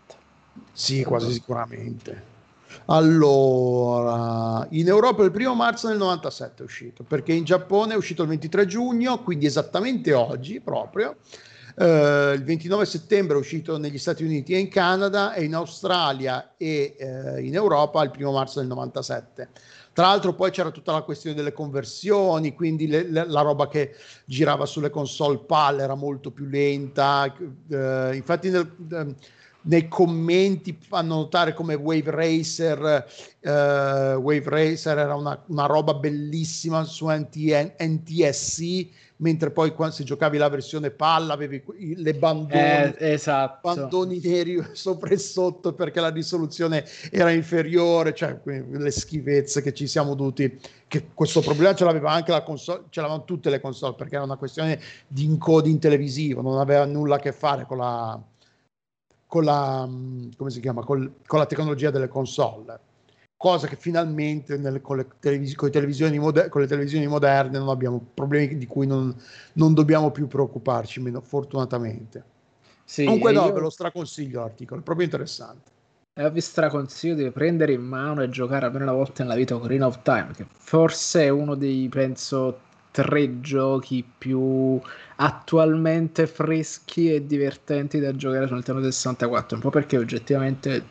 [0.72, 2.34] Sì, quasi sicuramente.
[2.88, 8.24] Allora, in Europa il primo marzo del 97 è uscito, perché in Giappone è uscito
[8.24, 11.18] il 23 giugno, quindi esattamente oggi proprio.
[11.78, 16.54] Eh, il 29 settembre è uscito negli Stati Uniti e in Canada e in Australia
[16.56, 19.50] e eh, in Europa il primo marzo del 97.
[19.92, 23.94] Tra l'altro poi c'era tutta la questione delle conversioni, quindi le- le- la roba che
[24.26, 27.34] girava sulle console PAL era molto più lenta.
[27.70, 29.16] eh, infatti nel, ehm,
[29.68, 33.06] nei commenti fanno notare come Wave Racer,
[33.40, 38.88] eh, Wave Racer era una, una roba bellissima su NT- NTSC,
[39.18, 41.64] mentre poi quando se giocavi la versione palla avevi
[41.96, 43.74] le bandone, Eh, esatto.
[43.74, 49.88] bandoni neri sopra e sotto perché la risoluzione era inferiore, cioè le schifezze che ci
[49.88, 53.96] siamo dovuti, che questo problema ce l'aveva anche la console, ce l'avevano tutte le console
[53.96, 58.22] perché era una questione di encoding televisivo, non aveva nulla a che fare con la
[59.28, 59.90] con la,
[60.48, 62.80] si chiama, col- con la tecnologia delle console,
[63.38, 67.70] cosa che finalmente nelle- con, le televis- con televisioni moder- con le televisioni moderne non
[67.70, 69.14] abbiamo problemi di cui non,
[69.54, 72.24] non dobbiamo più preoccuparci, meno, fortunatamente.
[72.84, 75.72] Sì, Comunque no, io- ve lo straconsiglio l'articolo, è proprio interessante.
[76.18, 79.86] E vi straconsiglio di prendere in mano e giocare almeno una volta nella vita Ocarina
[79.88, 82.60] of Time, che forse è uno dei, penso,
[82.92, 84.80] tre giochi più
[85.18, 90.86] attualmente freschi e divertenti da giocare sul Nintendo 64, un po' perché oggettivamente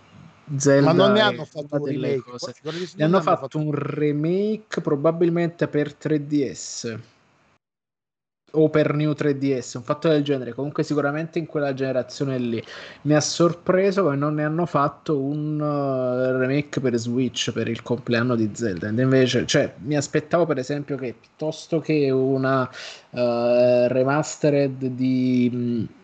[0.57, 2.55] Zelda Ma non ne hanno fatto un remake, cose.
[2.97, 6.99] Ne hanno fatto un remake probabilmente per 3DS
[8.55, 10.53] o per New 3DS, un fatto del genere.
[10.53, 12.63] Comunque, sicuramente in quella generazione lì
[13.03, 17.83] mi ha sorpreso che non ne hanno fatto un uh, remake per Switch per il
[17.83, 18.89] compleanno di Zelda.
[18.89, 25.51] Ed invece, cioè, mi aspettavo per esempio che piuttosto che una uh, remastered di.
[25.53, 26.03] mh,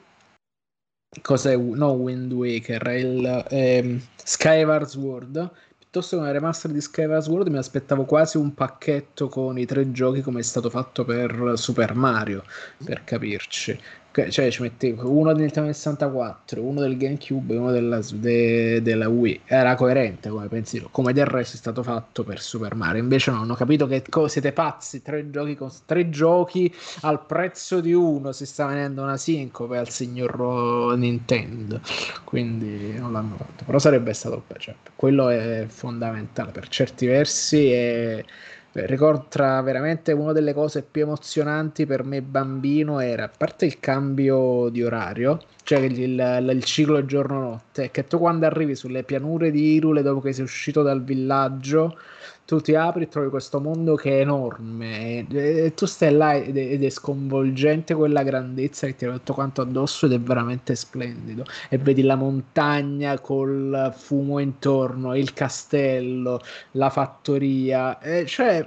[1.22, 1.56] Cos'è?
[1.56, 5.50] No, Wind Waker, è il ehm, Skyward Sword.
[5.76, 9.90] Piuttosto che una remaster di Skyward Sword mi aspettavo quasi un pacchetto con i tre
[9.90, 12.44] giochi come è stato fatto per Super Mario,
[12.84, 13.76] per capirci.
[14.12, 19.08] Cioè ci mettevo uno del Nintendo 64, uno del GameCube e uno della, de- della
[19.08, 19.42] Wii.
[19.46, 23.00] Era coerente come pensiero, come del resto è stato fatto per Super Mario.
[23.02, 27.80] Invece non ho capito che co- siete pazzi, tre giochi, con- tre giochi al prezzo
[27.80, 31.80] di uno, si sta venendo una sincope al signor Nintendo
[32.24, 38.24] quindi non l'hanno fatto però sarebbe stato cioè, quello è fondamentale per certi versi e
[38.24, 43.66] beh, ricordo tra veramente una delle cose più emozionanti per me bambino era a parte
[43.66, 49.02] il cambio di orario cioè il, il- il ciclo giorno-notte che tu quando arrivi sulle
[49.04, 51.98] pianure di Irule dopo che sei uscito dal villaggio
[52.44, 56.34] tu ti apri e trovi questo mondo che è enorme e, e tu stai là
[56.34, 60.20] ed è, ed è sconvolgente quella grandezza che ti ha tutto quanto addosso ed è
[60.20, 61.44] veramente splendido.
[61.68, 66.40] E vedi la montagna col fumo intorno, il castello,
[66.72, 68.66] la fattoria, e cioè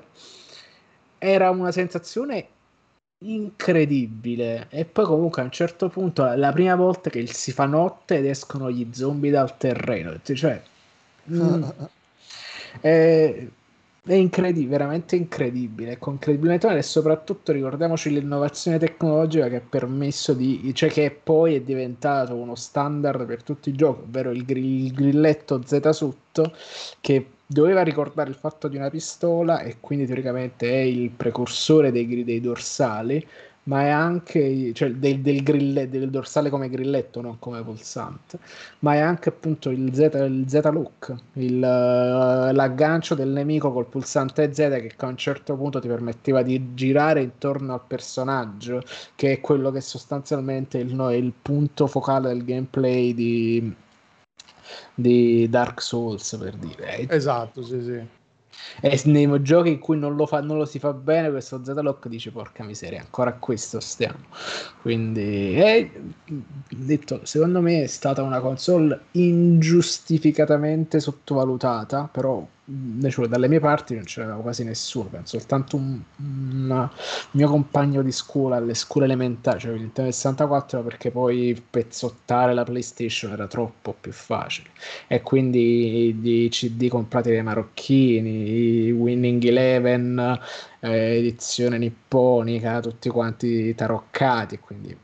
[1.18, 2.48] era una sensazione
[3.20, 4.68] incredibile.
[4.70, 8.26] E poi comunque a un certo punto la prima volta che si fa notte ed
[8.26, 10.62] escono gli zombie dal terreno cioè
[11.32, 11.64] mm,
[12.82, 13.48] è,
[14.06, 20.72] è incredibile, veramente incredibile, con credibilità e soprattutto ricordiamoci l'innovazione tecnologica che ha permesso di,
[20.76, 24.91] cioè che poi è diventato uno standard per tutti i giochi, ovvero il, gri- il
[24.93, 26.54] grilletto Z sotto
[26.99, 32.24] che doveva ricordare il fatto di una pistola e quindi teoricamente è il precursore dei,
[32.26, 33.26] dei dorsali,
[33.64, 38.39] ma è anche cioè del, del, grille, del, dorsale come grilletto, non come pulsante,
[38.80, 43.88] ma è anche appunto il Z, il Z look, il, uh, l'aggancio del nemico col
[43.88, 48.82] pulsante Z che a un certo punto ti permetteva di girare intorno al personaggio,
[49.16, 53.74] che è quello che sostanzialmente il, no, è il punto focale del gameplay di,
[54.93, 57.07] di Dark Souls, per dire.
[57.09, 58.22] Esatto, sì, sì.
[58.82, 62.08] E nei giochi in cui non lo, fa, non lo si fa bene, questo Z-Lock
[62.08, 64.20] dice porca miseria, ancora a questo stiamo.
[64.82, 65.91] Quindi, eh,
[66.70, 72.45] detto, secondo me è stata una console ingiustificatamente sottovalutata, però
[73.09, 76.89] cioè, dalle mie parti non c'era quasi nessuno, penso soltanto un, un,
[77.32, 82.64] mio compagno di scuola alle scuole elementari, cioè il Nintendo 64 perché poi pezzottare la
[82.64, 84.70] PlayStation era troppo più facile.
[85.07, 90.39] E quindi i CD comprati dai marocchini, i Winning Eleven,
[90.80, 94.95] eh, edizione nipponica, tutti quanti taroccati, quindi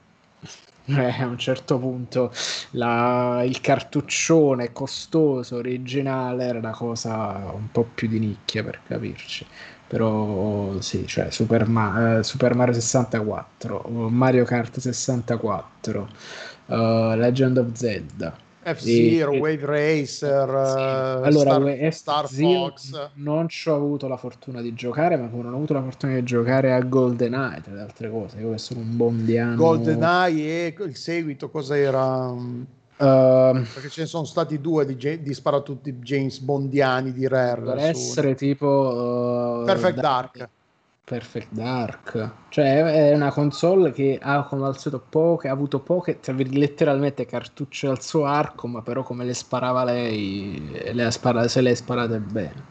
[0.97, 2.31] eh, a un certo punto
[2.71, 9.47] la, il cartuccione costoso, originale, era una cosa un po' più di nicchia per capirci.
[9.87, 16.09] Però sì, cioè Super, Ma- eh, Super Mario 64, Mario Kart 64,
[16.65, 20.79] uh, eh, Legend of Zelda F-Zero, e, Wave Racer, sì.
[20.79, 23.09] Eh, allora, Star, Star Fox.
[23.15, 26.23] Non ci ho avuto la fortuna di giocare, ma non ho avuto la fortuna di
[26.23, 28.39] giocare a GoldenEye, tra le altre cose.
[28.39, 29.55] Io che sono un bondiano.
[29.55, 32.31] GoldenEye e il seguito cos'era?
[32.31, 32.65] Uh,
[33.73, 37.61] perché ce ne sono stati due di, di tutti James Bondiani di Rare.
[37.61, 40.37] Per essere tipo uh, Perfect Dark.
[40.37, 40.49] Dark.
[41.09, 46.19] Perfect Dark, cioè è una console che ha come al solito poche, ha avuto poche,
[46.51, 51.61] letteralmente cartucce al suo arco, ma però come le sparava lei, le ha sparate, se
[51.61, 52.63] le sparate bene.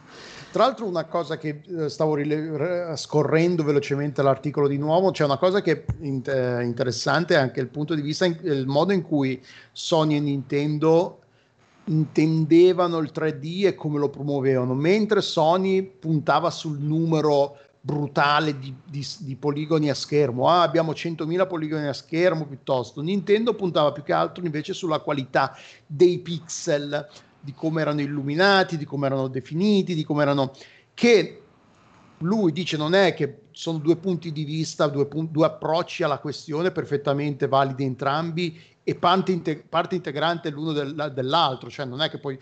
[0.53, 5.37] Tra l'altro una cosa che eh, stavo rile- scorrendo velocemente l'articolo di nuovo, c'è una
[5.37, 6.23] cosa che è in-
[6.63, 11.19] interessante anche il punto di vista, il modo in cui Sony e Nintendo
[11.83, 19.05] intendevano il 3D e come lo promuovevano, mentre Sony puntava sul numero brutale di, di,
[19.19, 20.49] di, poligoni a schermo.
[20.49, 23.01] Ah, abbiamo 100.000 poligoni a schermo piuttosto.
[23.01, 25.55] Nintendo puntava più che altro invece sulla qualità
[25.85, 27.07] dei pixel,
[27.39, 30.51] di come erano illuminati, di come erano definiti, di come erano...
[30.93, 31.43] che
[32.23, 36.71] lui dice non è che sono due punti di vista, due, due approcci alla questione
[36.71, 42.17] perfettamente validi entrambi e parte, integ- parte integrante l'uno del, dell'altro, cioè non è che
[42.17, 42.37] poi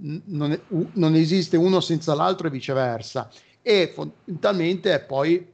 [0.00, 0.60] non, è,
[0.92, 3.28] non esiste uno senza l'altro e viceversa
[3.62, 5.46] e fondamentalmente è poi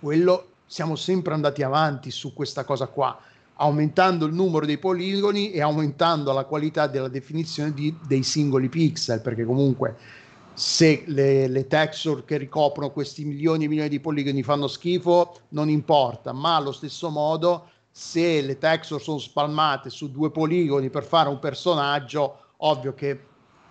[0.00, 3.18] quello siamo sempre andati avanti su questa cosa qua
[3.60, 9.20] aumentando il numero dei poligoni e aumentando la qualità della definizione di, dei singoli pixel
[9.20, 9.96] perché comunque
[10.52, 15.68] se le, le, texture che ricoprono questi milioni e milioni di poligoni fanno schifo non
[15.68, 21.28] importa ma allo stesso modo se le texture sono spalmate su due poligoni per fare
[21.28, 23.27] un personaggio ovvio che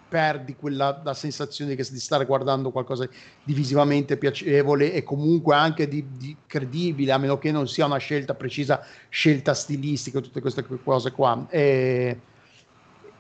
[0.08, 3.08] perdi quella la sensazione di stare guardando qualcosa
[3.44, 7.98] di visivamente piacevole e comunque anche di, di, credibile, a meno che non sia una
[7.98, 11.46] scelta precisa, scelta stilistica, tutte queste cose qua.
[11.50, 12.20] E,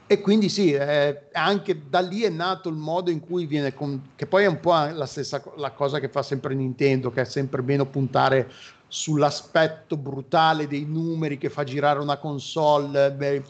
[0.10, 4.12] e quindi sì, eh, anche da lì è nato il modo in cui viene, con,
[4.16, 7.26] che poi è un po' la stessa la cosa che fa sempre Nintendo, che è
[7.26, 8.50] sempre meno puntare
[8.88, 13.12] sull'aspetto brutale dei numeri che fa girare una console.
[13.12, 13.44] Beh,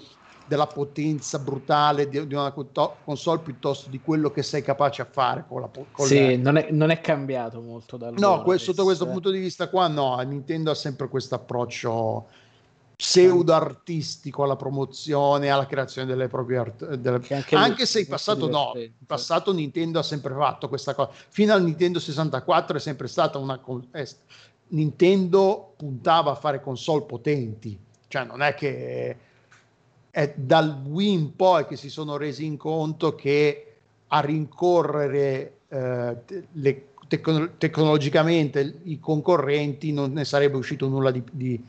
[0.47, 2.53] della potenza brutale di, di, una
[3.03, 6.41] console piuttosto di quello che sei capace a fare con la con Sì, la...
[6.41, 9.87] non, è, non, è, cambiato molto dal No, questo, sotto questo punto di vista qua
[9.87, 12.27] no, Nintendo ha sempre questo approccio
[12.95, 17.21] pseudo artistico alla promozione, alla creazione delle proprie art- delle...
[17.29, 21.11] anche, anche se in passato no, in passato Nintendo ha sempre fatto questa cosa.
[21.29, 24.07] Fino al Nintendo 64 è sempre stata una è...
[24.69, 27.77] Nintendo puntava a fare console potenti,
[28.07, 29.15] cioè non è che
[30.17, 33.75] è dal Wii in poi che si sono resi in conto che
[34.07, 36.17] a rincorrere eh,
[36.53, 41.63] le, tecno- tecnologicamente i concorrenti non ne sarebbe uscito nulla di, di,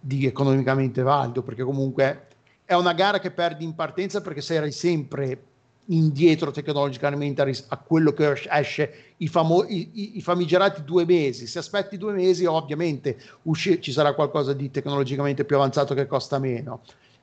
[0.00, 2.28] di, economicamente valido, perché comunque
[2.64, 5.42] è una gara che perdi in partenza perché sei sempre
[5.88, 11.46] indietro tecnologicamente a, a quello che esce i, famo- i, i, famigerati due mesi.
[11.46, 16.38] Se aspetti due mesi, ovviamente usci- ci sarà qualcosa di tecnologicamente più avanzato che costa
[16.38, 16.80] meno.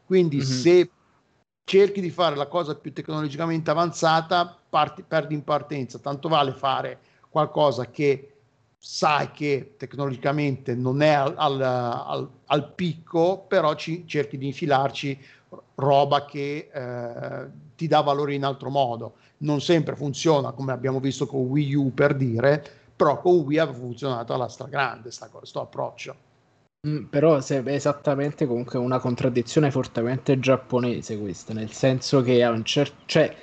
[0.07, 0.45] Quindi mm-hmm.
[0.45, 0.89] se
[1.65, 5.99] cerchi di fare la cosa più tecnologicamente avanzata, parti, perdi in partenza.
[5.99, 6.99] Tanto vale fare
[7.29, 8.35] qualcosa che
[8.77, 15.19] sai che tecnologicamente non è al, al, al, al picco, però ci, cerchi di infilarci
[15.75, 19.15] roba che eh, ti dà valore in altro modo.
[19.39, 22.63] Non sempre funziona, come abbiamo visto con Wii U per dire,
[22.95, 26.26] però con Wii ha funzionato alla stragrande questo approccio.
[26.87, 32.63] Mm, però è esattamente comunque una contraddizione fortemente giapponese questa, nel senso che a un
[32.63, 32.95] certo...
[33.05, 33.35] cioè,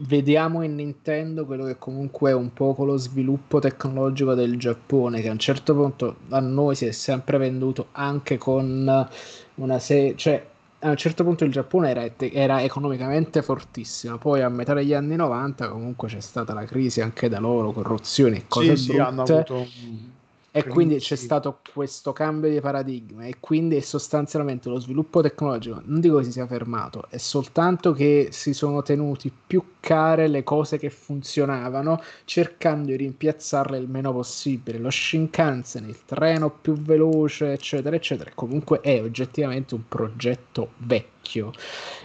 [0.00, 5.28] vediamo in Nintendo quello che comunque è un poco lo sviluppo tecnologico del Giappone, che
[5.28, 9.08] a un certo punto a noi si è sempre venduto anche con
[9.54, 10.16] una serie...
[10.16, 10.46] cioè
[10.80, 15.16] a un certo punto il Giappone era, era, economicamente fortissimo, poi a metà degli anni
[15.16, 19.02] 90 comunque c'è stata la crisi anche da loro, corruzione e cose sì, brutte.
[19.02, 19.66] Sì, hanno avuto
[20.50, 26.00] e quindi c'è stato questo cambio di paradigma e quindi sostanzialmente lo sviluppo tecnologico, non
[26.00, 30.78] dico che si sia fermato, è soltanto che si sono tenuti più care le cose
[30.78, 34.78] che funzionavano cercando di rimpiazzarle il meno possibile.
[34.78, 41.52] Lo Shinkansen, il treno più veloce, eccetera, eccetera, comunque è oggettivamente un progetto vecchio vecchio,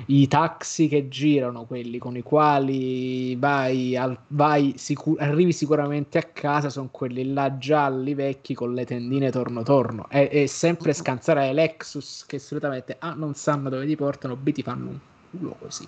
[0.07, 6.23] i taxi che girano, quelli con i quali vai, al, vai sicur- arrivi sicuramente a
[6.23, 10.07] casa, sono quelli là gialli vecchi con le tendine torno torno.
[10.09, 14.61] È, è sempre scansare Lexus che solitamente A non sanno dove ti portano, B ti
[14.61, 14.99] fanno un
[15.33, 15.87] culo così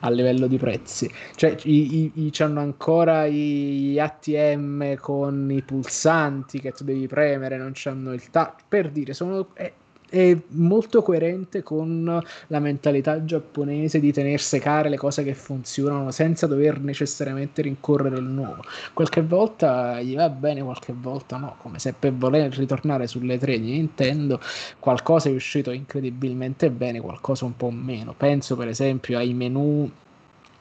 [0.00, 6.58] a livello di prezzi cioè i, i, i hanno ancora i ATM con i pulsanti
[6.58, 9.72] che tu devi premere non hanno il touch per dire sono è,
[10.10, 16.48] è molto coerente con la mentalità giapponese di tenere secare le cose che funzionano senza
[16.48, 18.64] dover necessariamente rincorrere il nuovo.
[18.92, 23.60] Qualche volta gli va bene, qualche volta no, come se per voler ritornare sulle tre
[23.60, 24.40] di Nintendo
[24.80, 28.12] qualcosa è uscito incredibilmente bene, qualcosa un po' meno.
[28.16, 29.88] Penso per esempio ai menu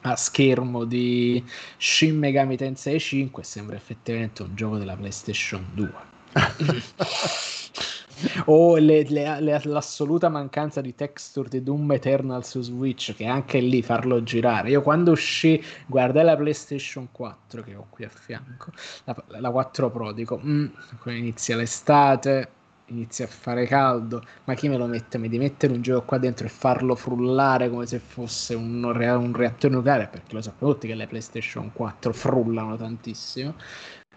[0.01, 1.43] a schermo di
[1.77, 5.91] Shin Megami Tensei 5 sembra effettivamente un gioco della PlayStation 2.
[8.45, 13.59] o le, le, le, l'assoluta mancanza di texture di Doom Eternal su Switch che anche
[13.59, 18.71] lì farlo girare io quando uscì guardai la PlayStation 4 che ho qui a fianco
[19.05, 20.65] la, la 4 Pro dico mm,
[21.05, 22.57] inizia l'estate
[22.89, 25.17] inizia a fare caldo, ma chi me lo mette?
[25.17, 29.33] Mi devi mettere un gioco qua dentro e farlo frullare come se fosse un, un
[29.33, 33.55] reattore nucleare, perché lo sappiamo tutti che le PlayStation 4 frullano tantissimo.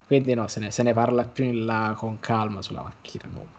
[0.06, 3.50] Quindi no, se ne, se ne parla più in là con calma sulla macchina nuova.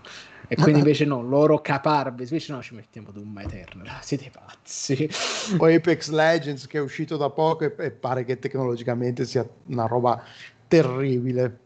[0.54, 5.10] E quindi invece no, loro caparbi, invece no, ci mettiamo Doom Eternal, siete pazzi.
[5.58, 9.88] Poi Apex Legends che è uscito da poco e, e pare che tecnologicamente sia una
[9.88, 10.24] roba
[10.68, 11.60] terribile.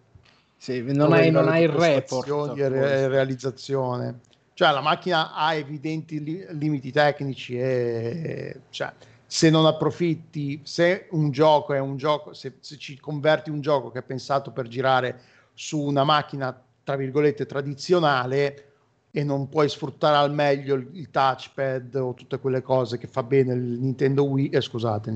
[0.57, 2.57] Sì, non, hai, non hai il report.
[2.57, 4.19] E re- realizzazione.
[4.53, 8.91] Cioè la macchina ha evidenti li- limiti tecnici e cioè,
[9.25, 13.91] se non approfitti, se un gioco è un gioco, se, se ci converti un gioco
[13.91, 15.19] che è pensato per girare
[15.53, 18.66] su una macchina tra virgolette tradizionale
[19.17, 23.55] e non puoi sfruttare al meglio il, touchpad o tutte quelle cose che fa bene
[23.55, 25.11] il Nintendo Wii, eh, scusate,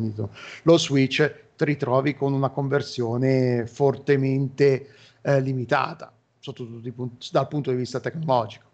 [0.64, 4.88] lo Switch, ti ritrovi con una conversione fortemente
[5.22, 6.90] eh, limitata, soprattutto
[7.32, 8.70] dal punto di vista tecnologico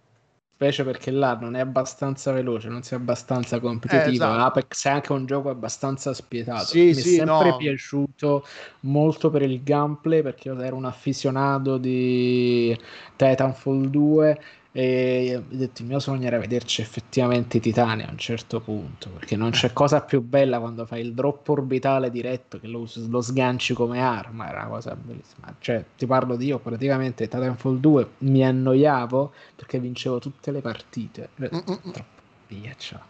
[0.58, 4.10] specie perché là non è abbastanza veloce, non sei abbastanza competitivo.
[4.10, 4.42] Eh, esatto.
[4.42, 6.66] Apex è anche un gioco abbastanza spietato.
[6.66, 7.58] Sì, Mi sì, è sempre no.
[7.58, 8.46] piaciuto
[8.80, 12.76] molto per il gameplay perché ero un afficionato di
[13.16, 14.42] Titanfall 2
[14.80, 19.10] e ho detto il mio sogno era vederci effettivamente i titani a un certo punto
[19.10, 23.22] perché non c'è cosa più bella quando fai il drop orbitale diretto che lo, lo
[23.22, 25.56] sganci come arma era una cosa bellissima.
[25.58, 31.30] Cioè ti parlo di io praticamente Titanfall 2 mi annoiavo perché vincevo tutte le partite.
[31.34, 32.17] Troppo
[32.48, 33.02] via, ciao.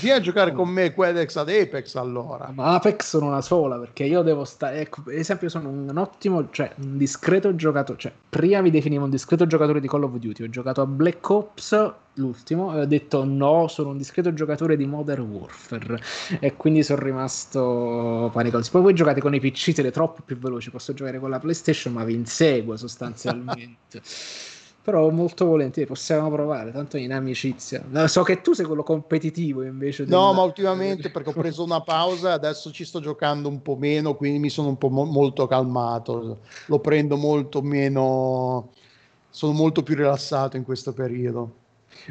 [0.00, 2.50] Vieni a giocare con me Quedex ad Apex allora.
[2.54, 4.80] Ma Apex sono una sola perché io devo stare.
[4.80, 7.98] Ecco, per esempio, sono un ottimo, cioè un discreto giocatore.
[7.98, 10.44] Cioè, prima mi definivo un discreto giocatore di Call of Duty.
[10.44, 14.86] Ho giocato a Black Ops l'ultimo e ho detto no, sono un discreto giocatore di
[14.86, 16.00] Modern Warfare.
[16.40, 18.70] E quindi sono rimasto panicoso.
[18.70, 20.70] Poi voi giocate con i PC, siete troppo più veloci.
[20.70, 24.02] Posso giocare con la PlayStation, ma vi inseguo sostanzialmente.
[24.82, 27.84] Però molto volentieri possiamo provare, tanto in amicizia.
[28.06, 30.04] So che tu sei quello competitivo invece.
[30.06, 30.34] No, del...
[30.36, 34.38] ma ultimamente perché ho preso una pausa adesso ci sto giocando un po' meno, quindi
[34.38, 36.40] mi sono un po' mo- molto calmato.
[36.66, 38.70] Lo prendo molto meno,
[39.28, 41.59] sono molto più rilassato in questo periodo.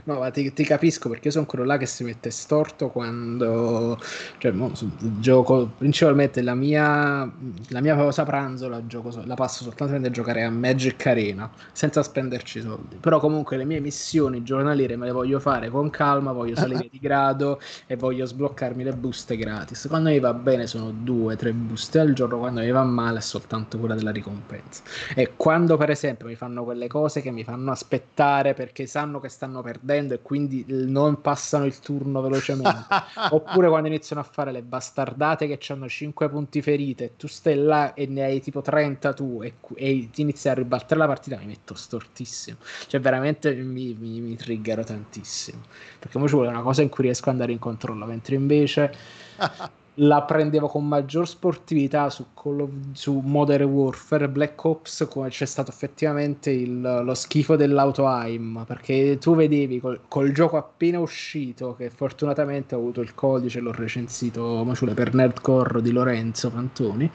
[0.06, 3.98] No, ma ti, ti, capisco perché io sono quello là che si mette storto quando
[4.38, 4.72] cioè, mo,
[5.20, 7.32] gioco principalmente la mia,
[7.70, 12.04] la mia pausa pranzo la, gioco, la passo soltanto per giocare a Magic Arena senza
[12.04, 12.98] spenderci soldi.
[12.98, 17.00] Però comunque le mie missioni giornaliere me le voglio fare con calma, voglio salire di
[17.00, 19.88] grado e voglio sbloccarmi le buste gratis.
[19.88, 23.22] Quando mi va bene sono due, tre buste al giorno, quando mi va male è
[23.22, 24.84] soltanto quella della ricompensa.
[25.16, 29.30] E quando per esempio mi fanno quelle cose che mi fanno aspettare perché sanno che
[29.30, 32.86] stanno per perdendo e quindi non passano il turno velocemente.
[33.32, 37.56] Oppure quando iniziano a fare le bastardate che hanno 5 punti ferite e tu stai
[37.56, 41.38] là e ne hai tipo 30 tu e, e ti inizi a ribattere la partita,
[41.38, 42.58] mi metto stortissimo.
[42.88, 45.62] Cioè veramente mi, mi, mi triggero tantissimo.
[45.98, 48.94] Perché ora ci vuole una cosa in cui riesco ad andare in controllo, mentre invece
[49.96, 55.72] la prendevo con maggior sportività su, of, su Modern Warfare Black Ops come c'è stato
[55.72, 61.90] effettivamente il, lo schifo dell'auto AIM perché tu vedevi col, col, gioco appena uscito che
[61.90, 67.12] fortunatamente ho avuto il codice l'ho recensito per Nerdcore di Lorenzo Fantoni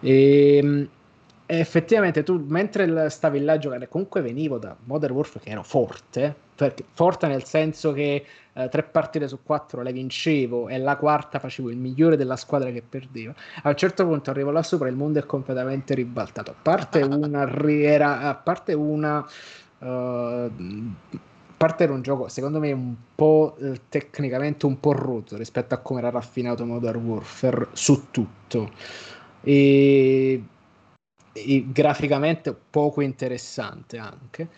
[0.00, 0.88] e ehm,
[1.46, 5.62] e effettivamente tu mentre stavi là a giocare comunque venivo da Modern Warfare che ero
[5.62, 6.36] forte
[6.92, 11.70] forte nel senso che eh, tre partite su quattro le vincevo e la quarta facevo
[11.70, 13.34] il migliore della squadra che perdeva.
[13.62, 16.52] A un certo punto arrivo là sopra e il mondo è completamente ribaltato.
[16.52, 19.26] A parte una era, a parte una
[19.78, 20.50] uh,
[21.56, 25.78] parte era un gioco secondo me un po' eh, tecnicamente un po' rotto rispetto a
[25.78, 28.70] come era raffinato Modern Warfare su tutto.
[29.42, 30.42] E
[31.34, 34.48] e graficamente poco interessante anche.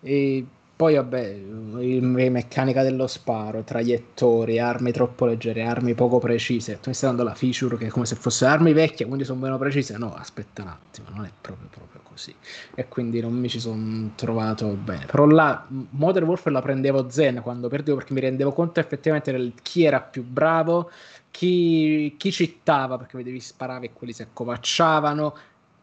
[0.00, 0.46] E
[0.80, 6.80] poi, vabbè, la meccanica dello sparo, traiettorie, armi troppo leggere, armi poco precise.
[6.80, 9.40] Tu mi stai dando la feature che è come se fossero armi vecchie, quindi sono
[9.40, 9.98] meno precise.
[9.98, 12.34] No, aspetta un attimo, non è proprio, proprio così.
[12.74, 15.04] E quindi non mi ci sono trovato bene.
[15.04, 19.52] Però là, Modern Warfare la prendevo zen quando perdevo perché mi rendevo conto effettivamente del
[19.60, 20.90] chi era più bravo,
[21.30, 25.34] chi, chi cittava perché vedevi sparare e quelli si accovacciavano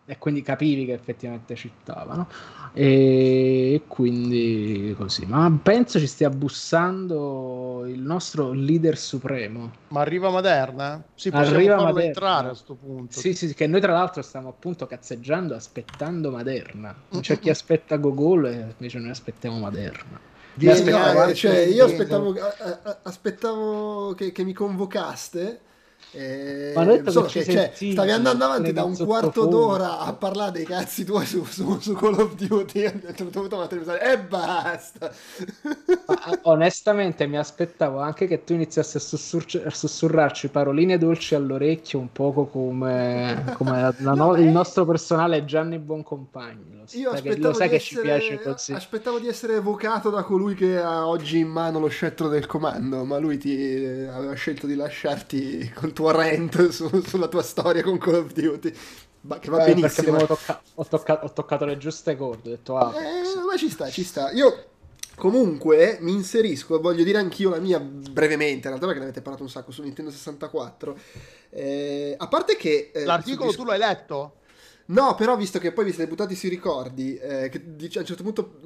[0.09, 2.29] e quindi capivi che effettivamente cittavano.
[2.71, 5.25] E quindi così.
[5.25, 9.69] Ma penso ci stia bussando il nostro leader supremo.
[9.89, 11.03] Ma arriva Maderna?
[11.13, 12.03] Sì, arriva Maderna.
[12.03, 13.19] entrare a questo punto.
[13.19, 16.95] Sì sì che noi tra l'altro stiamo appunto cazzeggiando aspettando Maderna.
[17.19, 20.35] C'è chi aspetta Gogol e invece noi aspettiamo Maderna.
[20.53, 22.33] Vieni, no, cioè, io aspettavo,
[23.03, 25.59] aspettavo che, che mi convocaste
[26.11, 30.51] eh, Ma detto so, che, cioè, stavi andando avanti da un quarto d'ora a parlare
[30.51, 35.11] dei cazzi tuoi su, su, su Call of Duty e basta.
[36.07, 41.99] Ma, onestamente mi aspettavo anche che tu iniziassi a, sussur- a sussurrarci paroline dolci all'orecchio
[41.99, 46.77] un poco come, come la no, il nostro personale Gianni Boncompagni.
[46.77, 48.71] Lo, Io che, lo sai che essere, ci piace così.
[48.73, 53.03] Aspettavo di essere evocato da colui che ha oggi in mano lo scettro del comando,
[53.03, 57.81] ma lui ti eh, aveva scelto di lasciarti col tuo rant su, sulla tua storia
[57.81, 58.71] con Call of Duty.
[59.21, 60.23] Ma che va eh, benissimo.
[60.27, 62.49] Tocca- ho, tocca- ho, toccato le giuste corde.
[62.49, 64.29] Ho detto, ah, eh, ma ci sta, ci sta.
[64.31, 64.65] Io
[65.15, 69.43] comunque mi inserisco, voglio dire anch'io la mia brevemente, in realtà perché ne avete parlato
[69.43, 70.97] un sacco su Nintendo 64.
[71.49, 72.91] Eh, a parte che...
[72.93, 74.33] Eh, L'articolo tu l'hai letto?
[74.89, 78.23] No, però visto che poi vi siete buttati sui ricordi, eh, che a un certo
[78.23, 78.59] punto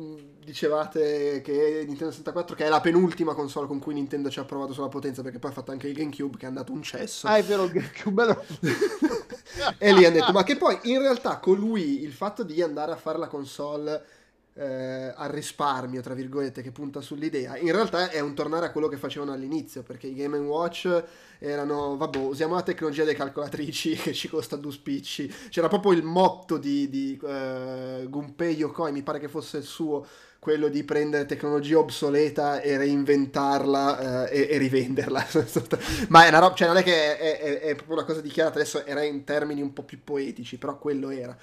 [0.43, 4.73] dicevate che Nintendo 64 che è la penultima console con cui Nintendo ci ha provato
[4.73, 7.27] sulla potenza perché poi ha fatto anche il GameCube che è andato un cesso.
[7.27, 8.37] Ah, è vero, il GameCube
[9.77, 12.97] e lì hanno detto, ma che poi in realtà colui, il fatto di andare a
[12.97, 14.19] fare la console
[14.53, 18.87] eh, al risparmio, tra virgolette, che punta sull'idea, in realtà è un tornare a quello
[18.87, 21.03] che facevano all'inizio, perché i Game Watch
[21.39, 26.03] erano, vabbè, usiamo la tecnologia delle calcolatrici che ci costa due spicci, c'era proprio il
[26.03, 30.05] motto di, di uh, Gunpei Yokoi, mi pare che fosse il suo,
[30.41, 35.23] quello di prendere tecnologia obsoleta e reinventarla uh, e, e, rivenderla.
[36.09, 38.55] Ma è una roba, cioè non è che è, è, è proprio una cosa dichiarata,
[38.55, 41.37] adesso era in termini un po' più poetici, però quello era.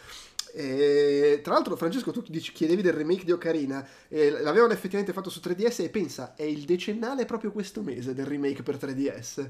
[0.53, 5.31] E, tra l'altro, Francesco, tu dici, chiedevi del remake di Ocarina, e l'avevano effettivamente fatto
[5.31, 9.49] su 3DS e pensa, è il decennale proprio questo mese del remake per 3DS.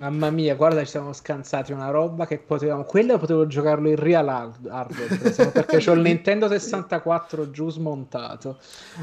[0.00, 2.84] Mamma mia, guarda, ci siamo scansati una roba che potevamo.
[2.84, 8.58] Quello potevo giocarlo in real hardware perché ho il Nintendo 64 giù smontato.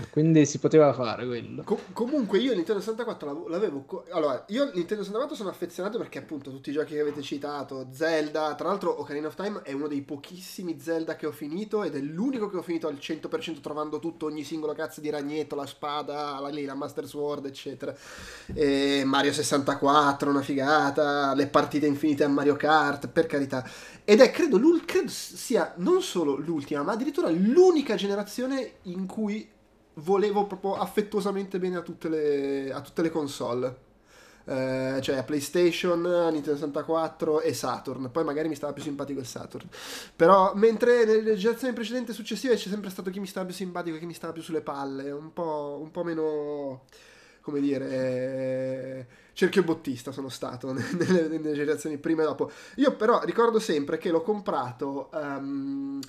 [0.10, 1.64] Quindi si poteva fare quello.
[1.64, 3.84] Com- comunque, io il Nintendo 64 l'avevo.
[3.86, 7.22] Co- allora, io il Nintendo 64 sono affezionato perché, appunto, tutti i giochi che avete
[7.22, 8.56] citato, Zelda.
[8.56, 12.00] Tra l'altro, Ocarina of Time è uno dei pochissimi Zelda che ho finito ed è
[12.00, 16.40] l'unico che ho finito al 100% trovando tutto, ogni singolo cazzo di ragnetto, la spada,
[16.40, 17.94] la, la Master Sword, eccetera.
[18.54, 23.68] E Mario 64, una figata giocata, le partite infinite a Mario Kart, per carità.
[24.04, 29.48] Ed è, credo, credo sia non solo l'ultima, ma addirittura l'unica generazione in cui
[29.96, 33.84] volevo proprio affettuosamente bene a tutte le, a tutte le console.
[34.46, 38.12] Uh, cioè PlayStation, Nintendo 64 e Saturn.
[38.12, 39.68] Poi magari mi stava più simpatico il Saturn.
[40.16, 43.96] Però mentre nelle generazioni precedenti e successive c'è sempre stato chi mi stava più simpatico
[43.96, 45.10] e chi mi stava più sulle palle.
[45.10, 46.84] Un po', un po meno,
[47.42, 52.50] come dire, eh, cerchio bottista sono stato nelle, nelle generazioni prima e dopo.
[52.78, 56.00] Io però ricordo sempre che l'ho comprato um,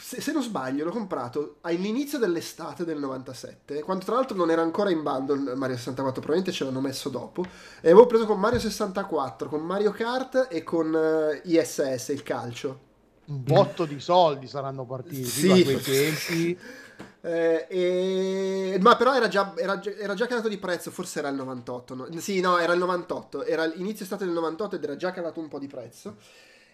[0.00, 4.62] se, se non sbaglio, l'ho comprato all'inizio dell'estate del 97, quando tra l'altro non era
[4.62, 7.42] ancora in bundle Mario 64, probabilmente ce l'hanno messo dopo.
[7.80, 12.86] E avevo preso con Mario 64, con Mario Kart e con eh, ISS, il calcio.
[13.24, 15.48] Un botto di soldi saranno partiti Sì.
[15.48, 16.58] da quei tempi.
[17.28, 21.34] Eh, e- Ma però era già, era, era già calato di prezzo, forse era il
[21.36, 21.94] 98.
[21.94, 22.08] no?
[22.18, 23.44] Sì, no, era il 98.
[23.44, 26.16] Era l'inizio estate del 98 ed era già calato un po' di prezzo.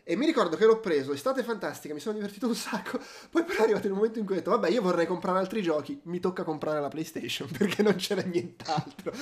[0.06, 3.00] E mi ricordo che l'ho preso, estate fantastica, mi sono divertito un sacco.
[3.30, 5.60] Poi però è arrivato il momento in cui ho detto, vabbè, io vorrei comprare altri
[5.60, 9.12] giochi, mi tocca comprare la PlayStation perché non c'era nient'altro.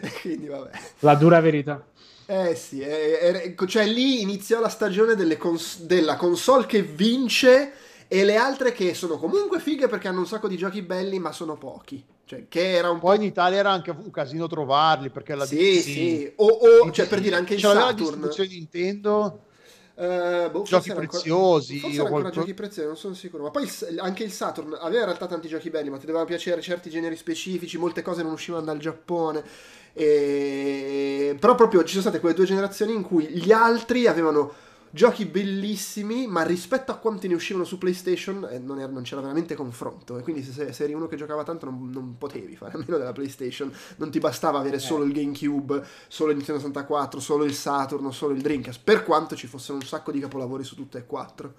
[0.00, 0.70] e quindi vabbè.
[1.00, 1.84] La dura verità.
[2.24, 7.72] Eh sì, eh, eh, cioè lì iniziò la stagione delle cons- della console che vince
[8.08, 11.30] e le altre che sono comunque fighe perché hanno un sacco di giochi belli ma
[11.32, 12.02] sono pochi.
[12.24, 13.06] Cioè, che era un po'...
[13.08, 16.32] Poi in Italia era anche un casino trovarli perché la Sì, sì.
[16.36, 17.96] O, o, cioè per dire anche il C'era la Saturn.
[18.02, 19.40] distribuzione Nintendo,
[20.00, 23.42] Eh, boh, Giochi ancora- preziosi forse ancora qualcosa- giochi preziosi, non sono sicuro.
[23.44, 26.26] Ma poi il- anche il Saturn aveva in realtà tanti giochi belli, ma ti dovevano
[26.26, 29.42] piacere certi generi specifici, molte cose non uscivano dal Giappone.
[29.92, 31.36] E...
[31.40, 34.52] Però proprio ci sono state quelle due generazioni in cui gli altri avevano
[34.90, 39.20] giochi bellissimi, ma rispetto a quanti ne uscivano su PlayStation eh, non, era- non c'era
[39.20, 40.18] veramente confronto.
[40.18, 42.96] E quindi se, se eri uno che giocava tanto non, non potevi fare a meno
[42.98, 43.72] della PlayStation.
[43.96, 48.34] Non ti bastava avere solo il GameCube, solo il Nintendo 64, solo il Saturn solo
[48.34, 51.54] il Dreamcast, per quanto ci fossero un sacco di capolavori su tutte e quattro.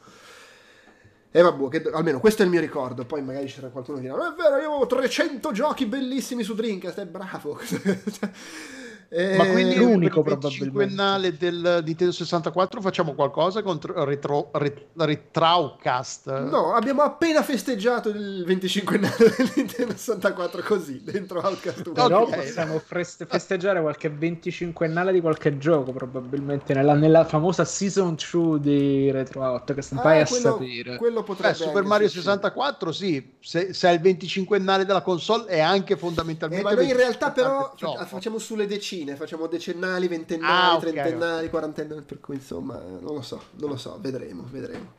[1.32, 3.06] E vabbè, che- almeno questo è il mio ricordo.
[3.06, 6.56] Poi magari c'era qualcuno che dirà: Non è vero, io avevo 300 giochi bellissimi su
[6.56, 7.00] Dreamcast.
[7.00, 7.60] È bravo.
[9.12, 10.22] Eh, ma quindi l'unico.
[10.22, 16.42] 25ennale del Nintendo 64 facciamo qualcosa contro retro, ret- Retrowcast.
[16.50, 21.94] No, abbiamo appena festeggiato il 25 anno del Nintendo 64 così, dentro Outcast 1.
[21.94, 22.36] Però Ok.
[22.36, 29.12] possiamo fres- festeggiare qualche 25ennale di qualche gioco, probabilmente nella, nella famosa Season 2 di
[29.12, 29.94] Retro Outcast.
[29.94, 30.98] Ah, Vai a quello, sapere.
[30.98, 32.36] quello potrebbe Beh, Super Mario succedere.
[32.42, 36.88] 64 sì, se, se è il 25ennale della console è anche Eh, fondamentalmente ma noi
[36.90, 42.20] in realtà però 25ennale facciamo sulle decine, facciamo decennali, ventennali, Ah, ok, trentennali, quarantennali, per
[42.20, 44.94] cui insomma, non lo so, non lo so, vedremo, vedremo.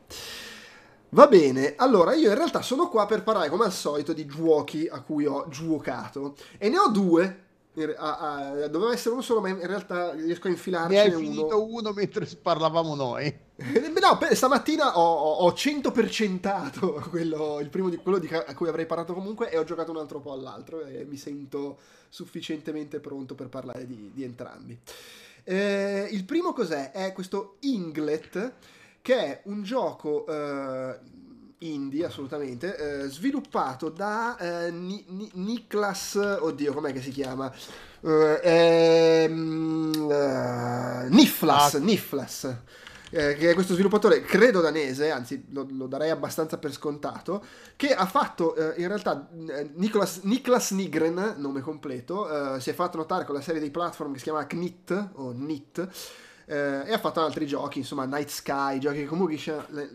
[1.09, 4.87] Va bene, allora io in realtà sono qua per parlare come al solito di giochi
[4.89, 7.49] a cui ho giocato e ne ho due.
[7.97, 11.19] Ah, ah, doveva essere uno solo, ma in realtà riesco a Ne infilarcene hai uno.
[11.19, 13.25] finito uno mentre parlavamo noi.
[13.55, 18.53] Eh, No, per- stamattina ho, ho, ho 100%ato quello, il primo di quello di a
[18.55, 21.77] cui avrei parlato comunque e ho giocato un altro po' all'altro e mi sento
[22.09, 24.77] sufficientemente pronto per parlare di, di entrambi.
[25.43, 26.91] Eh, il primo cos'è?
[26.91, 28.53] È questo Inglet,
[29.01, 30.99] che è un gioco eh,
[31.61, 37.51] indie assolutamente, eh, sviluppato da eh, Ni- Ni- Niklas, oddio com'è che si chiama?
[38.01, 41.79] Eh, ehm, eh, Niflas, Ah.
[41.79, 42.55] Niflas
[43.13, 47.43] eh, che è questo sviluppatore, credo danese, anzi lo, lo darei abbastanza per scontato,
[47.75, 49.27] che ha fatto eh, in realtà
[49.75, 54.13] Nicolas, Niklas Nigren, nome completo, eh, si è fatto notare con la serie dei platform
[54.13, 55.89] che si chiama Knit o Knit.
[56.45, 59.51] Eh, e ha fatto altri giochi, insomma, Night Sky, giochi che comunque chi,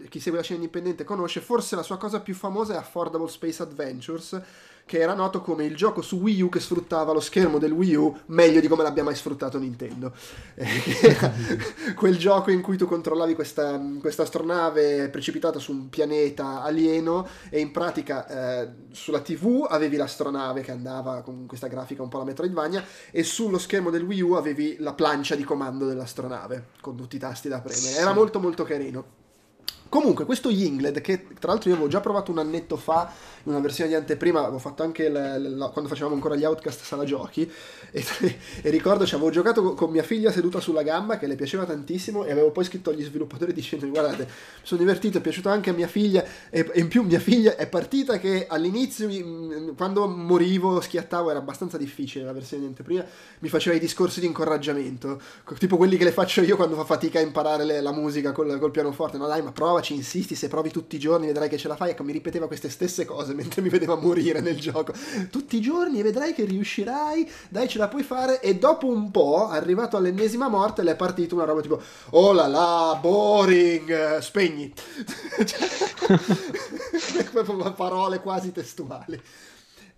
[0.09, 1.41] chi segue la scena indipendente conosce.
[1.41, 4.41] Forse la sua cosa più famosa è Affordable Space Adventures,
[4.87, 7.95] che era noto come il gioco su Wii U che sfruttava lo schermo del Wii
[7.97, 10.15] U meglio di come l'abbia mai sfruttato Nintendo.
[10.59, 11.35] Eh,
[11.95, 17.61] quel gioco in cui tu controllavi questa, questa astronave precipitata su un pianeta alieno e
[17.61, 22.27] in pratica eh, sulla TV avevi l'astronave che andava con questa grafica un po' alla
[22.27, 27.17] Metroidvania e sullo schermo del Wii U avevi la plancia di comando dell'astronave con tutti
[27.17, 27.97] i tasti da premere.
[27.97, 29.25] Era molto molto carino.
[29.97, 33.11] Comunque, questo Yingled, che tra l'altro io avevo già provato un annetto fa
[33.45, 36.83] in una versione di anteprima, avevo fatto anche la- la- quando facevamo ancora gli Outcast
[36.83, 37.51] sala giochi,
[37.91, 38.05] e,
[38.61, 42.27] e ricordo ci avevo giocato con, mia figlia seduta sulla gamba, che le piaceva tantissimo,
[42.27, 44.31] e avevo poi scritto agli sviluppatori dicendo, guardate, mi
[44.63, 47.67] sono divertito, è piaciuto anche a mia figlia, e, e in più mia figlia è
[47.67, 53.03] partita che all'inizio, mi- quando morivo, schiattavo, era abbastanza difficile la versione di anteprima,
[53.39, 56.85] mi faceva i discorsi di incoraggiamento, co- tipo quelli che le faccio io quando fa
[56.85, 59.17] fatica a imparare le- la musica col, col pianoforte.
[59.19, 59.53] No, dai, ma
[59.87, 61.91] provaci, insisti, se provi tutti i giorni vedrai che ce la fai.
[61.91, 64.93] Ecco, mi ripeteva queste stesse cose mentre mi vedeva morire nel gioco.
[65.31, 68.41] Tutti i giorni e vedrai che riuscirai, dai, ce la puoi fare.
[68.41, 71.81] E dopo un po', arrivato all'ennesima morte, le è partita una roba tipo:
[72.11, 74.73] Oh la la, boring, spegni.
[75.47, 75.69] Cioè,
[77.77, 79.21] parole quasi testuali.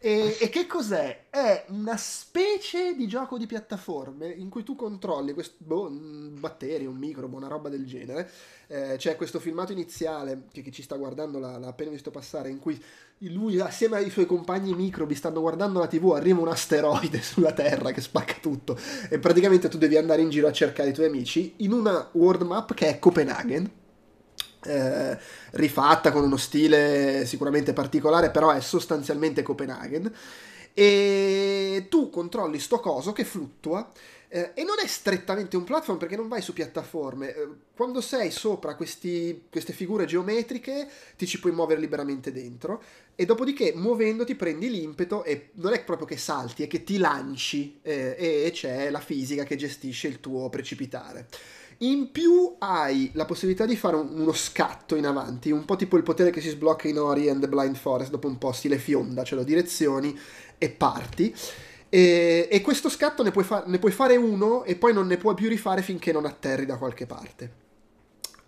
[0.00, 1.24] E, e che cos'è?
[1.28, 6.90] È una specie di gioco di piattaforme in cui tu controlli questo boh, un batterio,
[6.90, 8.30] un microbo, una roba del genere.
[8.68, 12.48] Eh, c'è questo filmato iniziale che chi ci sta guardando l'ha, l'ha appena visto passare,
[12.48, 12.80] in cui
[13.22, 17.90] lui assieme ai suoi compagni microbi stanno guardando la TV, arriva un asteroide sulla Terra
[17.90, 18.78] che spacca tutto
[19.10, 22.42] e praticamente tu devi andare in giro a cercare i tuoi amici in una world
[22.42, 23.77] map che è Copenaghen
[24.64, 25.18] eh,
[25.52, 30.12] rifatta con uno stile sicuramente particolare, però è sostanzialmente Copenaghen.
[30.74, 33.90] E tu controlli sto coso che fluttua.
[34.30, 37.34] eh, e non è strettamente un platform perché non vai su piattaforme.
[37.34, 40.86] Eh, quando sei sopra questi- queste figure geometriche
[41.16, 42.82] ti ci puoi muovere liberamente dentro
[43.14, 47.78] e dopodiché muovendoti prendi l'impeto e non è proprio che salti, è che ti lanci
[47.82, 51.26] eh, e c'è la fisica che gestisce il tuo precipitare.
[51.78, 55.96] In più hai la possibilità di fare un- uno scatto in avanti, un po' tipo
[55.96, 58.78] il potere che si sblocca in Ori and the Blind Forest dopo un po' stile
[58.78, 60.18] fionda, cioè lo direzioni
[60.58, 61.32] e parti.
[61.88, 65.18] E, e questo scatto ne puoi, fa- ne puoi fare uno e poi non ne
[65.18, 67.66] puoi più rifare finché non atterri da qualche parte.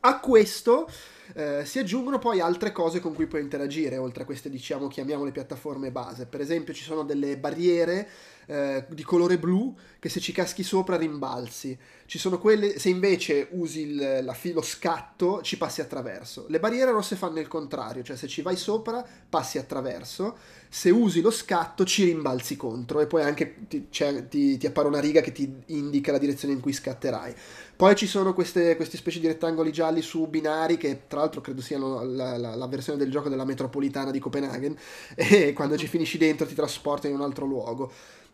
[0.01, 0.89] A questo
[1.35, 5.31] eh, si aggiungono poi altre cose con cui puoi interagire, oltre a queste, diciamo, chiamiamole
[5.31, 6.27] piattaforme base.
[6.27, 8.09] Per esempio, ci sono delle barriere
[8.51, 11.77] eh, di colore blu che se ci caschi sopra rimbalzi.
[12.07, 16.47] Ci sono quelle, se invece usi il, la lo scatto, ci passi attraverso.
[16.49, 20.37] Le barriere rosse fanno il contrario, cioè se ci vai sopra, passi attraverso.
[20.69, 23.89] Se usi lo scatto, ci rimbalzi contro e poi anche ti,
[24.29, 27.35] ti- ti appare una riga che ti indica la direzione in cui scatterai.
[27.77, 31.63] Poi ci sono queste, queste specie di rettangoli gialli su binari che tra l'altro credo
[31.63, 34.77] siano la, la- la versione del gioco della metropolitana di Copenaghen
[35.15, 37.91] e quando ci finisci dentro ti trasporta in un altro luogo.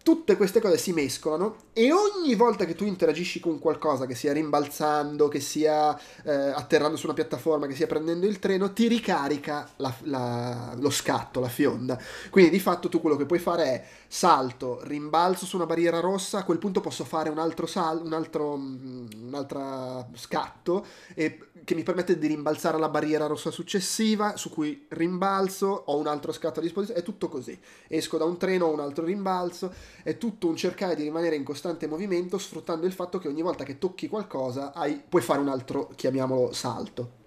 [0.07, 4.33] Tutte queste cose si mescolano e ogni volta che tu interagisci con qualcosa, che sia
[4.33, 9.69] rimbalzando, che sia eh, atterrando su una piattaforma, che sia prendendo il treno, ti ricarica
[9.79, 11.99] la- la- lo scatto, la fionda.
[12.31, 16.39] Quindi di fatto tu quello che puoi fare è salto, rimbalzo su una barriera rossa,
[16.39, 21.41] a quel punto posso fare un altro, sal- un altro, mm, un altro scatto e-
[21.65, 26.31] che mi permette di rimbalzare alla barriera rossa successiva, su cui rimbalzo, ho un altro
[26.31, 27.59] scatto a disposizione, è tutto così.
[27.89, 29.73] Esco da un treno, ho un altro rimbalzo,
[30.07, 33.65] è tutto un cercare di rimanere in costante movimento sfruttando il fatto che ogni volta
[33.65, 37.26] che tocchi qualcosa hai- puoi fare un altro, chiamiamolo, salto.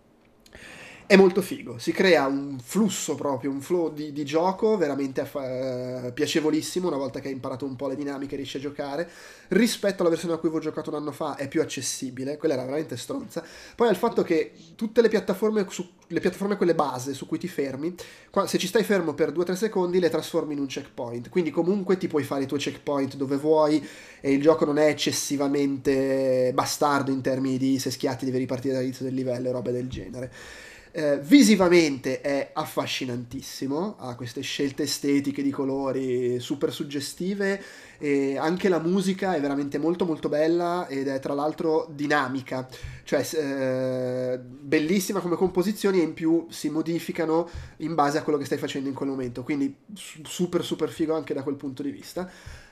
[1.10, 6.12] È molto figo, si crea un flusso proprio, un flow di, di gioco veramente eh,
[6.14, 9.10] piacevolissimo una volta che hai imparato un po' le dinamiche riesci a giocare.
[9.48, 12.64] Rispetto alla versione a cui avevo giocato un anno fa è più accessibile, quella era
[12.64, 13.44] veramente stronza.
[13.76, 17.40] Poi ha il fatto che tutte le piattaforme, su- le piattaforme quelle base su cui
[17.40, 17.96] ti fermi,
[18.30, 21.98] qua- se ci stai fermo per 2-3 secondi le trasformi in un checkpoint, quindi comunque
[21.98, 23.84] ti puoi fare i tuoi checkpoint dove vuoi
[24.22, 29.06] e il gioco non è eccessivamente bastardo in termini di se schiatti devi ripartire dall'inizio
[29.06, 30.32] del livello e robe del genere.
[30.92, 37.62] Eh, visivamente è affascinantissimo, ha queste scelte estetiche di colori super suggestive
[38.00, 42.68] e anche la musica è veramente molto molto bella ed è tra l'altro dinamica,
[43.04, 47.48] cioè eh, bellissima come composizioni e in più si modificano
[47.78, 51.14] in base a quello che stai facendo in quel momento, quindi su- super super figo
[51.14, 52.28] anche da quel punto di vista.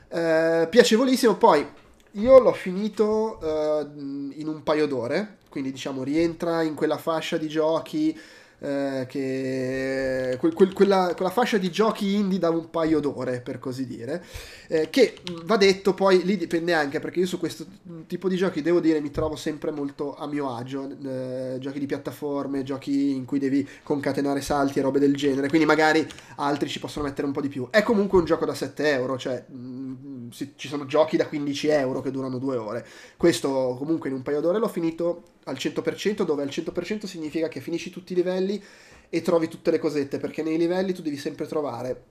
[0.09, 1.67] Eh, piacevolissimo, poi
[2.11, 7.47] io l'ho finito eh, in un paio d'ore, quindi diciamo rientra in quella fascia di
[7.47, 8.17] giochi
[8.59, 13.59] eh, che quel- quel- quella, quella fascia di giochi indie da un paio d'ore per
[13.59, 14.23] così dire
[14.67, 17.65] eh, che va detto poi lì dipende anche perché io su questo
[18.07, 21.85] tipo di giochi devo dire mi trovo sempre molto a mio agio eh, giochi di
[21.85, 26.05] piattaforme giochi in cui devi concatenare salti e robe del genere quindi magari
[26.37, 27.67] altri ci possono mettere un po' di più.
[27.69, 31.67] È comunque un gioco da 7 euro cioè mh, si- ci sono giochi da 15
[31.67, 32.85] euro che durano due ore.
[33.17, 37.61] Questo comunque in un paio d'ore l'ho finito al 100% dove al 100% significa che
[37.61, 38.61] finisci tutti i livelli
[39.09, 42.03] e trovi tutte le cosette perché nei livelli tu devi sempre trovare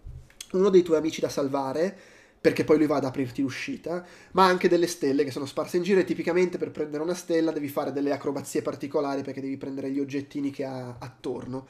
[0.52, 1.96] uno dei tuoi amici da salvare
[2.40, 5.82] perché poi lui va ad aprirti l'uscita, ma anche delle stelle che sono sparse in
[5.82, 9.90] giro e tipicamente per prendere una stella devi fare delle acrobazie particolari perché devi prendere
[9.90, 11.66] gli oggettini che ha attorno.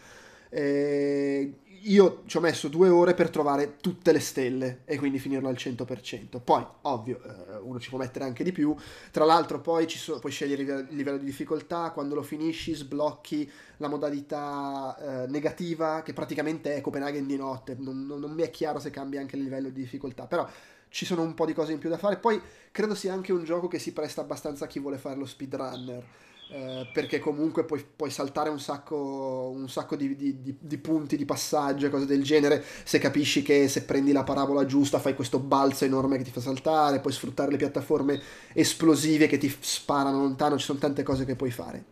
[0.50, 1.50] Eh,
[1.84, 5.56] io ci ho messo due ore per trovare tutte le stelle e quindi finirlo al
[5.56, 6.40] 100%.
[6.40, 8.74] Poi, ovvio, eh, uno ci può mettere anche di più.
[9.10, 11.90] Tra l'altro, poi sono- puoi scegliere il livello di difficoltà.
[11.90, 17.76] Quando lo finisci, sblocchi la modalità eh, negativa, che praticamente è Copenaghen di notte.
[17.78, 20.48] Non, non- non mi è chiaro se cambia anche il livello di difficoltà, però
[20.88, 22.16] ci sono un po' di cose in più da fare.
[22.18, 22.40] Poi
[22.72, 26.04] credo sia anche un gioco che si presta abbastanza a chi vuole fare lo speedrunner.
[26.48, 31.16] Eh, perché comunque puoi, puoi saltare un sacco, un sacco di, di- di- di punti
[31.16, 35.16] di passaggio e cose del genere se capisci che se prendi la parabola giusta fai
[35.16, 38.20] questo balzo enorme che ti fa saltare, puoi sfruttare le piattaforme
[38.52, 41.84] esplosive che ti sparano lontano, ci sono tante cose che puoi fare.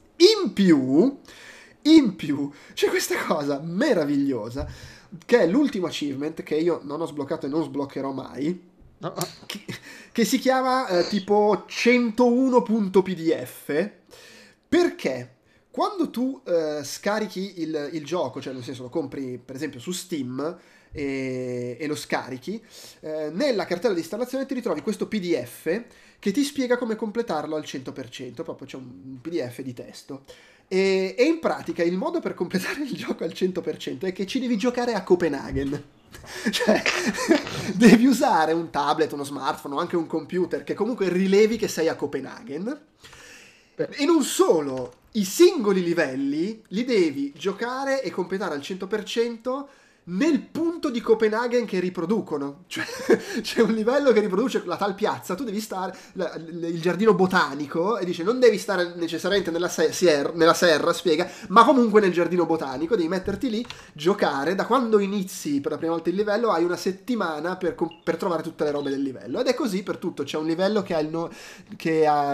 [0.43, 1.19] In più,
[1.83, 4.69] in più, c'è questa cosa meravigliosa
[5.27, 8.73] che è l'ultimo achievement che io non ho sbloccato e non sbloccherò mai.
[9.47, 9.65] Che,
[10.13, 13.91] che si chiama eh, tipo 101.pdf
[14.75, 15.35] perché
[15.71, 19.93] quando tu eh, scarichi il, il gioco, cioè nel senso lo compri per esempio su
[19.93, 20.59] Steam
[20.91, 22.61] e, e lo scarichi,
[22.99, 25.85] eh, nella cartella di installazione ti ritrovi questo PDF
[26.19, 30.25] che ti spiega come completarlo al 100%, proprio c'è un PDF di testo.
[30.67, 34.41] E, e in pratica il modo per completare il gioco al 100% è che ci
[34.41, 35.85] devi giocare a Copenaghen.
[36.51, 36.83] Cioè,
[37.75, 41.95] devi usare un tablet, uno smartphone anche un computer che comunque rilevi che sei a
[41.95, 42.81] Copenaghen.
[43.77, 49.65] E non solo, i singoli livelli li devi giocare e completare al 100%
[50.07, 52.65] nel punto di Copenaghen che riproducono.
[52.75, 52.85] Cioè,
[53.41, 57.15] c'è un livello che riproduce la tal piazza, tu devi stare, la- l- il giardino
[57.15, 62.01] botanico, e dice non devi stare necessariamente nella, se- sier- nella serra, spiega, ma comunque
[62.01, 66.17] nel giardino botanico, devi metterti lì, giocare, da quando inizi per la prima volta il
[66.17, 69.41] livello hai una settimana per, per trovare tutte le robe del livello.
[69.41, 71.31] Ed è così per tutto, c'è un livello che ha il, no-
[71.77, 72.31] che ha,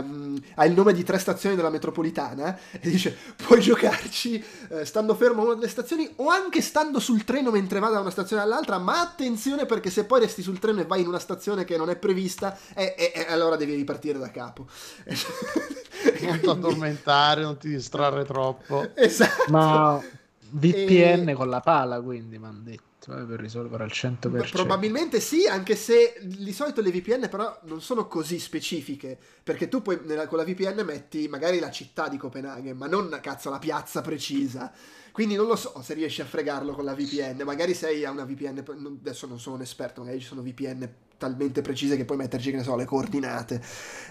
[0.55, 5.43] ha il nome di tre stazioni della metropolitana, e dice puoi giocarci eh, stando fermo
[5.43, 8.79] a una delle stazioni o anche stando sul treno mentre va da una stazione all'altra,
[8.79, 11.91] ma attenzione perché se poi resti sul treno e vai in una stazione che non
[11.91, 14.67] è prevista, eh, eh, eh, allora devi ripartire da capo.
[16.23, 18.89] Non ti addormentare, non ti distrarre troppo.
[18.97, 19.51] Esatto.
[19.51, 20.03] Ma
[20.51, 24.51] VPN E- con la pala, quindi mi hanno detto, eh, per risolvere al 100%.
[24.51, 29.83] Probabilmente sì, anche se di solito le VPN però non sono così specifiche, perché tu
[29.83, 33.59] poi nella- con la VPN metti magari la città di Copenaghen, ma non cazzo la
[33.59, 34.73] piazza precisa.
[35.13, 38.25] Quindi non lo so se riesci a fregarlo con la VPN, magari sei a una
[38.25, 38.63] VPN,
[39.01, 40.89] adesso non sono un esperto, magari ci sono VPN
[41.19, 43.61] talmente precise che puoi metterci, che ne so, le coordinate.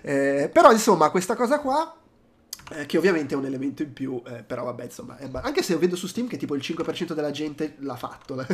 [0.01, 1.95] Eh, però insomma questa cosa qua
[2.71, 5.76] eh, che ovviamente è un elemento in più, eh, però vabbè, insomma, ba- anche se
[5.77, 8.35] vedo su Steam che tipo il 5% della gente l'ha fatto.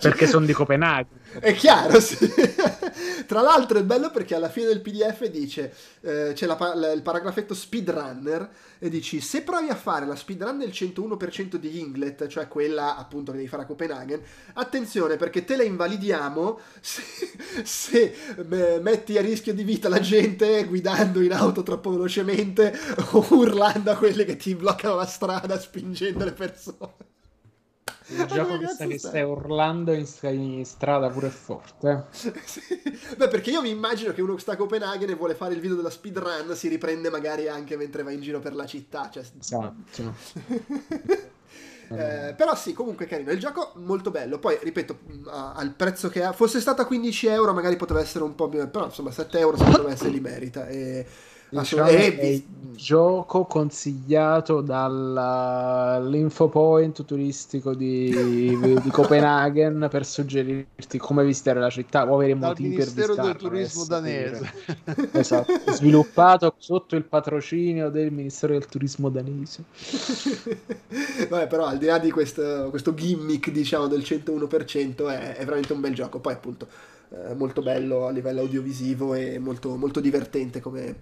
[0.00, 1.06] Perché sono di Copenaghen.
[1.38, 2.16] È chiaro, sì.
[3.26, 7.02] Tra l'altro è bello perché alla fine del PDF dice, eh, c'è la la- il
[7.02, 8.48] paragrafetto speedrunner
[8.78, 13.30] e dici se provi a fare la speedrun del 101% di Inglet, cioè quella appunto
[13.30, 14.20] che devi fare a Copenaghen,
[14.54, 17.02] attenzione perché te la invalidiamo se,
[17.64, 22.76] se eh, metti a rischio di vita la gente guidando in auto troppo velocemente
[23.12, 27.14] o urlando a quelli che ti bloccano la strada spingendo le persone.
[28.08, 28.98] Il gioco che cazzo sta, che stai?
[28.98, 31.88] stai urlando in, in strada pure forte.
[31.90, 32.04] eh.
[32.46, 32.60] Sì.
[33.16, 35.60] Beh, perché io mi immagino che uno che sta a Copenaghen e vuole fare il
[35.60, 39.10] video della speedrun si riprende magari anche mentre va in giro per la città.
[39.10, 39.24] Cioè...
[39.38, 40.14] Esatto.
[41.88, 43.30] Eh, però sì, comunque carino.
[43.30, 44.40] Il gioco molto bello.
[44.40, 48.24] Poi, ripeto, mh, a- al prezzo che ha, fosse stata 15 euro, magagari poteva essere
[48.24, 48.68] un po' più.
[48.68, 50.66] Però insomma, 7 euro secondo me se li merita.
[50.66, 51.06] E,
[51.48, 52.44] Diciamo assolut- è e il
[52.76, 58.10] gioco consigliato dall'info point turistico di,
[58.82, 63.36] di Copenaghen per suggerirti come visitare la città o avere Dal motivi per Ministero del
[63.36, 64.52] Turismo eh, danese.
[65.16, 69.64] Esatto, sviluppato sotto il patrocinio del Ministero del Turismo danese.
[71.28, 75.72] Vabbè, però al di là di questo, questo gimmick, diciamo, del 101%, è, è veramente
[75.72, 76.18] un bel gioco.
[76.18, 76.66] Poi, appunto,
[77.10, 80.96] eh, molto bello a livello audiovisivo e molto, molto divertente come,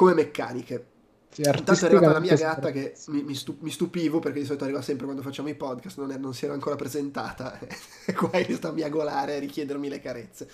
[0.00, 0.86] come meccaniche.
[1.28, 4.46] Sì, Intanto è arrivata la mia gatta che mi, mi stu- mi stupivo perché di
[4.46, 8.14] solito arriva sempre quando facciamo i podcast, non, è- non si era ancora presentata e
[8.14, 10.48] qua è sta a miagolare e a richiedermi le carezze.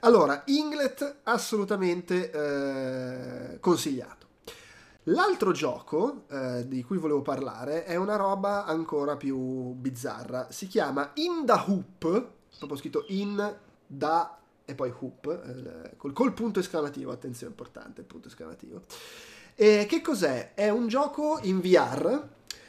[0.00, 4.26] Allora, Inglet assolutamente eh, consigliato.
[5.04, 9.38] L'altro gioco eh, di cui volevo parlare è una roba ancora più
[9.74, 10.48] bizzarra.
[10.50, 12.28] Si chiama In the Hoop,
[12.58, 13.56] proprio scritto In
[13.86, 18.82] da e poi Hoop, eh, col, col punto esclamativo, attenzione, importante, il punto esclamativo.
[19.54, 20.52] E che cos'è?
[20.54, 22.22] È un gioco in VR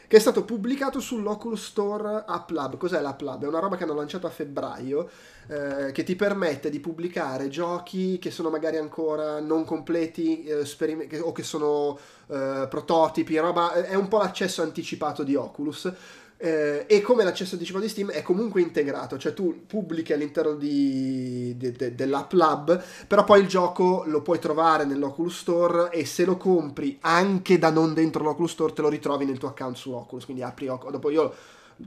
[0.07, 2.77] che è stato pubblicato sull'Oculus Store App Lab.
[2.77, 3.43] Cos'è l'App Lab?
[3.43, 5.09] È una roba che hanno lanciato a febbraio
[5.47, 11.07] eh, che ti permette di pubblicare giochi che sono magari ancora non completi eh, sperim-
[11.07, 11.97] che- o che sono
[12.27, 15.91] eh, prototipi, roba, è un po' l'accesso anticipato di Oculus.
[16.37, 21.55] Eh, e come l'accesso anticipato di Steam è comunque integrato, cioè tu pubblichi all'interno di,
[21.57, 26.25] de- de- dell'app lab, però poi il gioco lo puoi trovare nell'Oculus Store e se
[26.25, 29.93] lo compri anche da non dentro l'Oculus Store te lo ritrovi nel tuo account su
[29.93, 31.33] Oculus, quindi apri Oculus, dopo io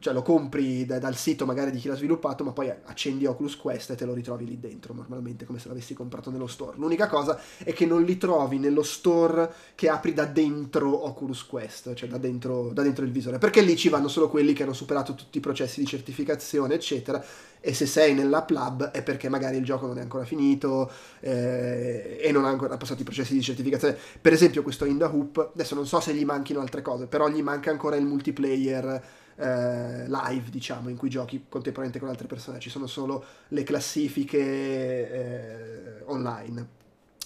[0.01, 3.56] cioè lo compri da- dal sito magari di chi l'ha sviluppato, ma poi accendi Oculus
[3.56, 6.77] Quest e te lo ritrovi lì dentro, normalmente come se l'avessi comprato nello store.
[6.77, 11.94] L'unica cosa è che non li trovi nello store che apri da dentro Oculus Quest,
[11.94, 14.73] cioè da dentro, da dentro il visore, perché lì ci vanno solo quelli che hanno
[14.73, 17.24] superato tutti i processi di certificazione, eccetera.
[17.60, 20.89] E se sei nell'app lab è perché magari il gioco non è ancora finito
[21.19, 23.98] eh, e non ha ancora passato i processi di certificazione.
[24.20, 27.28] Per esempio, questo In the Hoop, adesso non so se gli manchino altre cose, però
[27.28, 29.02] gli manca ancora il multiplayer
[29.39, 32.59] eh, live, diciamo, in cui giochi contemporaneamente con altre persone.
[32.59, 36.77] Ci sono solo le classifiche eh, online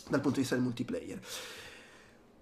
[0.08, 1.20] dal punto di vista del multiplayer.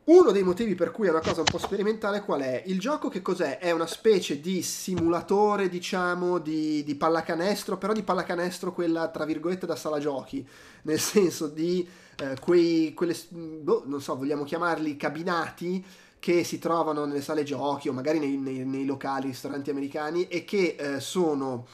[0.03, 2.65] Uno dei motivi per cui è una cosa un po' sperimentale qual è?
[2.67, 3.59] Il gioco che cos'è?
[3.59, 9.67] È una specie di simulatore, diciamo, di, di pallacanestro, però di pallacanestro quella, tra virgolette,
[9.67, 10.45] da sala giochi,
[10.83, 11.87] nel senso di
[12.17, 15.85] eh, quei, quelle, boh, non so, vogliamo chiamarli cabinati,
[16.21, 20.45] che si trovano nelle sale giochi o magari nei, nei- nei locali, ristoranti americani e
[20.45, 21.67] che eh, sono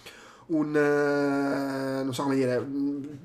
[0.48, 2.64] un eh, non so come dire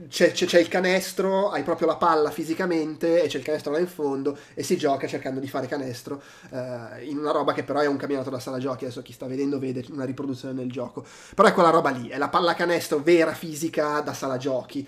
[0.08, 3.78] c'è, c'è- c'è il canestro hai proprio la palla fisicamente e c'è il canestro là
[3.78, 6.22] in fondo e si gioca cercando di fare canestro
[6.52, 9.28] eh, in una roba che però è un camminato da sala giochi adesso chi sta
[9.28, 11.06] vedendo vede una riproduzione del gioco.
[11.36, 14.88] Però è quella roba lì è la palla canestro vera fisica da sala giochi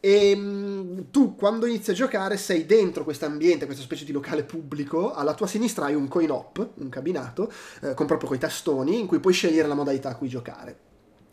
[0.00, 4.44] e mh, tu quando inizi a giocare sei dentro questo ambiente, questa specie di locale
[4.44, 7.50] pubblico, alla tua sinistra hai un coin op, un cabinato,
[7.82, 10.86] eh, con proprio quei tastoni in cui puoi scegliere la modalità a cui giocare.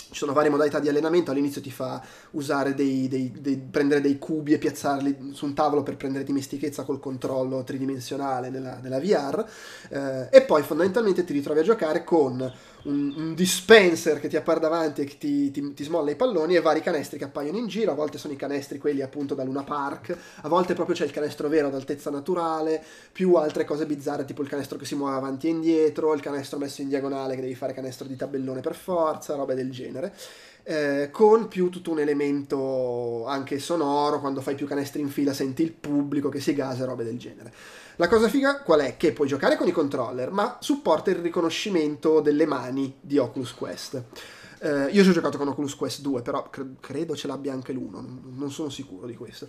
[0.08, 2.02] Ci sono varie modalità di allenamento, all'inizio ti fa
[2.32, 6.84] usare dei, dei- dei- prendere dei cubi e piazzarli su un tavolo per prendere dimestichezza
[6.84, 9.46] col controllo tridimensionale nella, nella VR
[9.90, 12.54] eh, e poi fondamentalmente ti ritrovi a giocare con
[12.86, 16.56] un, un dispenser che ti appare davanti e che ti, ti- ti smolla i palloni
[16.56, 19.44] e vari canestri che appaiono in giro, a volte sono i canestri quelli appunto da
[19.44, 23.86] Luna Park, a volte proprio c'è il canestro vero ad altezza naturale, più altre cose
[23.86, 27.36] bizzarre tipo il canestro che si muove avanti e indietro, il canestro messo in diagonale
[27.36, 30.14] che devi fare canestro di tabellone per forza, robe del genere.
[30.68, 35.62] eh, con più tutto un elemento anche sonoro, quando fai più canestri in fila senti
[35.64, 37.54] il pubblico che si gasa e robe del genere.
[37.98, 38.98] La cosa figa qual è?
[38.98, 44.04] Che puoi giocare con i controller, ma supporta il riconoscimento delle mani di Oculus Quest.
[44.60, 47.72] Eh, io ci ho giocato con Oculus Quest 2, però cre- credo ce l'abbia anche
[47.72, 49.48] l'uno, non, non sono sicuro di questo.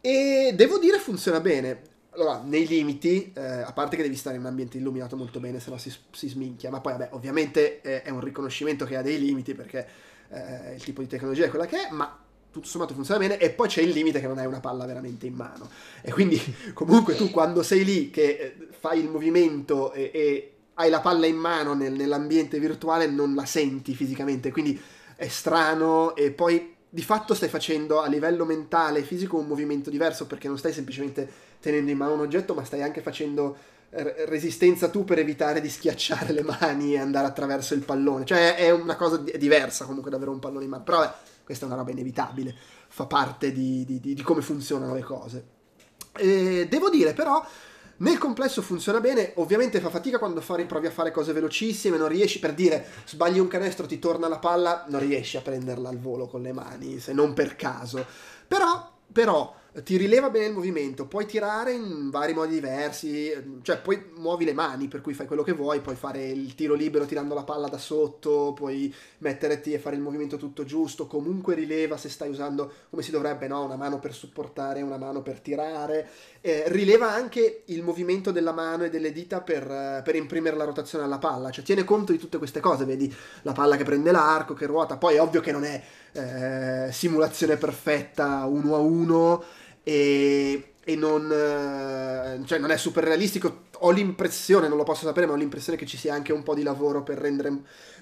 [0.00, 1.92] E devo dire funziona bene.
[2.10, 5.60] Allora, nei limiti, eh, a parte che devi stare in un ambiente illuminato molto bene,
[5.60, 9.02] se no si, si sminchia, ma poi vabbè, ovviamente eh, è un riconoscimento che ha
[9.02, 9.86] dei limiti perché
[10.30, 12.23] eh, il tipo di tecnologia è quella che è, ma
[12.54, 15.26] tutto sommato funziona bene e poi c'è il limite che non hai una palla veramente
[15.26, 15.68] in mano.
[16.00, 16.40] E quindi
[16.72, 21.26] comunque tu quando sei lì che eh, fai il movimento e, e hai la palla
[21.26, 24.80] in mano nel- nell'ambiente virtuale non la senti fisicamente, quindi
[25.16, 29.90] è strano e poi di fatto stai facendo a livello mentale e fisico un movimento
[29.90, 31.28] diverso perché non stai semplicemente
[31.60, 33.56] tenendo in mano un oggetto ma stai anche facendo
[33.90, 38.24] eh, resistenza tu per evitare di schiacciare le mani e andare attraverso il pallone.
[38.24, 41.14] Cioè è una cosa di- diversa comunque da avere un pallone in mano, però vabbè,
[41.44, 42.54] questa è una roba inevitabile,
[42.88, 45.44] fa parte di, di- di- come funzionano le cose.
[46.16, 47.44] E devo dire però,
[47.98, 52.08] nel complesso funziona bene, ovviamente fa fatica quando fai- provi a fare cose velocissime, non
[52.08, 55.98] riesci, per dire, sbagli un canestro, ti torna la palla, non riesci a prenderla al
[55.98, 58.04] volo con le mani, se non per caso.
[58.48, 63.32] Però, però, ti rileva bene il movimento, puoi tirare in vari modi diversi,
[63.62, 66.74] cioè poi muovi le mani per cui fai quello che vuoi, puoi fare il tiro
[66.74, 71.54] libero tirando la palla da sotto, puoi metterti e fare il movimento tutto giusto, comunque
[71.54, 73.64] rileva se stai usando come si dovrebbe, no?
[73.64, 76.08] una mano per supportare, una mano per tirare,
[76.44, 81.02] Eh, rileva anche il movimento della mano e delle dita per, per imprimere la rotazione
[81.02, 83.10] alla palla, cioè tiene conto di tutte queste cose, vedi
[83.44, 85.82] la palla che prende l'arco, che ruota, poi è ovvio che non è
[86.12, 89.42] eh, simulazione perfetta uno a uno
[89.84, 93.66] e, e non, eh, cioè non è super realistico.
[93.78, 96.54] Ho l'impressione, non lo posso sapere, ma ho l'impressione che ci sia anche un po'
[96.54, 97.52] di lavoro per rendere,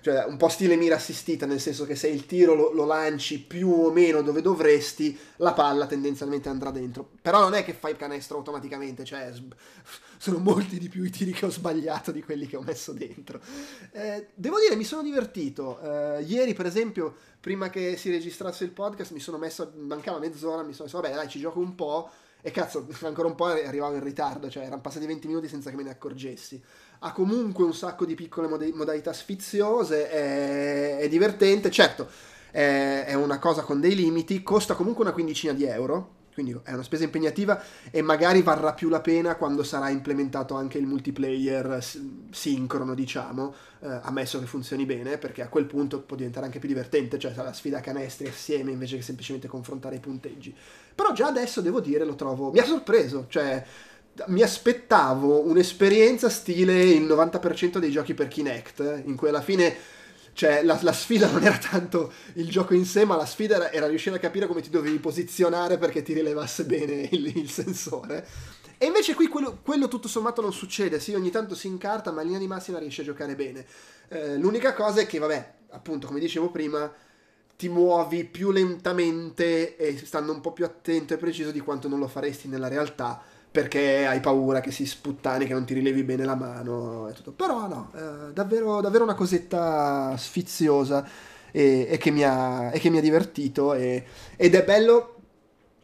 [0.00, 3.40] cioè un po' stile mira assistita, nel senso che se il tiro lo, lo lanci
[3.40, 7.08] più o meno dove dovresti, la palla tendenzialmente andrà dentro.
[7.20, 9.32] Però non è che fai canestro automaticamente, cioè
[10.18, 13.40] sono molti di più i tiri che ho sbagliato di quelli che ho messo dentro.
[13.90, 15.80] Eh, devo dire, mi sono divertito.
[15.80, 20.62] Eh, ieri, per esempio, prima che si registrasse il podcast, mi sono messo, mancava mezz'ora,
[20.62, 22.08] mi sono messo, vabbè, dai, ci gioco un po'.
[22.40, 25.76] E cazzo, ancora un po' arrivavo in ritardo, cioè erano passati 20 minuti senza che
[25.76, 26.62] me ne accorgessi.
[27.00, 32.08] Ha comunque un sacco di piccole mod- modalità sfiziose, è, è divertente, certo,
[32.52, 36.72] è, è una cosa con dei limiti, costa comunque una quindicina di euro, quindi è
[36.72, 41.82] una spesa impegnativa e magari varrà più la pena quando sarà implementato anche il multiplayer
[42.30, 46.68] sincrono, diciamo, eh, ammesso che funzioni bene, perché a quel punto può diventare anche più
[46.68, 50.54] divertente, cioè sarà la sfida a canestri assieme invece che semplicemente confrontare i punteggi.
[50.94, 53.64] Però già adesso devo dire lo trovo mi ha sorpreso, cioè
[54.26, 59.74] mi aspettavo un'esperienza stile il 90% dei giochi per Kinect, eh, in cui alla fine
[60.34, 63.72] cioè, la, la sfida non era tanto il gioco in sé, ma la sfida era,
[63.72, 68.26] era riuscire a capire come ti dovevi posizionare perché ti rilevasse bene il, il sensore.
[68.78, 72.22] E invece qui quello, quello tutto sommato non succede, sì, ogni tanto si incarta, ma
[72.22, 73.64] in linea di massima riesce a giocare bene.
[74.08, 76.92] Eh, l'unica cosa è che, vabbè, appunto, come dicevo prima,
[77.56, 82.00] ti muovi più lentamente e stando un po' più attento e preciso di quanto non
[82.00, 83.22] lo faresti nella realtà
[83.52, 87.32] perché hai paura che si sputtani, che non ti rilevi bene la mano e tutto.
[87.32, 91.06] Però no, eh, davvero, davvero una cosetta sfiziosa
[91.52, 94.04] e, e che, mi ha, e che mi ha divertito e-
[94.36, 95.16] ed è bello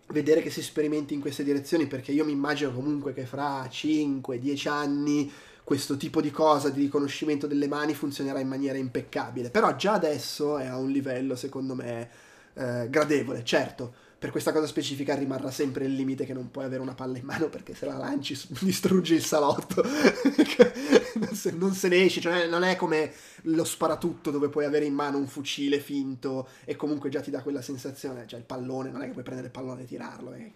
[0.09, 4.69] vedere che si sperimenti in queste direzioni perché io mi immagino comunque che fra 5-10
[4.69, 5.31] anni
[5.63, 10.57] questo tipo di cosa di riconoscimento delle mani funzionerà in maniera impeccabile però già adesso
[10.57, 12.09] è a un livello secondo me
[12.55, 16.83] eh, gradevole certo per questa cosa specifica rimarrà sempre il limite che non puoi avere
[16.83, 19.83] una palla in mano perché se la lanci distruggi il salotto.
[21.15, 23.13] non, se, non se ne esci, cioè non è come
[23.43, 27.43] lo sparatutto dove puoi avere in mano un fucile finto e comunque già ti dà
[27.43, 30.55] quella sensazione, cioè il pallone, non è che puoi prendere il pallone e tirarlo, eh.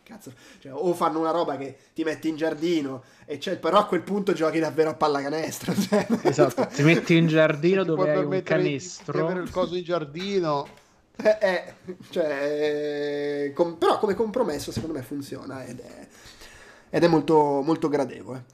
[0.59, 4.03] Cioè, o fanno una roba che ti metti in giardino e c'è, però a quel
[4.03, 5.73] punto giochi davvero a pallacanestro.
[5.83, 9.25] Cioè, Esatto, ti metti in giardino ti dove hai un canestro.
[9.25, 10.81] avere il coso in giardino.
[11.17, 11.75] Eh, eh,
[12.11, 16.07] cioè, eh, com- però come compromesso secondo me funziona ed è,
[16.91, 18.45] ed è molto, molto gradevole.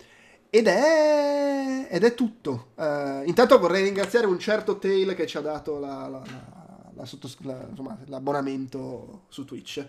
[0.50, 2.68] Ed è, ed è tutto.
[2.76, 7.04] Eh, intanto vorrei ringraziare un certo Tail che ci ha dato la- la- la- la
[7.04, 9.86] sottos- la- insomma, l'abbonamento su Twitch.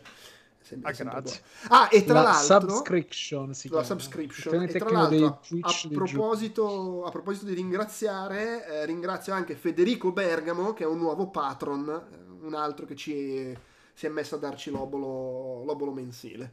[0.61, 1.37] Sembra Ah, buono.
[1.69, 2.69] Ah, e tra la l'altro...
[2.69, 4.61] subscription si la subscription.
[4.61, 10.83] E tra l'altro, a proposito, a proposito di ringraziare, eh, ringrazio anche Federico Bergamo, che
[10.83, 13.55] è un nuovo patron, eh, un altro che ci
[13.93, 16.51] si è messo a darci l'obolo, l'obolo mensile.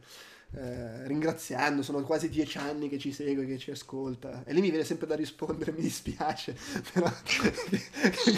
[0.53, 4.43] Eh, ringraziando, sono quasi dieci anni che ci segue, che ci ascolta.
[4.45, 6.55] E lì mi viene sempre da rispondere, mi dispiace,
[6.93, 7.51] però che,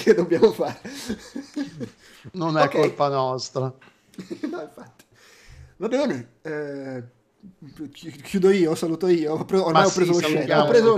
[0.01, 0.79] che dobbiamo fare?
[2.33, 2.71] Non è Ok.
[2.71, 3.71] colpa nostra.
[4.49, 5.05] no, infatti.
[5.77, 6.33] Va bene.
[6.41, 7.03] eh,
[8.23, 9.33] chiudo io, saluto io.
[9.33, 10.53] Ormai Ma ho preso sì, scelto.
[10.55, 10.97] Ho preso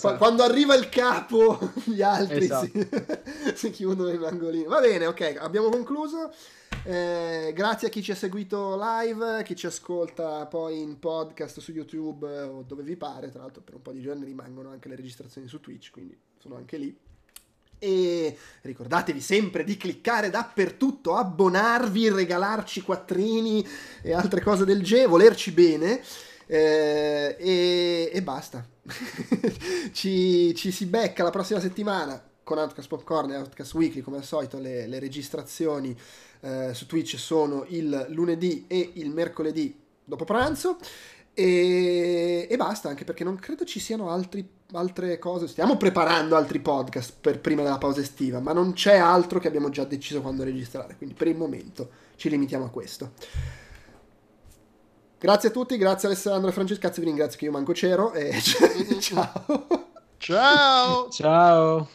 [0.00, 2.66] Qua- Quando arriva il capo, gli altri Esatto.
[2.66, 2.88] si,
[3.54, 4.68] si chiudono in angolino.
[4.68, 6.32] Va bene, ok, abbiamo concluso.
[6.84, 11.72] Eh, grazie a chi ci ha seguito live, chi ci ascolta poi in podcast su
[11.72, 13.30] YouTube o dove vi pare.
[13.30, 16.56] Tra l'altro, per un po' di giorni rimangono anche le registrazioni su Twitch, quindi sono
[16.56, 16.96] anche lì.
[17.78, 23.66] E ricordatevi sempre di cliccare dappertutto, abbonarvi, regalarci quattrini
[24.02, 26.00] e altre cose del genere, volerci bene.
[26.46, 28.66] eh, e, e basta.
[29.92, 34.24] ci, ci si becca la prossima settimana con Outcast Popcorn e Outcast Weekly, come al
[34.24, 35.94] solito le, le registrazioni
[36.40, 40.78] eh, su Twitch sono il lunedì e il mercoledì dopo pranzo.
[41.40, 45.46] E, e basta, anche perché non credo ci siano altri- altre cose.
[45.46, 49.70] Stiamo preparando altri podcast per prima della pausa estiva, ma non c'è altro che abbiamo
[49.70, 50.96] già deciso quando registrare.
[50.96, 53.12] Quindi per il momento ci limitiamo a questo.
[55.16, 56.80] Grazie a tutti, grazie Alessandro e Francesco.
[56.80, 58.12] Cazzo, vi ringrazio che io manco c'ero.
[58.14, 58.34] E
[58.98, 59.86] ciao.
[60.18, 61.08] Ciao!
[61.08, 61.88] Ciao.